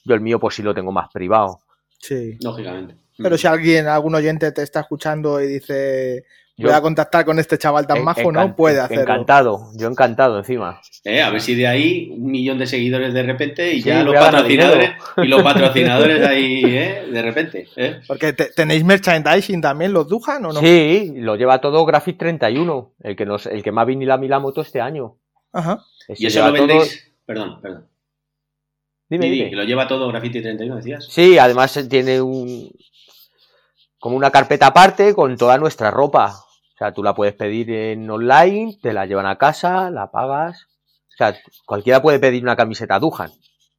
Yo 0.06 0.16
el 0.16 0.22
mío 0.22 0.40
pues 0.40 0.56
sí 0.56 0.64
lo 0.64 0.74
tengo 0.74 0.92
más 0.92 1.10
privado. 1.14 1.60
Sí. 2.00 2.38
Lógicamente. 2.42 2.98
Pero 3.18 3.38
si 3.38 3.48
alguien, 3.48 3.88
algún 3.88 4.16
oyente 4.16 4.52
te 4.52 4.64
está 4.64 4.80
escuchando 4.82 5.42
y 5.42 5.48
dice, 5.48 6.26
Yo- 6.58 6.68
voy 6.68 6.76
a 6.76 6.82
contactar 6.82 7.26
con 7.26 7.38
este 7.40 7.58
chaval 7.58 7.86
tan 7.88 7.98
en- 7.98 8.04
majo, 8.06 8.22
encan- 8.22 8.34
¿no? 8.50 8.56
Puede 8.56 8.80
hacerlo. 8.80 9.04
Encantado, 9.04 9.70
yo 9.76 9.88
encantado 9.88 10.38
encima. 10.40 10.82
Eh, 11.04 11.22
a 11.22 11.30
ver 11.30 11.42
si 11.42 11.54
de 11.56 11.68
ahí 11.68 12.10
un 12.12 12.26
millón 12.32 12.58
de 12.60 12.66
seguidores 12.68 13.14
de 13.14 13.24
repente 13.24 13.74
y 13.74 13.82
Sí, 13.82 13.90
ya 13.90 14.04
los 14.04 14.16
a 14.16 14.20
patrocinadores 14.32 14.92
y 15.18 15.28
los 15.28 15.44
patrocinadores 15.44 16.26
ahí, 16.26 16.62
¿eh? 16.66 17.06
De 17.12 17.22
repente, 17.22 17.68
¿eh? 17.76 18.00
Porque 18.08 18.34
te- 18.34 18.52
tenéis 18.56 18.84
merchandising 18.84 19.62
también, 19.62 19.94
los 19.94 20.08
Dujan 20.08 20.46
o 20.46 20.54
no? 20.54 20.60
Sí, 20.60 21.12
lo 21.16 21.36
lleva 21.36 21.60
todo 21.62 21.86
Graphic 21.86 22.18
31, 22.18 22.94
el 23.02 23.16
que, 23.16 23.26
nos, 23.26 23.46
el 23.48 23.62
que 23.64 23.72
más 23.72 23.86
vinila 23.86 24.18
mi 24.18 24.28
la 24.28 24.40
moto 24.40 24.62
este 24.62 24.80
año. 24.82 25.18
Ajá. 25.52 25.80
Y 26.10 26.26
eso 26.26 26.40
lleva 26.40 26.50
lo 26.52 26.58
todo- 26.58 26.68
vendéis. 26.68 27.14
Perdón, 27.26 27.62
perdón. 27.62 27.88
Dime, 29.10 29.26
Di, 29.26 29.32
di, 29.32 29.38
dime. 29.38 29.50
que 29.52 29.56
lo 29.56 29.64
lleva 29.64 29.88
todo 29.88 30.08
Graffiti 30.08 30.42
31, 30.42 30.78
decías. 30.78 31.06
Sí, 31.10 31.38
además 31.38 31.80
tiene 31.90 32.20
un 32.22 32.72
como 34.04 34.18
una 34.18 34.32
carpeta 34.32 34.68
aparte 34.68 35.16
con 35.16 35.38
toda 35.38 35.58
nuestra 35.58 35.90
ropa. 35.90 36.36
O 36.36 36.78
sea, 36.78 36.92
tú 36.92 37.02
la 37.02 37.16
puedes 37.16 37.36
pedir 37.36 37.72
en 37.72 38.10
online, 38.10 38.78
te 38.82 38.92
la 38.92 39.06
llevan 39.06 39.26
a 39.26 39.38
casa, 39.38 39.90
la 39.92 40.12
pagas. 40.12 40.68
O 41.08 41.16
sea, 41.18 41.38
cualquiera 41.66 42.02
puede 42.02 42.20
pedir 42.20 42.44
una 42.44 42.58
camiseta 42.58 43.00
Dujan. 43.00 43.32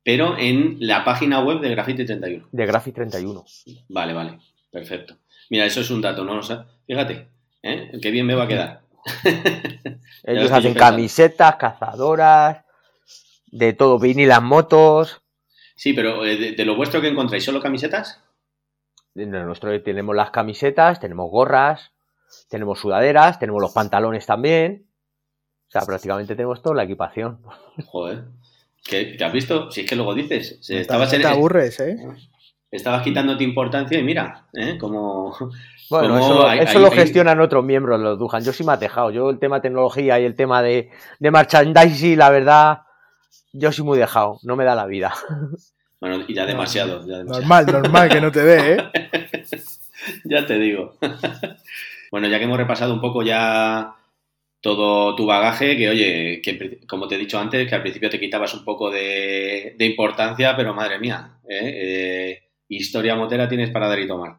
pero 0.03 0.39
en 0.39 0.79
la 0.81 1.05
página 1.05 1.41
web 1.41 1.61
de 1.61 1.69
Graffiti 1.69 2.07
31. 2.07 2.49
De 2.51 2.65
Graffiti 2.65 2.95
31. 2.95 3.45
Vale, 3.91 4.15
vale, 4.15 4.39
perfecto. 4.71 5.15
Mira, 5.51 5.67
eso 5.67 5.83
es 5.83 5.91
un 5.91 6.01
dato, 6.01 6.25
¿no? 6.25 6.41
fíjate, 6.87 7.29
¿eh? 7.63 7.93
qué 8.01 8.11
bien 8.11 8.25
me 8.25 8.35
va 8.35 8.45
a 8.45 8.49
quedar. 8.49 8.81
Ellos 10.25 10.51
hacen 10.51 10.73
camisetas, 10.73 11.57
cazadoras, 11.57 12.65
de 13.49 13.75
todo, 13.75 13.99
vinilas 13.99 14.41
motos. 14.41 15.21
Sí, 15.77 15.93
pero 15.93 16.25
eh, 16.25 16.55
de, 16.57 16.65
lo 16.65 16.77
vuestro 16.77 17.03
que 17.03 17.09
encontráis, 17.09 17.45
¿solo 17.45 17.61
camisetas? 17.61 18.24
De 19.15 19.27
nuestro 19.27 19.81
tenemos 19.83 20.15
las 20.17 20.31
camisetas, 20.31 20.99
tenemos 20.99 21.31
gorras, 21.31 21.93
tenemos 22.49 22.81
sudaderas, 22.81 23.39
tenemos 23.39 23.63
los 23.63 23.73
pantalones 23.73 24.27
también. 24.27 24.87
O 25.69 25.71
sea, 25.71 25.83
prácticamente 25.83 26.35
tenemos 26.35 26.63
toda 26.63 26.77
la 26.77 26.85
equipación. 26.85 27.41
Joder. 27.87 28.25
¿Qué, 28.85 29.15
¿Te 29.17 29.25
has 29.25 29.33
visto? 29.33 29.71
Si 29.71 29.83
es 29.83 29.89
que 29.89 29.97
luego 29.97 30.15
dices. 30.15 30.59
Se, 30.61 30.81
estabas 30.81 31.11
te 31.11 31.27
aburres, 31.27 31.81
¿eh? 31.81 31.97
Estabas 32.71 33.03
quitándote 33.03 33.45
importancia 33.45 33.99
y 33.99 34.03
mira, 34.03 34.47
¿eh? 34.53 34.77
Como. 34.79 35.35
Bueno, 35.91 36.19
eso, 36.19 36.79
lo 36.79 36.91
gestionan 36.91 37.41
otros 37.41 37.65
miembros 37.65 38.01
los 38.01 38.19
Dujan. 38.19 38.43
Yo 38.43 38.53
sí 38.53 38.65
me 38.65 38.73
ha 38.73 38.77
dejado. 38.77 39.11
Yo 39.11 39.31
el 39.31 39.39
tema 39.39 39.61
tecnología 39.61 40.19
y 40.19 40.25
el 40.25 40.35
tema 40.35 40.63
de, 40.63 40.91
de 41.19 41.31
merchandising, 41.31 42.19
la 42.19 42.31
verdad, 42.31 42.79
yo 43.53 43.71
sí 43.71 43.83
muy 43.83 43.99
dejado. 43.99 44.39
No 44.43 44.57
me 44.57 44.65
da 44.65 44.75
la 44.75 44.87
vida. 44.87 45.15
Bueno, 46.05 46.23
y 46.29 46.35
ya 46.35 46.45
demasiado. 46.45 47.03
Normal, 47.25 47.65
normal 47.65 48.11
que 48.11 48.21
no 48.21 48.31
te 48.31 48.43
dé, 48.45 48.75
¿eh? 48.75 48.79
ya 50.25 50.45
te 50.45 50.59
digo. 50.59 50.99
bueno, 52.11 52.29
ya 52.29 52.37
que 52.37 52.45
hemos 52.45 52.59
repasado 52.59 52.93
un 52.93 53.01
poco 53.01 53.23
ya 53.23 53.95
todo 54.61 55.17
tu 55.17 55.25
bagaje, 55.25 55.79
que 55.79 55.89
oye, 55.89 56.43
que 56.43 56.81
como 56.87 57.09
te 57.09 57.15
he 57.15 57.19
dicho 57.19 57.39
antes, 57.39 57.67
que 57.67 57.75
al 57.75 57.81
principio 57.81 58.11
te 58.11 58.21
quitabas 58.21 58.53
un 58.53 58.67
poco 58.67 58.91
de, 58.91 59.77
importancia, 59.79 60.55
pero 60.55 60.75
madre 60.75 60.99
mía, 60.99 61.39
¿eh? 61.49 61.73
Eh, 61.75 62.43
historia 62.69 63.17
motera 63.17 63.49
tienes 63.49 63.71
para 63.71 63.89
dar 63.89 63.99
y 63.99 64.07
tomar. 64.07 64.37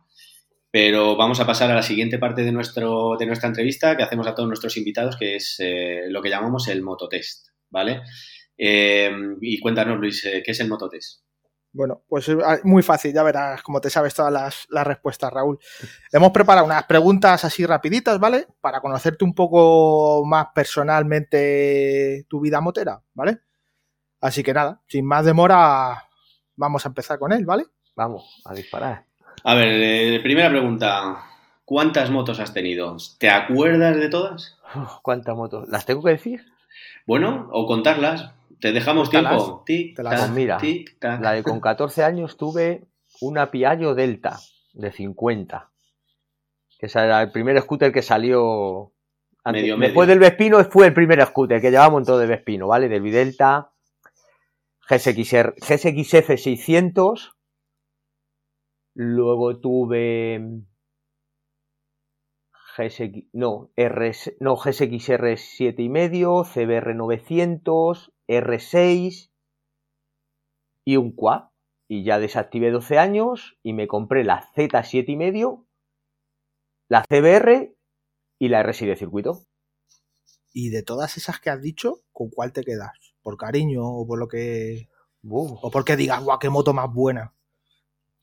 Pero 0.70 1.16
vamos 1.16 1.40
a 1.40 1.48
pasar 1.48 1.72
a 1.72 1.76
la 1.76 1.82
siguiente 1.82 2.20
parte 2.20 2.44
de, 2.44 2.52
nuestro, 2.52 3.18
de 3.18 3.26
nuestra 3.26 3.50
entrevista 3.50 3.98
que 3.98 4.04
hacemos 4.04 4.28
a 4.28 4.36
todos 4.36 4.48
nuestros 4.48 4.78
invitados, 4.78 5.18
que 5.18 5.38
es 5.38 5.56
eh, 5.58 6.04
lo 6.10 6.22
que 6.22 6.30
llamamos 6.30 6.68
el 6.68 6.84
mototest, 6.84 7.48
¿vale? 7.72 8.04
y 8.58 9.60
cuéntanos, 9.60 10.00
Luis, 10.00 10.22
¿qué 10.22 10.52
es 10.52 10.60
el 10.60 10.70
mototest? 10.70 11.25
Bueno, 11.76 12.04
pues 12.08 12.30
ah, 12.30 12.58
muy 12.64 12.82
fácil, 12.84 13.14
ya 13.14 13.22
verás 13.22 13.62
cómo 13.62 13.82
te 13.82 13.90
sabes 13.90 14.14
todas 14.14 14.32
las, 14.32 14.86
respuestas, 14.86 15.32
Raúl. 15.32 15.60
Hemos 16.10 16.32
preparado 16.32 16.66
unas 16.66 16.86
preguntas 16.86 17.44
así 17.44 17.66
rapiditas, 17.66 18.18
¿vale? 18.18 18.48
Para 18.62 18.80
conocerte 18.80 19.26
un 19.26 19.36
poco 19.36 20.24
más 20.26 20.48
personalmente 20.56 22.26
tu 22.30 22.40
vida 22.40 22.62
motera, 22.62 23.02
¿vale? 23.14 23.40
Así 24.22 24.42
que 24.42 24.54
nada, 24.54 24.82
sin 24.88 25.06
más 25.06 25.26
demora, 25.26 26.06
vamos 26.56 26.86
a 26.86 26.88
empezar 26.88 27.20
con 27.20 27.34
él, 27.34 27.46
¿vale? 27.46 27.66
Vamos, 27.94 28.42
a 28.46 28.54
disparar. 28.54 29.04
A 29.44 29.54
ver, 29.56 29.68
eh, 29.68 30.20
primera 30.24 30.50
pregunta. 30.50 31.26
¿Cuántas 31.66 32.10
motos 32.10 32.40
has 32.40 32.54
tenido? 32.54 32.96
¿Te 33.20 33.30
acuerdas 33.30 33.98
de 33.98 34.08
todas? 34.08 34.58
¿Cuántas 35.02 35.36
motos? 35.36 35.68
¿Las 35.68 35.86
tengo 35.86 36.02
que 36.04 36.12
decir? 36.12 36.46
Bueno, 37.06 37.50
o 37.52 37.68
contarlas. 37.68 38.32
Te 38.66 38.72
dejamos 38.72 39.12
tiempo. 39.12 39.64
te 39.64 39.94
la 40.02 40.28
mira, 40.30 40.58
la 41.22 41.34
de 41.34 41.44
con 41.44 41.62
14 41.62 42.04
años 42.04 42.36
tuve 42.36 42.88
una 43.22 43.52
Piaggio 43.52 43.94
Delta 43.94 44.40
de 44.74 44.92
50. 44.92 45.70
Que 46.80 46.88
era 46.92 47.22
el 47.22 47.32
primer 47.32 47.62
scooter 47.62 47.92
que 47.92 48.02
salió. 48.02 48.92
Después 49.46 50.08
del 50.08 50.18
Vespino 50.18 50.64
fue 50.64 50.88
el 50.88 50.96
primer 50.96 51.24
scooter 51.28 51.62
que 51.62 51.70
llevamos 51.70 52.00
en 52.00 52.06
todo 52.06 52.18
de 52.18 52.26
Vespino, 52.26 52.66
¿vale? 52.66 52.90
Del 52.90 53.04
Bidelta, 53.04 53.70
GSX, 54.90 55.62
GSXF 55.62 56.36
600. 56.36 57.38
Luego 58.96 59.60
tuve. 59.60 60.42
GSX, 62.76 63.28
no, 63.32 63.70
R, 63.76 64.12
no, 64.40 64.56
GSXR 64.56 65.38
7,5, 65.38 66.46
CBR 66.52 66.96
900, 66.96 68.15
R6 68.28 69.30
y 70.84 70.98
un 70.98 71.12
Quad. 71.12 71.50
Y 71.88 72.04
ya 72.04 72.18
desactivé 72.18 72.72
12 72.72 72.98
años 72.98 73.58
y 73.62 73.74
me 73.74 73.88
compré 73.88 74.24
la 74.24 74.50
Z7 74.56 75.06
y 75.08 75.16
medio, 75.16 75.68
la 76.88 77.04
CBR 77.04 77.76
y 78.40 78.50
la 78.50 78.64
R6 78.64 78.88
de 78.88 78.96
circuito. 78.96 79.46
Y 80.52 80.70
de 80.70 80.82
todas 80.82 81.18
esas 81.18 81.40
que 81.40 81.52
has 81.52 81.62
dicho, 81.62 82.00
¿con 82.12 82.30
cuál 82.30 82.54
te 82.54 82.64
quedas? 82.64 82.92
¿Por 83.22 83.38
cariño 83.38 83.84
o 83.86 84.08
por 84.08 84.18
lo 84.18 84.28
que... 84.28 84.90
O 85.28 85.70
porque 85.72 85.96
digas, 85.96 86.24
guau, 86.24 86.40
qué 86.40 86.50
moto 86.50 86.74
más 86.74 86.92
buena. 86.92 87.34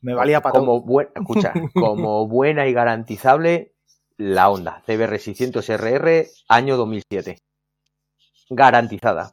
Me 0.01 0.13
valía 0.13 0.41
para 0.41 0.59
como 0.59 0.83
todo. 0.83 1.01
escucha, 1.15 1.53
como 1.73 2.27
buena 2.27 2.67
y 2.67 2.73
garantizable, 2.73 3.73
la 4.17 4.49
Honda 4.49 4.83
CBR 4.85 5.17
600RR 5.17 6.29
año 6.49 6.75
2007. 6.75 7.39
Garantizada. 8.49 9.31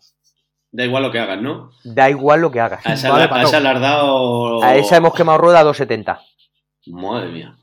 Da 0.73 0.85
igual 0.85 1.03
lo 1.03 1.11
que 1.11 1.19
hagas, 1.19 1.41
¿no? 1.43 1.73
Da 1.83 2.11
igual 2.11 2.41
lo 2.41 2.51
que 2.51 2.61
hagas. 2.61 2.87
A 2.87 2.93
esa, 2.93 3.09
dado... 3.09 4.63
A 4.63 4.77
esa 4.77 4.97
hemos 4.97 5.15
quemado 5.15 5.39
rueda 5.39 5.65
270. 5.65 6.21
Madre 6.87 7.31
mía. 7.31 7.57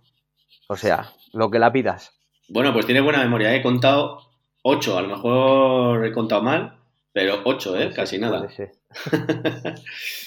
O 0.67 0.75
sea, 0.75 1.13
lo 1.31 1.49
que 1.49 1.59
la 1.59 1.71
pidas. 1.71 2.11
Bueno, 2.49 2.73
pues 2.73 2.85
tiene 2.85 2.99
buena 3.01 3.19
memoria. 3.19 3.55
He 3.55 3.61
contado 3.61 4.19
8. 4.63 4.97
A 4.97 5.01
lo 5.01 5.07
mejor 5.07 6.05
he 6.05 6.11
contado 6.11 6.43
mal, 6.43 6.77
pero 7.13 7.41
8, 7.45 7.79
¿eh? 7.79 7.93
Casi 7.95 8.17
nada. 8.17 8.45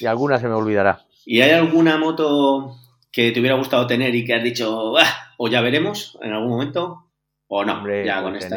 y 0.00 0.06
alguna 0.06 0.38
se 0.38 0.48
me 0.48 0.54
olvidará. 0.54 1.04
¿Y 1.26 1.42
hay 1.42 1.50
alguna 1.50 1.98
moto 1.98 2.76
que 3.12 3.30
te 3.30 3.40
hubiera 3.40 3.56
gustado 3.56 3.86
tener 3.86 4.14
y 4.14 4.24
que 4.24 4.34
has 4.34 4.42
dicho, 4.42 4.96
ah, 4.96 5.34
o 5.36 5.48
ya 5.48 5.60
veremos 5.60 6.18
en 6.22 6.32
algún 6.32 6.48
momento? 6.48 7.10
¿O 7.46 7.62
no? 7.62 7.74
Hombre, 7.74 8.06
ya 8.06 8.22
con 8.22 8.36
esta. 8.36 8.56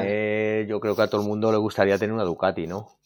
Yo 0.65 0.79
creo 0.79 0.95
que 0.95 1.01
a 1.01 1.07
todo 1.07 1.21
el 1.21 1.27
mundo 1.27 1.51
le 1.51 1.57
gustaría 1.57 1.97
tener 1.97 2.13
una 2.13 2.23
Ducati, 2.23 2.67
¿no? 2.67 3.02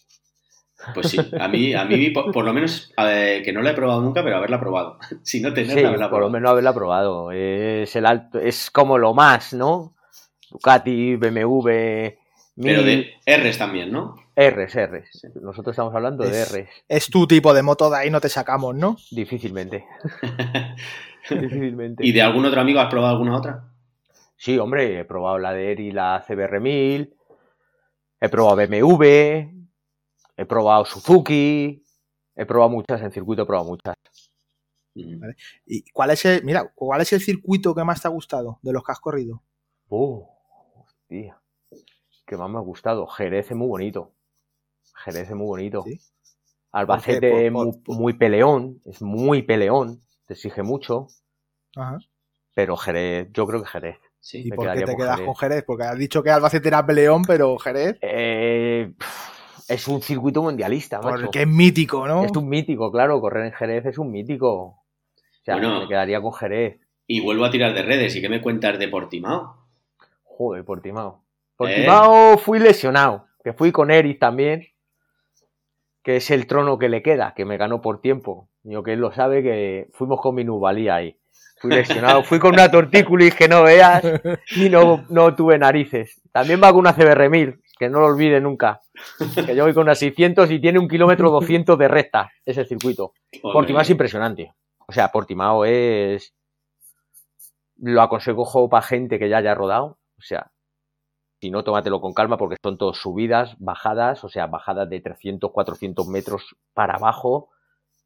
Pues 0.93 1.09
sí, 1.09 1.17
a 1.39 1.47
mí, 1.47 1.73
a 1.73 1.85
mí 1.85 2.09
por, 2.11 2.43
lo 2.43 2.53
menos, 2.53 2.91
que 2.95 3.51
no 3.53 3.61
la 3.61 3.71
he 3.71 3.73
probado 3.73 4.01
nunca, 4.01 4.23
pero 4.23 4.37
haberla 4.37 4.59
probado. 4.59 4.97
si 5.23 5.41
no 5.41 5.53
tenerla, 5.53 5.89
haberla 5.89 6.09
por 6.09 6.21
lo 6.21 6.29
menos 6.29 6.51
haberla 6.51 6.73
probado. 6.73 7.31
Es, 7.31 7.95
el 7.95 8.05
alto, 8.05 8.39
es 8.39 8.71
como 8.71 8.97
lo 8.97 9.13
más, 9.13 9.53
¿no? 9.53 9.95
Ducati, 10.49 11.15
BMW. 11.15 11.69
Pero 12.59 12.83
de 12.83 13.13
Rs 13.25 13.57
también, 13.57 13.91
¿no? 13.91 14.15
Rs, 14.35 14.75
Rs. 14.75 15.35
Nosotros 15.41 15.73
estamos 15.73 15.93
hablando 15.93 16.23
de 16.23 16.45
Rs. 16.45 16.69
Es 16.87 17.09
tu 17.09 17.27
tipo 17.27 17.53
de 17.53 17.63
moto, 17.63 17.89
de 17.89 17.97
ahí 17.97 18.09
no 18.09 18.21
te 18.21 18.29
sacamos, 18.29 18.75
¿no? 18.75 18.97
Difícilmente. 19.11 19.85
Difícilmente. 21.29 22.05
¿Y 22.05 22.11
de 22.11 22.21
algún 22.21 22.45
otro 22.45 22.61
amigo 22.61 22.79
has 22.79 22.89
probado 22.89 23.13
alguna 23.13 23.35
otra? 23.35 23.63
Sí, 24.37 24.57
hombre, 24.59 24.99
he 24.99 25.05
probado 25.05 25.39
la 25.39 25.53
de 25.53 25.71
Eri, 25.71 25.91
la 25.91 26.23
CBR1000. 26.25 27.13
He 28.19 28.29
probado 28.29 28.55
BMW, 28.55 29.56
He 30.37 30.45
probado 30.45 30.85
Suzuki, 30.85 31.83
he 32.35 32.45
probado 32.45 32.69
muchas, 32.69 33.01
en 33.01 33.11
circuito 33.11 33.41
he 33.41 33.45
probado 33.45 33.69
muchas. 33.69 33.95
¿Y 35.65 35.83
cuál 35.91 36.11
es 36.11 36.25
el, 36.25 36.43
mira, 36.43 36.71
cuál 36.73 37.01
es 37.01 37.11
el 37.13 37.21
circuito 37.21 37.75
que 37.75 37.83
más 37.83 38.01
te 38.01 38.07
ha 38.07 38.11
gustado 38.11 38.59
de 38.61 38.71
los 38.71 38.83
que 38.83 38.91
has 38.91 38.99
corrido? 38.99 39.43
Oh, 39.89 40.37
hostia. 40.75 41.41
Que 42.25 42.37
más 42.37 42.49
me 42.49 42.57
ha 42.57 42.61
gustado. 42.61 43.05
Jerez 43.07 43.51
es 43.51 43.57
muy 43.57 43.67
bonito. 43.67 44.13
Jerez 44.95 45.29
es 45.29 45.35
muy 45.35 45.47
bonito. 45.47 45.85
Albacete 46.71 47.49
muy, 47.51 48.13
peleón, 48.13 48.81
es 48.85 49.01
muy 49.01 49.41
peleón, 49.41 50.01
te 50.25 50.33
exige 50.33 50.61
mucho. 50.63 51.07
Ajá. 51.75 51.97
Pero 52.53 52.75
Jerez, 52.75 53.29
yo 53.31 53.47
creo 53.47 53.61
que 53.61 53.69
Jerez. 53.69 53.97
¿Y 54.33 54.51
por 54.51 54.73
qué 54.73 54.83
te 54.83 54.95
quedas 54.95 55.21
con 55.21 55.35
Jerez? 55.35 55.63
Porque 55.63 55.83
has 55.83 55.97
dicho 55.97 56.21
que 56.21 56.31
Albacete 56.31 56.67
era 56.67 56.85
peleón, 56.85 57.23
pero 57.23 57.57
Jerez. 57.57 57.97
Eh, 58.01 58.93
es 59.67 59.87
un 59.87 60.01
circuito 60.01 60.41
mundialista, 60.41 61.01
macho. 61.01 61.23
Porque 61.23 61.41
es 61.41 61.47
mítico, 61.47 62.07
¿no? 62.07 62.23
Es 62.23 62.31
un 62.35 62.47
mítico, 62.47 62.91
claro, 62.91 63.19
correr 63.19 63.45
en 63.45 63.53
Jerez 63.53 63.85
es 63.85 63.97
un 63.97 64.11
mítico. 64.11 64.53
O 64.53 64.83
sea, 65.43 65.57
me 65.57 65.87
quedaría 65.87 66.21
con 66.21 66.33
Jerez. 66.33 66.79
Y 67.05 67.21
vuelvo 67.21 67.45
a 67.45 67.51
tirar 67.51 67.73
de 67.73 67.81
redes, 67.81 68.15
¿y 68.15 68.21
qué 68.21 68.29
me 68.29 68.41
cuentas 68.41 68.77
de 68.79 68.87
Portimao? 68.87 69.55
Joder, 70.23 70.63
Portimao. 70.65 71.23
Portimao 71.55 72.37
fui 72.37 72.59
lesionado, 72.59 73.27
que 73.43 73.53
fui 73.53 73.71
con 73.71 73.91
Eric 73.91 74.19
también, 74.19 74.67
que 76.03 76.17
es 76.17 76.31
el 76.31 76.47
trono 76.47 76.77
que 76.77 76.89
le 76.89 77.01
queda, 77.01 77.33
que 77.35 77.45
me 77.45 77.57
ganó 77.57 77.81
por 77.81 78.01
tiempo. 78.01 78.49
Yo 78.63 78.83
que 78.83 78.93
él 78.93 78.99
lo 78.99 79.13
sabe 79.13 79.41
que 79.41 79.89
fuimos 79.93 80.21
con 80.21 80.35
mi 80.35 80.43
nubalía 80.43 80.95
ahí. 80.95 81.17
Fui 81.59 81.71
lesionado, 81.71 82.23
fui 82.23 82.39
con 82.39 82.53
una 82.53 82.69
tortícolis 82.69 83.33
que 83.33 83.47
no 83.47 83.63
veas 83.63 84.03
y 84.55 84.69
no, 84.69 85.05
no 85.09 85.35
tuve 85.35 85.57
narices. 85.57 86.21
También 86.31 86.61
va 86.61 86.69
con 86.69 86.79
una 86.79 86.95
CBR1000, 86.95 87.59
que 87.77 87.89
no 87.89 87.99
lo 87.99 88.07
olvide 88.07 88.41
nunca. 88.41 88.81
Que 89.45 89.55
yo 89.55 89.63
voy 89.63 89.73
con 89.73 89.83
unas 89.83 89.99
600 89.99 90.49
y 90.51 90.59
tiene 90.59 90.79
un 90.79 90.87
kilómetro 90.87 91.29
200 91.31 91.77
de 91.77 91.87
recta 91.87 92.31
ese 92.45 92.65
circuito. 92.65 93.13
Portimao 93.41 93.81
es 93.81 93.89
impresionante. 93.89 94.53
O 94.87 94.93
sea, 94.93 95.09
Portimao 95.09 95.65
es. 95.65 96.33
Lo 97.77 98.01
aconsejo 98.01 98.69
para 98.69 98.81
gente 98.81 99.19
que 99.19 99.29
ya 99.29 99.37
haya 99.37 99.53
rodado. 99.53 99.99
O 100.17 100.21
sea, 100.21 100.51
si 101.39 101.51
no, 101.51 101.63
tómatelo 101.63 102.01
con 102.01 102.13
calma 102.13 102.37
porque 102.37 102.57
son 102.63 102.77
todas 102.77 102.97
subidas, 102.97 103.55
bajadas, 103.59 104.23
o 104.23 104.29
sea, 104.29 104.47
bajadas 104.47 104.89
de 104.89 105.01
300, 105.01 105.51
400 105.51 106.07
metros 106.07 106.55
para 106.73 106.95
abajo. 106.95 107.49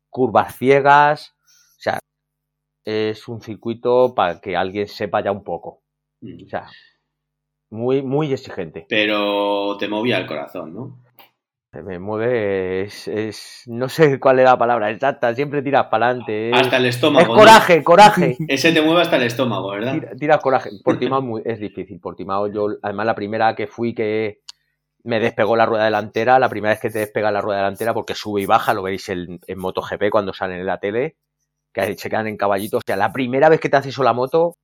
curvas 0.09 0.57
ciegas, 0.57 1.33
o 1.77 1.81
sea, 1.81 1.99
es 2.85 3.27
un 3.29 3.41
circuito 3.41 4.13
para 4.13 4.41
que 4.41 4.57
alguien 4.57 4.87
sepa 4.87 5.23
ya 5.23 5.31
un 5.31 5.43
poco. 5.43 5.83
O 6.21 6.49
sea, 6.49 6.67
muy, 7.71 8.01
muy 8.03 8.31
exigente. 8.31 8.85
Pero 8.87 9.77
te 9.77 9.87
movía 9.87 10.17
el 10.17 10.27
corazón, 10.27 10.73
¿no? 10.73 10.97
Me 11.73 11.99
mueve, 11.99 12.81
es, 12.81 13.07
es- 13.07 13.63
no 13.67 13.87
sé 13.87 14.19
cuál 14.19 14.39
es 14.39 14.45
la 14.45 14.57
palabra 14.57 14.91
exacta, 14.91 15.33
siempre 15.33 15.61
tiras 15.61 15.85
para 15.87 16.07
adelante. 16.07 16.51
Hasta 16.53 16.75
el 16.75 16.85
Es 16.87 16.95
estómago. 16.95 17.27
¿no? 17.33 17.39
coraje, 17.39 17.81
coraje. 17.81 18.35
Ese 18.49 18.73
te 18.73 18.81
mueve 18.81 19.01
hasta 19.03 19.15
el 19.15 19.23
estómago, 19.23 19.69
¿verdad? 19.71 19.93
Tira- 19.93 20.15
tiras 20.19 20.41
coraje. 20.41 20.69
Portimao 20.83 21.21
muy- 21.21 21.41
es 21.45 21.59
difícil. 21.59 22.01
Portimao, 22.01 22.47
yo, 22.47 22.67
además, 22.81 23.05
la 23.05 23.15
primera 23.15 23.55
que 23.55 23.67
fui 23.67 23.93
que 23.93 24.41
me 25.03 25.21
despegó 25.21 25.55
la 25.55 25.65
rueda 25.65 25.85
delantera, 25.85 26.37
la 26.39 26.49
primera 26.49 26.73
vez 26.73 26.81
que 26.81 26.89
te 26.89 26.99
despega 26.99 27.31
la 27.31 27.39
rueda 27.41 27.59
delantera, 27.59 27.93
porque 27.93 28.15
sube 28.15 28.41
y 28.41 28.45
baja, 28.45 28.73
lo 28.73 28.83
veis 28.83 29.07
en, 29.07 29.39
en 29.47 29.57
MotoGP 29.57 30.09
cuando 30.11 30.33
salen 30.33 30.59
en 30.59 30.65
la 30.65 30.77
tele, 30.79 31.15
que 31.73 31.95
se 31.97 32.09
quedan 32.09 32.27
en 32.27 32.35
caballitos. 32.35 32.79
O 32.79 32.83
sea, 32.85 32.97
la 32.97 33.13
primera 33.13 33.47
vez 33.47 33.61
que 33.61 33.69
te 33.69 33.77
haces 33.77 33.93
eso 33.93 34.03
la 34.03 34.11
moto, 34.13 34.57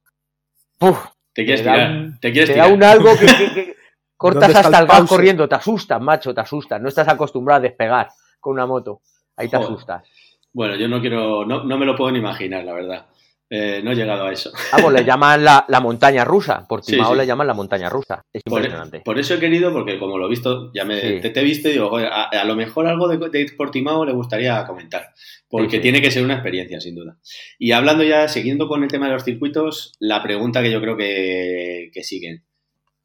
¡puf! 0.77 1.05
Te 1.37 1.45
quieres 1.45 1.61
te 1.61 1.67
da 1.69 1.73
tirar. 1.75 1.91
un- 1.91 2.19
te 2.19 2.31
quieres 2.31 2.49
te 2.49 2.57
da 2.57 2.67
un 2.67 2.83
algo 2.83 3.09
que, 3.15 3.25
que- 3.27 3.53
que 3.53 3.75
cortas 4.17 4.41
¿Dónde 4.41 4.53
está 4.53 4.67
hasta 4.67 4.79
el 4.79 4.87
gas 4.87 5.07
corriendo, 5.09 5.47
te 5.47 5.53
asustas, 5.55 6.01
macho, 6.01 6.33
te 6.33 6.41
asustas. 6.41 6.81
No 6.81 6.89
estás 6.89 7.07
acostumbrado 7.07 7.59
a 7.59 7.61
despegar 7.61 8.09
con 8.39 8.53
una 8.53 8.65
moto. 8.65 9.01
Ahí 9.35 9.47
te 9.47 9.55
Joder. 9.57 9.71
asustas. 9.71 10.03
Bueno, 10.51 10.75
yo 10.75 10.87
no 10.87 10.99
quiero, 10.99 11.45
no, 11.45 11.63
no 11.63 11.77
me 11.77 11.85
lo 11.85 11.95
puedo 11.95 12.11
ni 12.11 12.17
imaginar, 12.17 12.63
la 12.63 12.73
verdad. 12.73 13.05
Eh, 13.49 13.79
no 13.81 13.91
he 13.91 13.95
llegado 13.95 14.25
a 14.25 14.31
eso. 14.33 14.51
Vamos, 14.73 14.91
le 14.91 15.05
llaman 15.05 15.41
la, 15.43 15.63
la 15.69 15.79
montaña 15.79 16.25
rusa. 16.25 16.65
Portimao 16.67 17.05
Sí, 17.07 17.13
sí. 17.13 17.17
le 17.19 17.25
llaman 17.25 17.47
la 17.47 17.53
montaña 17.53 17.87
rusa. 17.89 18.21
Es 18.33 18.43
Por, 18.43 18.59
impresionante. 18.59 18.99
por 19.05 19.17
eso 19.17 19.35
he 19.35 19.39
querido, 19.39 19.71
porque 19.71 19.97
como 19.99 20.17
lo 20.17 20.25
he 20.25 20.29
visto, 20.29 20.69
ya 20.73 20.83
me, 20.83 20.99
Sí. 20.99 21.21
te, 21.21 21.29
te 21.29 21.39
he 21.39 21.43
visto 21.43 21.69
y 21.69 21.73
digo, 21.73 21.89
joder, 21.89 22.07
a, 22.07 22.23
a 22.25 22.43
lo 22.43 22.55
mejor 22.57 22.87
algo 22.87 23.07
de, 23.07 23.17
de 23.29 23.49
Portimao 23.55 24.03
le 24.03 24.11
gustaría 24.11 24.65
comentar, 24.65 25.13
porque 25.49 25.79
tiene 25.79 26.01
que 26.01 26.11
ser 26.11 26.25
una 26.25 26.33
experiencia, 26.33 26.81
sin 26.81 26.95
duda. 26.95 27.17
Y 27.57 27.71
hablando 27.71 28.03
ya, 28.03 28.27
siguiendo 28.27 28.67
con 28.67 28.83
el 28.83 28.89
tema 28.89 29.07
de 29.07 29.13
los 29.13 29.23
circuitos, 29.23 29.93
la 29.99 30.21
pregunta 30.21 30.61
que 30.61 30.71
yo 30.71 30.81
creo 30.81 30.97
que, 30.97 31.89
que 31.93 32.03
siguen, 32.03 32.43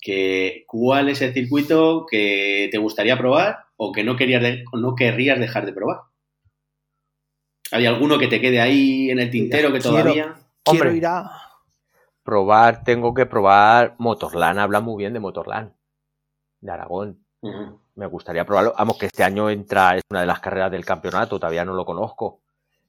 que 0.00 0.64
¿cuál 0.66 1.08
es 1.08 1.22
el 1.22 1.32
circuito 1.32 2.06
que 2.10 2.68
te 2.72 2.78
gustaría 2.78 3.16
probar 3.16 3.58
o 3.76 3.92
que 3.92 4.02
no, 4.02 4.16
querías 4.16 4.42
de- 4.42 4.64
no 4.72 4.96
querrías 4.96 5.38
dejar 5.38 5.66
de 5.66 5.72
probar? 5.72 5.98
¿Hay 7.72 7.86
alguno 7.86 8.18
que 8.18 8.28
te 8.28 8.40
quede 8.40 8.60
ahí 8.60 9.10
en 9.10 9.18
el 9.18 9.30
tintero 9.30 9.72
que 9.72 9.80
Quiero- 9.80 10.02
todavía... 10.02 10.34
Quiero 10.64 10.84
Hombre. 10.86 10.96
ir 10.96 11.06
a. 11.06 11.30
probar, 12.22 12.84
tengo 12.84 13.12
que 13.14 13.26
probar 13.26 13.96
Motorland, 13.98 14.60
habla 14.60 14.80
muy 14.80 15.02
bien 15.02 15.12
de 15.12 15.18
Motorland, 15.20 15.72
de 16.60 16.70
Aragón. 16.70 17.18
Me 17.96 18.06
gustaría 18.06 18.44
probarlo. 18.46 18.72
Vamos, 18.78 18.96
que 18.96 19.06
este 19.06 19.24
año 19.24 19.50
entra, 19.50 19.96
es 19.96 20.02
una 20.08 20.20
de 20.20 20.26
las 20.26 20.38
carreras 20.38 20.70
del 20.70 20.84
campeonato, 20.84 21.40
todavía 21.40 21.64
no 21.64 21.74
lo 21.74 21.84
conozco. 21.84 22.40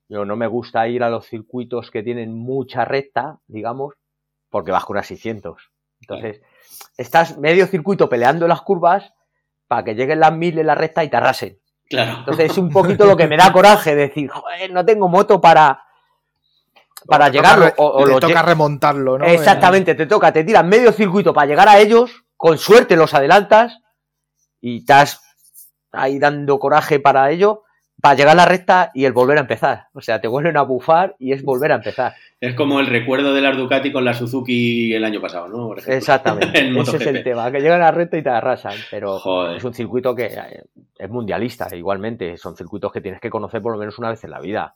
Yo 0.08 0.24
no 0.24 0.36
me 0.36 0.46
gusta 0.46 0.86
ir 0.86 1.02
a 1.02 1.10
los 1.10 1.26
circuitos 1.26 1.90
que 1.90 2.04
tienen 2.04 2.32
mucha 2.32 2.84
recta, 2.84 3.40
digamos, 3.48 3.94
porque 4.50 4.70
vas 4.70 4.84
con 4.84 4.94
unas 4.94 5.08
600. 5.08 5.70
Entonces, 6.02 6.40
estás 6.96 7.36
medio 7.38 7.66
circuito 7.66 8.08
peleando 8.08 8.46
las 8.46 8.62
curvas 8.62 9.12
para 9.66 9.82
que 9.82 9.94
lleguen 9.96 10.20
las 10.20 10.32
mil 10.32 10.56
en 10.58 10.66
la 10.68 10.76
recta 10.76 11.02
y 11.02 11.08
te 11.10 11.16
arrasen. 11.16 11.58
Claro. 11.88 12.18
Entonces, 12.20 12.50
es 12.52 12.58
un 12.58 12.70
poquito 12.70 13.04
lo 13.06 13.16
que 13.16 13.26
me 13.26 13.36
da 13.36 13.52
coraje 13.52 13.94
decir, 13.94 14.28
joder, 14.30 14.72
no 14.72 14.84
tengo 14.84 15.08
moto 15.08 15.40
para, 15.40 15.82
para 17.06 17.28
llegarlo. 17.28 17.66
o- 17.76 17.86
o 18.00 18.04
te 18.04 18.10
lo 18.12 18.20
toca 18.20 18.40
lle- 18.42 18.44
remontarlo, 18.44 19.18
¿no? 19.18 19.24
Exactamente, 19.26 19.94
te 19.94 20.06
toca, 20.06 20.32
te 20.32 20.44
tiras 20.44 20.64
medio 20.64 20.92
circuito 20.92 21.34
para 21.34 21.46
llegar 21.46 21.68
a 21.68 21.78
ellos, 21.78 22.24
con 22.36 22.56
suerte 22.58 22.96
los 22.96 23.12
adelantas 23.14 23.78
y 24.60 24.78
estás 24.78 25.20
ahí 25.92 26.18
dando 26.18 26.58
coraje 26.58 27.00
para 27.00 27.30
ello, 27.30 27.63
para 28.04 28.16
llegar 28.16 28.32
a 28.32 28.36
la 28.36 28.44
recta 28.44 28.90
y 28.92 29.06
el 29.06 29.14
volver 29.14 29.38
a 29.38 29.40
empezar. 29.40 29.88
O 29.94 30.02
sea, 30.02 30.20
te 30.20 30.28
vuelven 30.28 30.58
a 30.58 30.62
bufar 30.62 31.16
y 31.18 31.32
es 31.32 31.42
volver 31.42 31.72
a 31.72 31.76
empezar. 31.76 32.12
Es 32.38 32.54
como 32.54 32.78
el 32.78 32.86
recuerdo 32.86 33.32
de 33.32 33.40
la 33.40 33.52
Ducati 33.52 33.90
con 33.90 34.04
la 34.04 34.12
Suzuki 34.12 34.92
el 34.92 35.06
año 35.06 35.22
pasado, 35.22 35.48
¿no? 35.48 35.68
Por 35.68 35.78
ejemplo. 35.78 35.96
Exactamente, 35.96 36.58
En 36.68 36.76
ese 36.76 36.98
es 36.98 37.06
el 37.06 37.24
tema, 37.24 37.50
que 37.50 37.60
llegan 37.60 37.80
a 37.80 37.86
la 37.86 37.92
recta 37.92 38.18
y 38.18 38.22
te 38.22 38.28
arrasan, 38.28 38.74
pero 38.90 39.18
Joder. 39.20 39.56
es 39.56 39.64
un 39.64 39.72
circuito 39.72 40.14
que 40.14 40.26
eh, 40.26 40.64
es 40.98 41.08
mundialista 41.08 41.74
igualmente, 41.74 42.36
son 42.36 42.54
circuitos 42.54 42.92
que 42.92 43.00
tienes 43.00 43.22
que 43.22 43.30
conocer 43.30 43.62
por 43.62 43.72
lo 43.72 43.78
menos 43.78 43.98
una 43.98 44.10
vez 44.10 44.22
en 44.22 44.32
la 44.32 44.40
vida. 44.40 44.74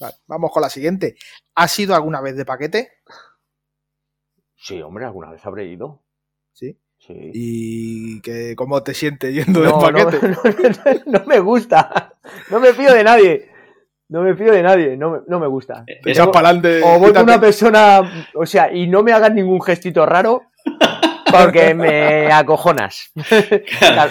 Vale, 0.00 0.14
vamos 0.26 0.50
con 0.50 0.62
la 0.62 0.70
siguiente. 0.70 1.16
¿Has 1.54 1.78
ido 1.78 1.94
alguna 1.94 2.22
vez 2.22 2.34
de 2.34 2.46
paquete? 2.46 2.92
Sí, 4.56 4.80
hombre, 4.80 5.04
alguna 5.04 5.32
vez 5.32 5.44
habré 5.44 5.66
ido. 5.66 6.00
Sí. 6.54 6.78
Sí. 7.08 7.30
¿Y 7.34 8.20
que, 8.20 8.54
cómo 8.54 8.82
te 8.82 8.92
sientes 8.94 9.34
yendo 9.34 9.62
de 9.62 9.68
No, 9.70 9.80
no, 9.80 9.80
paquete? 9.80 10.28
no, 11.06 11.18
no 11.20 11.26
me 11.26 11.40
gusta. 11.40 12.12
No 12.50 12.60
me 12.60 12.72
fío 12.74 12.92
de 12.92 13.02
nadie. 13.02 13.48
No 14.10 14.22
me 14.22 14.34
fío 14.36 14.52
de 14.52 14.62
nadie. 14.62 14.96
No 14.96 15.10
me, 15.10 15.18
no 15.26 15.40
me 15.40 15.46
gusta. 15.46 15.84
Eh, 15.86 16.00
Te 16.02 16.10
echas 16.12 16.28
para 16.28 16.50
adelante. 16.50 16.82
O 16.84 16.98
voy 16.98 17.12
con 17.14 17.22
una 17.24 17.40
persona, 17.40 18.26
o 18.34 18.44
sea, 18.46 18.70
y 18.72 18.86
no 18.86 19.02
me 19.02 19.12
hagas 19.12 19.32
ningún 19.32 19.60
gestito 19.62 20.04
raro 20.06 20.42
porque 21.30 21.74
me 21.74 22.30
acojonas. 22.30 23.10
A- 23.82 24.08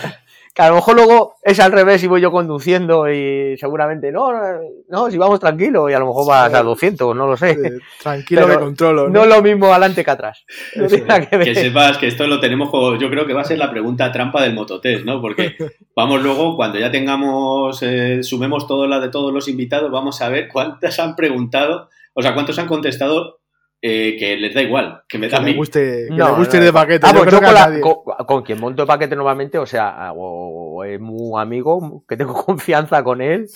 que 0.58 0.64
a 0.64 0.70
lo 0.70 0.76
mejor 0.76 0.96
luego 0.96 1.36
es 1.44 1.60
al 1.60 1.72
revés 1.72 2.04
y 2.04 2.08
voy 2.08 2.20
yo 2.20 2.32
conduciendo 2.32 3.08
y 3.12 3.56
seguramente 3.60 4.12
no, 4.12 4.34
no, 4.34 4.60
no, 4.90 5.12
si 5.12 5.16
vamos 5.16 5.40
tranquilo 5.40 5.88
y 5.88 5.94
a 5.94 6.00
lo 6.00 6.08
mejor 6.08 6.28
vas 6.28 6.52
a 6.52 6.64
200, 6.64 7.16
no 7.16 7.28
lo 7.28 7.38
sé. 7.38 7.56
Tranquilo 8.02 8.42
Pero 8.42 8.58
que 8.58 8.66
controlo. 8.66 9.08
No 9.08 9.22
es 9.22 9.30
lo 9.30 9.44
mismo 9.44 9.68
adelante 9.68 10.04
que 10.04 10.10
atrás. 10.10 10.46
No 10.76 10.88
que 10.88 11.54
sepas 11.54 12.00
que 12.00 12.08
esto 12.08 12.26
lo 12.26 12.40
tenemos 12.40 12.72
como, 12.72 12.98
yo 12.98 13.08
creo 13.12 13.28
que 13.28 13.34
va 13.34 13.42
a 13.42 13.46
ser 13.46 13.60
la 13.60 13.70
pregunta 13.70 14.12
trampa 14.12 14.42
del 14.42 14.56
mototest, 14.56 15.06
¿no? 15.06 15.22
Porque 15.22 15.54
vamos 15.96 16.24
luego, 16.24 16.56
cuando 16.56 16.80
ya 16.80 16.90
tengamos, 16.90 17.78
eh, 17.84 18.24
sumemos 18.24 18.66
todo 18.66 18.88
la 18.88 19.00
de 19.00 19.10
todos 19.10 19.32
los 19.32 19.48
invitados, 19.48 19.92
vamos 19.92 20.24
a 20.24 20.30
ver 20.30 20.48
cuántas 20.48 20.98
han 20.98 21.16
preguntado, 21.16 21.90
o 22.16 22.24
sea, 22.24 22.34
cuántos 22.34 22.58
han 22.58 22.66
contestado 22.66 23.42
eh, 23.82 24.16
que 24.18 24.38
les 24.38 24.54
da 24.54 24.62
igual, 24.62 25.04
que 25.08 25.18
me 25.18 25.28
da 25.30 25.38
Que 25.38 25.44
a 25.44 25.46
mí. 25.46 25.56
guste, 25.56 26.06
que 26.10 26.16
No, 26.16 26.30
le 26.32 26.36
guste 26.38 26.58
no, 26.58 26.64
ir 26.64 26.66
de 26.68 26.74
paquete. 26.74 27.06
Ah, 27.08 27.12
yo 27.14 27.18
pues 27.20 27.28
creo 27.30 27.32
yo 27.32 27.40
que 27.40 27.46
con, 27.46 27.56
a 27.56 27.60
la- 27.60 27.68
nadie. 27.70 27.82
con- 27.82 28.26
con 28.26 28.44
quien 28.44 28.60
monto 28.60 28.82
el 28.82 28.88
paquete 28.88 29.16
normalmente, 29.16 29.58
o 29.58 29.66
sea, 29.66 30.12
o, 30.14 30.78
o 30.78 30.84
es 30.84 31.00
muy 31.00 31.40
amigo, 31.42 32.04
que 32.08 32.18
tengo 32.18 32.34
confianza 32.46 33.04
con 33.04 33.22
él, 33.22 33.48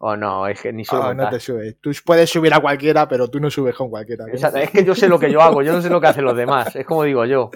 o 0.00 0.16
no, 0.16 0.46
es 0.46 0.60
que 0.60 0.72
ni 0.72 0.84
suelo 0.84 1.04
Ah, 1.06 1.14
no 1.14 1.28
te 1.30 1.40
subes. 1.40 1.76
Tú 1.80 1.90
puedes 2.04 2.28
subir 2.28 2.52
a 2.52 2.60
cualquiera, 2.60 3.08
pero 3.08 3.28
tú 3.28 3.40
no 3.40 3.48
subes 3.50 3.74
con 3.74 3.88
cualquiera. 3.88 4.26
¿no? 4.26 4.32
Exacto, 4.32 4.58
Es 4.58 4.70
que 4.70 4.84
yo 4.84 4.94
sé 4.94 5.08
lo 5.08 5.18
que 5.18 5.30
yo 5.32 5.40
hago, 5.40 5.62
yo 5.62 5.72
no 5.72 5.80
sé 5.80 5.88
lo 5.88 6.00
que 6.00 6.08
hacen 6.08 6.24
los 6.24 6.36
demás, 6.36 6.76
es 6.76 6.84
como 6.84 7.04
digo 7.04 7.24
yo. 7.24 7.50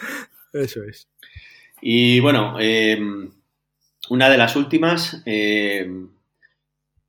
Eso 0.55 0.83
es. 0.85 1.09
Y 1.83 2.21
bueno, 2.21 2.57
eh, 2.59 2.99
una 4.11 4.31
de 4.31 4.39
las 4.39 4.57
últimas, 4.57 5.23
eh, 5.27 5.91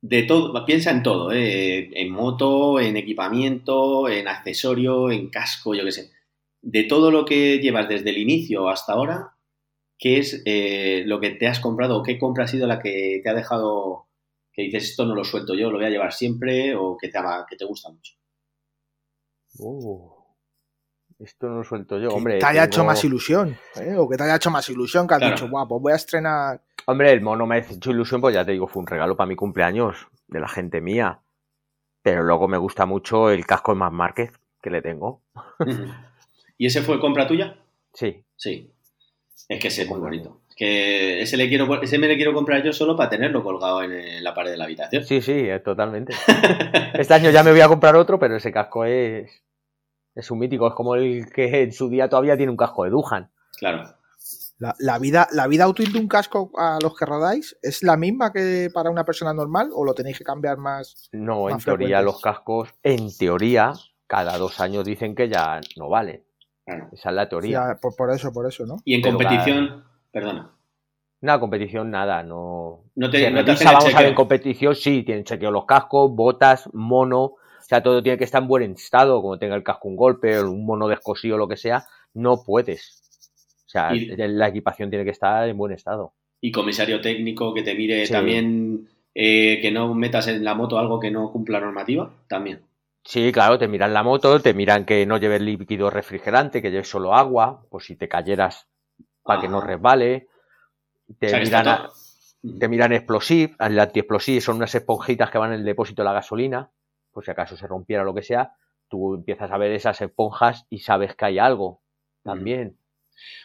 de 0.02 0.22
todo, 0.22 0.64
piensa 0.64 0.90
en 0.90 1.02
todo, 1.02 1.30
eh, 1.32 1.90
en 1.92 2.10
moto, 2.10 2.80
en 2.80 2.96
equipamiento, 2.96 4.08
en 4.08 4.28
accesorio, 4.28 5.10
en 5.10 5.28
casco, 5.30 5.74
yo 5.74 5.84
qué 5.84 5.92
sé. 5.92 6.10
De 6.62 6.84
todo 6.84 7.10
lo 7.10 7.24
que 7.24 7.58
llevas 7.58 7.88
desde 7.88 8.10
el 8.10 8.18
inicio 8.18 8.68
hasta 8.68 8.92
ahora, 8.94 9.34
¿qué 9.98 10.18
es 10.18 10.42
eh, 10.46 11.02
lo 11.06 11.20
que 11.20 11.30
te 11.30 11.46
has 11.46 11.60
comprado 11.60 11.98
o 11.98 12.02
qué 12.02 12.18
compra 12.18 12.44
ha 12.44 12.48
sido 12.48 12.66
la 12.66 12.78
que 12.80 13.20
te 13.22 13.28
ha 13.28 13.34
dejado 13.34 14.06
que 14.52 14.62
dices 14.62 14.84
esto 14.90 15.04
no 15.06 15.14
lo 15.14 15.22
suelto 15.24 15.54
yo, 15.54 15.70
lo 15.70 15.76
voy 15.78 15.86
a 15.86 15.90
llevar 15.90 16.12
siempre 16.12 16.74
o 16.74 16.96
que 17.00 17.08
te, 17.08 17.18
ama- 17.18 17.46
que 17.48 17.56
te 17.56 17.64
gusta 17.66 17.88
mucho? 17.90 18.14
Uh, 19.58 20.10
esto 21.18 21.48
no 21.48 21.56
lo 21.58 21.64
suelto 21.64 21.98
yo, 21.98 22.08
Que 22.08 22.14
hombre. 22.14 22.38
te 22.38 22.46
haya 22.46 22.62
tengo- 22.62 22.72
hecho 22.74 22.84
más 22.84 23.04
ilusión. 23.04 23.56
¿eh? 23.76 23.94
O 23.96 24.08
que 24.08 24.16
te 24.16 24.22
haya 24.24 24.36
hecho 24.36 24.50
más 24.50 24.68
ilusión 24.70 25.06
que 25.06 25.14
has 25.14 25.18
Claro. 25.20 25.34
dicho, 25.36 25.48
guau, 25.48 25.68
pues 25.68 25.82
voy 25.82 25.92
a 25.92 25.96
estrenar. 25.96 26.60
Hombre, 26.90 27.12
el 27.12 27.20
mono 27.20 27.46
me 27.46 27.54
ha 27.54 27.58
hecho 27.58 27.92
ilusión, 27.92 28.20
pues 28.20 28.34
ya 28.34 28.44
te 28.44 28.50
digo, 28.50 28.66
fue 28.66 28.80
un 28.80 28.86
regalo 28.88 29.16
para 29.16 29.28
mi 29.28 29.36
cumpleaños 29.36 30.08
de 30.26 30.40
la 30.40 30.48
gente 30.48 30.80
mía. 30.80 31.20
Pero 32.02 32.24
luego 32.24 32.48
me 32.48 32.58
gusta 32.58 32.84
mucho 32.84 33.30
el 33.30 33.46
casco 33.46 33.72
de 33.72 33.78
Más 33.78 33.92
Márquez 33.92 34.32
que 34.60 34.70
le 34.70 34.82
tengo. 34.82 35.22
¿Y 36.58 36.66
ese 36.66 36.82
fue 36.82 36.98
compra 36.98 37.28
tuya? 37.28 37.56
Sí. 37.92 38.24
Sí. 38.34 38.72
Es 39.48 39.60
que 39.60 39.68
ese 39.68 39.82
es 39.82 39.88
muy 39.88 40.00
bonito. 40.00 40.40
Es 40.48 40.56
que 40.56 41.22
ese, 41.22 41.36
le 41.36 41.48
quiero, 41.48 41.80
ese 41.80 41.96
me 41.98 42.08
le 42.08 42.16
quiero 42.16 42.34
comprar 42.34 42.60
yo 42.64 42.72
solo 42.72 42.96
para 42.96 43.08
tenerlo 43.08 43.44
colgado 43.44 43.84
en, 43.84 44.24
la 44.24 44.34
pared 44.34 44.50
de 44.50 44.56
la 44.56 44.64
habitación. 44.64 45.04
Sí, 45.04 45.22
sí, 45.22 45.48
eh, 45.48 45.60
totalmente. 45.60 46.12
Este 46.94 47.14
año 47.14 47.30
ya 47.30 47.44
me 47.44 47.52
voy 47.52 47.60
a 47.60 47.68
comprar 47.68 47.94
otro, 47.94 48.18
pero 48.18 48.34
ese 48.34 48.50
casco 48.50 48.84
es, 48.84 49.30
es 50.16 50.30
un 50.32 50.40
mítico. 50.40 50.66
Es 50.66 50.74
como 50.74 50.96
el 50.96 51.30
que 51.32 51.62
en 51.62 51.72
su 51.72 51.88
día 51.88 52.08
todavía 52.08 52.36
tiene 52.36 52.50
un 52.50 52.56
casco 52.56 52.82
de 52.82 52.90
Dujan. 52.90 53.30
Claro. 53.58 53.99
La, 54.60 54.74
la 54.78 54.98
vida, 54.98 55.26
¿La 55.32 55.46
vida 55.46 55.66
útil 55.66 55.90
de 55.90 55.98
un 55.98 56.06
casco 56.06 56.52
a 56.58 56.78
los 56.82 56.94
que 56.94 57.06
rodáis 57.06 57.56
es 57.62 57.82
la 57.82 57.96
misma 57.96 58.30
que 58.30 58.68
para 58.72 58.90
una 58.90 59.04
persona 59.04 59.32
normal 59.32 59.70
o 59.74 59.86
lo 59.86 59.94
tenéis 59.94 60.18
que 60.18 60.24
cambiar 60.24 60.58
más? 60.58 61.08
No, 61.12 61.48
en 61.48 61.56
teoría 61.58 62.02
los 62.02 62.20
cascos, 62.20 62.68
en 62.82 63.08
teoría, 63.16 63.72
cada 64.06 64.36
dos 64.36 64.60
años 64.60 64.84
dicen 64.84 65.14
que 65.14 65.30
ya 65.30 65.60
no 65.78 65.88
valen. 65.88 66.22
claro. 66.66 66.88
Esa 66.92 67.08
es 67.08 67.14
la 67.14 67.28
teoría. 67.28 67.68
Ya, 67.68 67.80
por, 67.80 67.96
por 67.96 68.10
eso, 68.10 68.32
por 68.34 68.46
eso, 68.46 68.66
¿no? 68.66 68.76
Y 68.84 68.96
en 68.96 69.00
Pero 69.00 69.16
competición, 69.16 69.84
perdona, 70.12 70.54
Una 71.22 71.40
competición, 71.40 71.90
nada, 71.90 72.22
no. 72.22 72.84
no 72.96 73.10
te, 73.10 73.18
Se 73.18 73.30
no 73.30 73.42
revisa, 73.42 73.72
vamos 73.72 73.94
a 73.94 73.98
ver, 73.98 74.08
en 74.08 74.14
competición 74.14 74.74
sí, 74.74 75.02
tienen 75.04 75.24
chequeo 75.24 75.50
los 75.50 75.64
cascos, 75.64 76.14
botas, 76.14 76.68
mono, 76.74 77.22
o 77.22 77.38
sea, 77.62 77.82
todo 77.82 78.02
tiene 78.02 78.18
que 78.18 78.24
estar 78.24 78.42
en 78.42 78.48
buen 78.48 78.72
estado, 78.72 79.22
como 79.22 79.38
tenga 79.38 79.56
el 79.56 79.62
casco 79.62 79.88
un 79.88 79.96
golpe, 79.96 80.38
o 80.38 80.50
un 80.50 80.66
mono 80.66 80.86
descosido, 80.86 81.38
lo 81.38 81.48
que 81.48 81.56
sea, 81.56 81.86
no 82.12 82.42
puedes. 82.44 83.09
O 83.70 83.72
sea, 83.72 83.94
Y- 83.94 84.06
la 84.16 84.48
equipación 84.48 84.90
tiene 84.90 85.04
que 85.04 85.12
estar 85.12 85.48
en 85.48 85.56
buen 85.56 85.70
estado. 85.72 86.12
Y 86.40 86.50
comisario 86.50 87.00
técnico 87.00 87.54
que 87.54 87.62
te 87.62 87.76
mire 87.76 88.04
Sí. 88.04 88.12
también 88.12 88.88
eh, 89.14 89.60
que 89.62 89.70
no 89.70 89.94
metas 89.94 90.26
en 90.26 90.42
la 90.42 90.54
moto 90.54 90.76
algo 90.78 90.98
que 90.98 91.10
no 91.12 91.30
cumpla 91.30 91.60
normativa, 91.60 92.12
también. 92.28 92.62
Sí, 93.04 93.30
claro, 93.30 93.60
te 93.60 93.68
miran 93.68 93.92
la 93.94 94.02
moto, 94.02 94.40
te 94.40 94.54
miran 94.54 94.84
que 94.84 95.06
no 95.06 95.18
lleves 95.18 95.40
líquido 95.40 95.88
refrigerante, 95.88 96.60
que 96.60 96.70
lleves 96.72 96.88
solo 96.90 97.14
agua, 97.14 97.64
por 97.70 97.82
si 97.82 97.94
te 97.94 98.08
cayeras 98.08 98.66
para 99.22 99.40
que 99.40 99.48
no 99.48 99.60
resbale. 99.60 100.26
Te, 101.20 101.26
O 101.26 101.30
sea, 101.30 101.40
miran, 101.40 101.68
a- 101.68 101.76
todo- 101.86 102.58
te 102.58 102.68
miran 102.68 102.92
explosive, 102.92 103.54
el 103.60 104.40
son 104.42 104.56
unas 104.56 104.74
esponjitas 104.74 105.30
que 105.30 105.38
van 105.38 105.52
en 105.52 105.60
el 105.60 105.64
depósito 105.64 106.02
de 106.02 106.06
la 106.06 106.12
gasolina, 106.14 106.70
por 107.12 107.24
si 107.24 107.30
acaso 107.30 107.56
se 107.56 107.68
rompiera 107.68 108.02
o 108.02 108.06
lo 108.06 108.14
que 108.14 108.22
sea, 108.22 108.54
tú 108.88 109.14
empiezas 109.14 109.50
a 109.52 109.58
ver 109.58 109.70
esas 109.72 110.00
esponjas 110.00 110.66
y 110.70 110.80
sabes 110.80 111.14
que 111.14 111.24
hay 111.26 111.38
algo 111.38 111.82
también. 112.24 112.76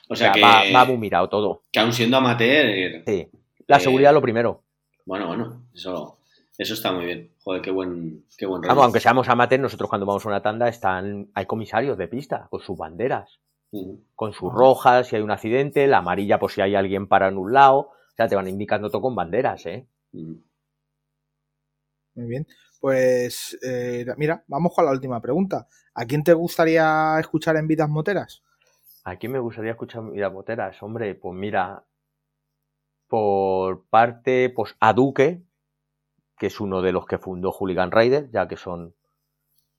O 0.10 0.16
sea, 0.16 0.32
que, 0.32 0.42
va, 0.42 0.64
va 0.74 0.86
muy 0.86 0.98
mirado 0.98 1.30
todo. 1.30 1.64
que 1.72 1.80
aún 1.80 1.94
siendo 1.94 2.18
amateur, 2.18 3.04
Sí. 3.06 3.28
La 3.68 3.78
Eh, 3.78 3.80
seguridad 3.80 4.14
lo 4.14 4.22
primero. 4.22 4.64
bueno, 5.06 5.28
bueno, 5.28 5.66
eso, 5.74 6.20
eso 6.58 6.74
está 6.76 6.92
muy 6.92 7.06
bien. 7.06 7.32
Joder, 7.44 7.62
qué 7.62 7.72
buen, 7.72 8.26
qué 8.38 8.46
buen. 8.46 8.62
Vamos, 8.62 8.84
aunque 8.84 9.00
seamos 9.00 9.28
amateurs, 9.30 9.62
nosotros 9.62 9.90
cuando 9.90 10.06
vamos 10.06 10.26
a 10.26 10.30
una 10.30 10.42
tanda 10.42 10.68
están, 10.68 11.30
hay 11.34 11.46
comisarios 11.46 11.98
de 11.98 12.08
pista 12.08 12.48
con 12.50 12.62
sus 12.62 12.78
banderas, 12.78 13.40
con 14.16 14.34
sus 14.34 14.54
rojas 14.54 15.08
si 15.08 15.16
hay 15.16 15.22
un 15.22 15.32
accidente, 15.32 15.88
la 15.88 15.98
amarilla 15.98 16.40
por 16.40 16.52
si 16.52 16.62
hay 16.62 16.76
alguien 16.76 17.08
para 17.08 17.28
en 17.28 17.38
un 17.38 17.54
lado. 17.54 17.78
O 17.78 17.92
sea, 18.16 18.28
te 18.28 18.36
van 18.36 18.48
indicando 18.48 18.90
todo 18.90 19.02
con 19.02 19.16
banderas, 19.16 19.66
¿eh? 19.66 19.88
Muy 20.14 20.42
bien. 22.28 22.48
Pues 22.80 23.58
eh, 23.64 24.06
mira, 24.18 24.44
vamos 24.48 24.74
con 24.74 24.86
la 24.86 24.92
última 24.92 25.20
pregunta. 25.22 25.68
¿A 25.96 26.06
quién 26.06 26.24
te 26.24 26.34
gustaría 26.34 27.18
escuchar 27.20 27.58
en 27.58 27.68
Vidas 27.68 27.90
Moteras? 27.90 28.44
¿A 29.06 29.18
quién 29.18 29.32
me 29.32 29.40
gustaría 29.40 29.72
escuchar 29.72 30.02
Mira 30.02 30.32
Moteras? 30.32 30.82
Hombre, 30.82 31.14
pues 31.14 31.38
mira, 31.38 31.84
por 33.08 33.86
parte, 33.86 34.50
pues 34.50 34.76
a 34.80 34.94
Duque, 34.94 35.44
que 36.40 36.48
es 36.48 36.60
uno 36.60 36.82
de 36.82 36.92
los 36.92 37.06
que 37.06 37.20
fundó 37.20 37.52
Hooligan 37.52 37.92
Rider, 37.92 38.32
ya 38.32 38.48
que 38.48 38.58
son 38.58 38.96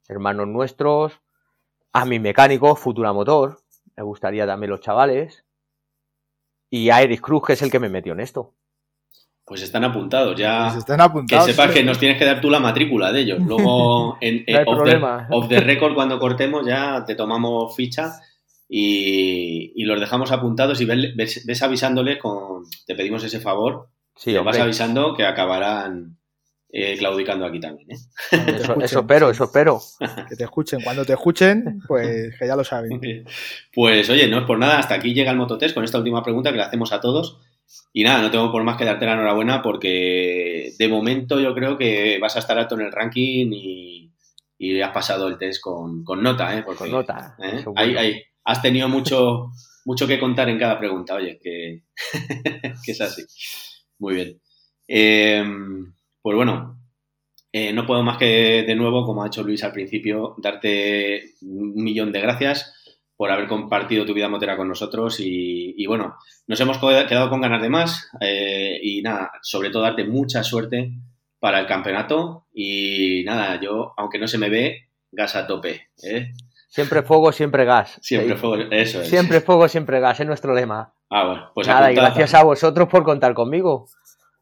hermanos 0.08 0.46
nuestros. 0.46 1.20
A 1.92 2.04
mi 2.04 2.20
mecánico, 2.20 2.76
Futura 2.76 3.12
Motor, 3.12 3.58
me 3.96 4.04
gustaría 4.04 4.46
también 4.46 4.70
los 4.70 4.80
chavales. 4.80 5.44
Y 6.70 6.90
a 6.90 7.02
Eric 7.02 7.20
Cruz, 7.20 7.42
que 7.46 7.52
es 7.54 7.62
el 7.62 7.70
que 7.70 7.80
me 7.80 7.88
metió 7.88 8.12
en 8.12 8.20
esto. 8.20 8.54
Pues 9.44 9.62
están 9.62 9.82
apuntados, 9.82 10.36
ya. 10.36 10.66
Pues 10.66 10.78
están 10.78 10.98
Que 10.98 11.02
apuntados. 11.02 11.46
sepas 11.46 11.72
que 11.72 11.82
nos 11.82 11.98
tienes 11.98 12.18
que 12.18 12.24
dar 12.24 12.40
tú 12.40 12.48
la 12.48 12.60
matrícula 12.60 13.10
de 13.12 13.20
ellos. 13.22 13.40
Luego, 13.40 14.18
en, 14.20 14.44
No 14.46 14.58
hay 14.58 14.64
off, 14.66 14.76
problema. 14.76 15.26
The, 15.28 15.34
off 15.34 15.48
the 15.48 15.60
record, 15.60 15.94
cuando 15.94 16.20
cortemos, 16.20 16.64
ya 16.64 17.04
te 17.04 17.16
tomamos 17.16 17.74
ficha 17.74 18.20
y, 18.68 19.72
y 19.74 19.84
los 19.84 20.00
dejamos 20.00 20.32
apuntados 20.32 20.80
y 20.80 20.84
ves, 20.84 21.16
ves- 21.16 21.44
ves 21.46 21.62
avisándoles 21.62 22.18
con. 22.18 22.64
Te 22.86 22.94
pedimos 22.94 23.22
ese 23.24 23.40
favor. 23.40 23.88
Sí, 24.16 24.32
te 24.32 24.38
vas 24.38 24.58
avisando 24.58 25.14
que 25.14 25.24
acabarán 25.24 26.16
eh, 26.70 26.96
claudicando 26.98 27.44
aquí 27.46 27.60
también. 27.60 27.90
¿eh? 27.90 27.96
Eso, 28.32 28.42
escuchen, 28.56 28.82
eso 28.82 29.00
espero, 29.00 29.30
eso 29.30 29.44
espero. 29.44 29.80
Que 30.28 30.36
te 30.36 30.44
escuchen. 30.44 30.80
Cuando 30.82 31.04
te 31.04 31.12
escuchen, 31.12 31.80
pues 31.86 32.34
que 32.38 32.46
ya 32.46 32.56
lo 32.56 32.64
saben. 32.64 33.00
Pues 33.74 34.08
oye, 34.10 34.26
no 34.28 34.38
es 34.38 34.44
por 34.46 34.58
nada, 34.58 34.78
hasta 34.78 34.94
aquí 34.94 35.12
llega 35.14 35.30
el 35.30 35.36
mototest 35.36 35.74
con 35.74 35.84
esta 35.84 35.98
última 35.98 36.22
pregunta 36.22 36.50
que 36.50 36.56
le 36.56 36.62
hacemos 36.64 36.92
a 36.92 37.00
todos. 37.00 37.38
Y 37.92 38.04
nada, 38.04 38.22
no 38.22 38.30
tengo 38.30 38.50
por 38.52 38.62
más 38.62 38.76
que 38.76 38.84
darte 38.84 39.06
la 39.06 39.14
enhorabuena 39.14 39.60
porque 39.60 40.72
de 40.78 40.88
momento 40.88 41.40
yo 41.40 41.52
creo 41.54 41.76
que 41.76 42.18
vas 42.20 42.36
a 42.36 42.38
estar 42.38 42.56
alto 42.58 42.74
en 42.76 42.82
el 42.82 42.92
ranking 42.92 43.50
y, 43.52 44.12
y 44.56 44.80
has 44.80 44.92
pasado 44.92 45.26
el 45.28 45.36
test 45.36 45.60
con, 45.60 46.04
con 46.04 46.22
nota, 46.22 46.56
¿eh? 46.56 46.62
Porque, 46.64 46.78
Con 46.84 46.90
nota. 46.92 47.36
¿eh? 47.42 47.62
Bueno. 47.64 47.98
ahí. 48.00 48.22
Has 48.46 48.62
tenido 48.62 48.88
mucho, 48.88 49.50
mucho 49.84 50.06
que 50.06 50.18
contar 50.18 50.48
en 50.48 50.58
cada 50.58 50.78
pregunta, 50.78 51.14
oye, 51.14 51.38
que, 51.42 51.82
que 52.84 52.92
es 52.92 53.00
así. 53.00 53.22
Muy 53.98 54.14
bien. 54.14 54.40
Eh, 54.88 55.44
pues 56.22 56.36
bueno, 56.36 56.80
eh, 57.52 57.72
no 57.72 57.86
puedo 57.86 58.02
más 58.02 58.18
que 58.18 58.64
de 58.66 58.74
nuevo, 58.76 59.04
como 59.04 59.22
ha 59.22 59.28
hecho 59.28 59.42
Luis 59.42 59.64
al 59.64 59.72
principio, 59.72 60.34
darte 60.38 61.34
un 61.42 61.74
millón 61.74 62.12
de 62.12 62.20
gracias 62.20 62.72
por 63.16 63.30
haber 63.30 63.48
compartido 63.48 64.04
tu 64.04 64.12
vida 64.12 64.28
motera 64.28 64.56
con 64.56 64.68
nosotros 64.68 65.16
y, 65.20 65.86
bueno, 65.86 66.16
nos 66.46 66.60
hemos 66.60 66.78
quedado 66.78 67.30
con 67.30 67.40
ganas 67.40 67.62
de 67.62 67.70
más 67.70 68.10
eh, 68.20 68.78
y 68.82 69.00
nada, 69.00 69.32
sobre 69.42 69.70
todo 69.70 69.82
darte 69.82 70.04
mucha 70.04 70.42
suerte 70.44 70.92
para 71.38 71.58
el 71.58 71.66
campeonato 71.66 72.46
y 72.52 73.22
nada, 73.24 73.58
yo, 73.60 73.94
aunque 73.96 74.18
no 74.18 74.28
se 74.28 74.38
me 74.38 74.50
ve, 74.50 74.90
gas 75.10 75.34
a 75.34 75.46
tope, 75.46 75.88
¿eh? 76.02 76.32
Siempre 76.76 77.02
fuego, 77.02 77.32
siempre 77.32 77.64
gas. 77.64 77.98
Siempre 78.02 78.34
Eh, 78.34 78.36
fue, 78.36 78.68
eso 78.70 79.00
es. 79.00 79.08
Siempre 79.08 79.40
fuego, 79.40 79.66
siempre 79.66 79.98
gas, 79.98 80.20
es 80.20 80.26
nuestro 80.26 80.54
lema. 80.54 80.92
Ah, 81.08 81.26
bueno, 81.26 81.50
pues 81.54 81.66
Nada, 81.66 81.90
y 81.90 81.94
gracias 81.94 82.34
a 82.34 82.42
vosotros 82.44 82.86
por 82.86 83.02
contar 83.02 83.32
conmigo. 83.32 83.88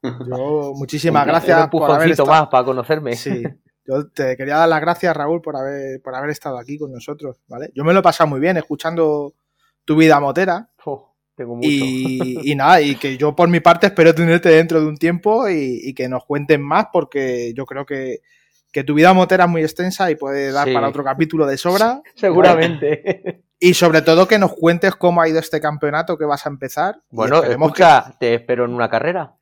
Yo, 0.03 0.73
muchísimas 0.75 1.23
Un 1.23 1.29
gracias 1.29 1.65
Un 1.65 1.71
por 1.71 1.89
haber 1.91 2.11
estado. 2.11 2.29
más 2.29 2.49
para 2.49 2.65
conocerme. 2.65 3.15
Sí. 3.15 3.45
Yo 3.87 4.09
te 4.09 4.37
quería 4.37 4.57
dar 4.57 4.69
las 4.69 4.81
gracias, 4.81 5.17
Raúl, 5.17 5.41
por 5.43 5.57
haber, 5.57 6.03
por 6.03 6.15
haber 6.17 6.31
estado 6.31 6.59
aquí 6.59 6.77
con 6.77 6.91
nosotros, 6.91 7.37
¿vale? 7.47 7.71
Yo 7.73 7.85
me 7.85 7.93
lo 7.93 8.01
he 8.01 8.03
pasado 8.03 8.29
muy 8.29 8.41
bien 8.41 8.57
escuchando 8.57 9.35
tu 9.85 9.95
vida 9.97 10.19
motera 10.19 10.71
tengo 11.37 11.57
mucho. 11.57 11.69
y, 11.69 12.53
y 12.53 12.55
nada, 12.55 12.81
y 12.81 12.97
que 12.97 13.17
yo 13.17 13.35
por 13.37 13.49
mi 13.49 13.61
parte 13.61 13.87
espero 13.87 14.15
tenerte 14.15 14.49
dentro 14.49 14.81
de 14.81 14.87
un 14.87 14.97
tiempo 14.97 15.49
y, 15.49 15.81
y 15.83 15.95
que 15.95 16.09
nos 16.09 16.25
cuenten 16.25 16.63
más 16.63 16.87
porque 16.93 17.53
yo 17.57 17.65
creo 17.67 17.85
que, 17.85 18.21
que 18.75 18.85
tu 18.85 18.93
vida 18.93 19.15
motera 19.15 19.45
es 19.45 19.51
muy 19.51 19.63
extensa 19.63 20.11
y 20.11 20.17
puede 20.17 20.53
dar 20.53 20.67
Sí. 20.69 20.75
para 20.75 20.89
otro 20.89 21.03
capítulo 21.03 21.47
de 21.47 21.57
sobra. 21.57 22.03
Seguramente. 22.15 23.43
Y 23.61 23.73
sobre 23.73 24.03
todo 24.03 24.29
que 24.29 24.39
nos 24.39 24.53
cuentes 24.53 24.95
cómo 24.95 25.23
ha 25.23 25.29
ido 25.29 25.39
este 25.39 25.59
campeonato 25.59 26.19
que 26.19 26.27
vas 26.27 26.45
a 26.45 26.51
empezar. 26.51 27.01
Bueno, 27.09 27.43
escucha, 27.43 28.15
te 28.21 28.35
espero 28.35 28.67
en 28.67 28.75
una 28.75 28.91
carrera. 28.91 29.37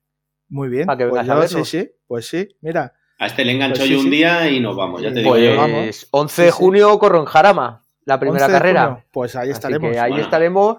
Muy 0.49 0.69
bien. 0.69 0.87
para 0.87 0.99
que 0.99 1.07
pues 1.07 1.23
vengas 1.23 1.37
a 1.39 1.57
yo, 1.59 1.65
sí, 1.65 1.81
sí, 1.81 1.91
pues 2.07 2.29
sí, 2.29 2.49
mira. 2.61 2.93
A 3.19 3.27
este 3.27 3.45
le 3.45 3.53
engancho 3.53 3.79
Pues 3.81 3.89
sí, 3.89 3.95
yo 3.95 3.99
un 3.99 4.05
sí. 4.05 4.11
día 4.11 4.49
y 4.49 4.61
nos 4.61 4.77
vamos, 4.77 5.03
ya 5.03 5.09
te 5.13 5.21
digo 5.21 5.37
yo. 5.37 5.57
Pues 5.57 5.57
vamos. 5.57 6.09
11 6.13 6.43
de 6.43 6.49
Sí, 6.51 6.57
sí. 6.57 6.63
junio 6.63 6.99
corro 7.01 7.19
en 7.21 7.25
Jarama, 7.25 7.85
la 8.05 8.21
primera 8.21 8.45
11 8.45 8.53
carrera. 8.59 8.87
junio, 8.87 9.05
Pues 9.13 9.35
ahí 9.35 9.43
Así 9.49 9.53
estaremos. 9.53 9.91
que 9.91 9.99
ahí 9.99 10.11
Bueno. 10.11 10.25
estaremos. 10.25 10.79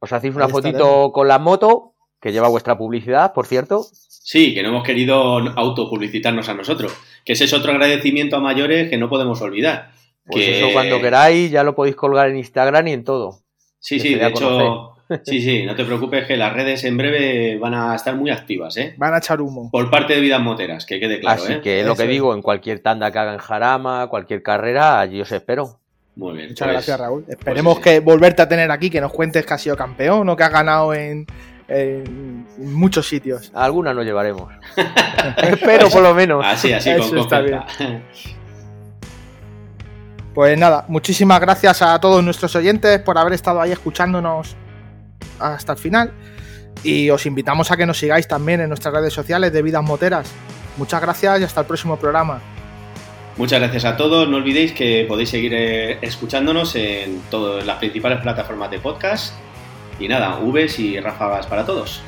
Os 0.00 0.12
hacéis 0.12 0.34
una 0.34 0.46
Ahí 0.46 0.50
fotito 0.50 0.76
estaremos. 0.78 1.12
con 1.12 1.28
la 1.28 1.38
moto, 1.38 1.94
que 2.20 2.32
lleva 2.32 2.48
vuestra 2.48 2.76
publicidad, 2.76 3.32
por 3.32 3.46
cierto. 3.46 3.84
Sí, 3.92 4.54
que 4.54 4.62
no 4.62 4.68
hemos 4.68 4.84
querido 4.84 5.38
autopublicitarnos 5.74 6.48
a 6.48 6.54
nosotros. 6.54 6.92
Que 7.24 7.32
ese 7.32 7.44
es 7.44 7.52
otro 7.52 7.72
agradecimiento 7.72 8.36
a 8.36 8.40
mayores 8.40 8.90
que 8.90 8.98
no 8.98 9.08
podemos 9.08 9.40
olvidar. 9.40 9.90
Pues 10.26 10.44
Que- 10.44 10.58
eso 10.58 10.68
cuando 10.72 11.00
queráis, 11.00 11.50
ya 11.50 11.64
lo 11.64 11.74
podéis 11.74 11.96
colgar 11.96 12.28
en 12.28 12.36
Instagram 12.36 12.86
y 12.88 12.92
en 12.92 13.04
todo. 13.04 13.38
Sí, 13.78 13.98
sí, 13.98 14.14
de 14.14 14.26
hecho, 14.26 14.92
sí, 15.24 15.40
sí, 15.40 15.64
no 15.64 15.74
te 15.74 15.84
preocupes 15.84 16.26
que 16.26 16.36
las 16.36 16.52
redes 16.52 16.84
en 16.84 16.96
breve 16.98 17.56
van 17.58 17.72
a 17.74 17.94
estar 17.96 18.14
muy 18.14 18.30
activas, 18.30 18.76
¿eh? 18.76 18.94
Van 18.98 19.14
a 19.14 19.18
echar 19.18 19.40
humo. 19.40 19.70
Por 19.72 19.90
parte 19.90 20.14
de 20.14 20.20
Vidas 20.20 20.42
Moteras, 20.42 20.84
que 20.84 21.00
quede 21.00 21.18
claro, 21.20 21.42
Así 21.42 21.54
¿eh? 21.54 21.60
que 21.62 21.82
lo 21.82 21.92
Eso 21.94 21.96
que 21.96 22.02
es. 22.04 22.08
digo, 22.10 22.34
en 22.34 22.42
cualquier 22.42 22.80
tanda 22.80 23.10
que 23.10 23.18
haga 23.18 23.32
en 23.32 23.38
Jarama, 23.38 24.06
cualquier 24.08 24.42
carrera, 24.42 25.00
allí 25.00 25.20
os 25.20 25.32
espero. 25.32 25.78
Muy 26.16 26.34
bien. 26.36 26.48
Muchas 26.50 26.66
pues- 26.66 26.72
gracias, 26.74 27.00
Raúl. 27.00 27.24
Esperemos 27.26 27.76
sí. 27.78 27.82
que 27.82 28.00
volverte 28.00 28.42
a 28.42 28.48
tener 28.48 28.70
aquí, 28.70 28.90
que 28.90 29.00
nos 29.00 29.12
cuentes 29.12 29.46
que 29.46 29.54
has 29.54 29.62
sido 29.62 29.76
campeón 29.76 30.28
o 30.28 30.36
que 30.36 30.42
has 30.44 30.52
ganado 30.52 30.92
en, 30.92 31.26
en 31.70 32.46
muchos 32.58 33.06
sitios. 33.06 33.50
Alguna 33.54 33.94
nos 33.94 34.04
llevaremos. 34.04 34.52
espero 35.36 35.88
por 35.88 36.02
lo 36.02 36.14
menos. 36.14 36.44
Así, 36.44 36.72
así, 36.72 36.90
Eso 36.90 37.08
con 37.08 37.18
está 37.18 37.38
confianza. 37.38 38.00
Pues 40.34 40.58
nada, 40.58 40.84
muchísimas 40.88 41.40
gracias 41.40 41.82
a 41.82 42.00
todos 42.00 42.22
nuestros 42.22 42.54
oyentes 42.56 43.00
por 43.00 43.18
haber 43.18 43.32
estado 43.32 43.60
ahí 43.60 43.72
escuchándonos 43.72 44.56
hasta 45.38 45.72
el 45.72 45.78
final. 45.78 46.12
Y 46.82 47.10
os 47.10 47.26
invitamos 47.26 47.70
a 47.70 47.76
que 47.76 47.86
nos 47.86 47.98
sigáis 47.98 48.26
también 48.26 48.60
en 48.60 48.68
nuestras 48.68 48.94
redes 48.94 49.12
sociales 49.12 49.52
de 49.52 49.62
Vidas 49.62 49.82
Moteras. 49.82 50.30
Muchas 50.76 51.00
gracias 51.00 51.40
y 51.40 51.44
hasta 51.44 51.60
el 51.60 51.66
próximo 51.66 51.96
programa. 51.96 52.40
Muchas 53.36 53.60
gracias 53.60 53.84
a 53.84 53.96
todos. 53.96 54.28
No 54.28 54.38
olvidéis 54.38 54.72
que 54.72 55.04
podéis 55.08 55.30
seguir 55.30 55.52
eh, 55.54 55.98
escuchándonos 56.00 56.74
en 56.74 57.20
todas 57.30 57.64
las 57.64 57.78
principales 57.78 58.20
plataformas 58.20 58.70
de 58.70 58.78
podcast. 58.78 59.34
Y 60.00 60.08
nada, 60.08 60.40
Vs 60.40 60.78
y 60.78 60.98
ráfagas 60.98 61.46
para 61.46 61.64
todos. 61.64 62.02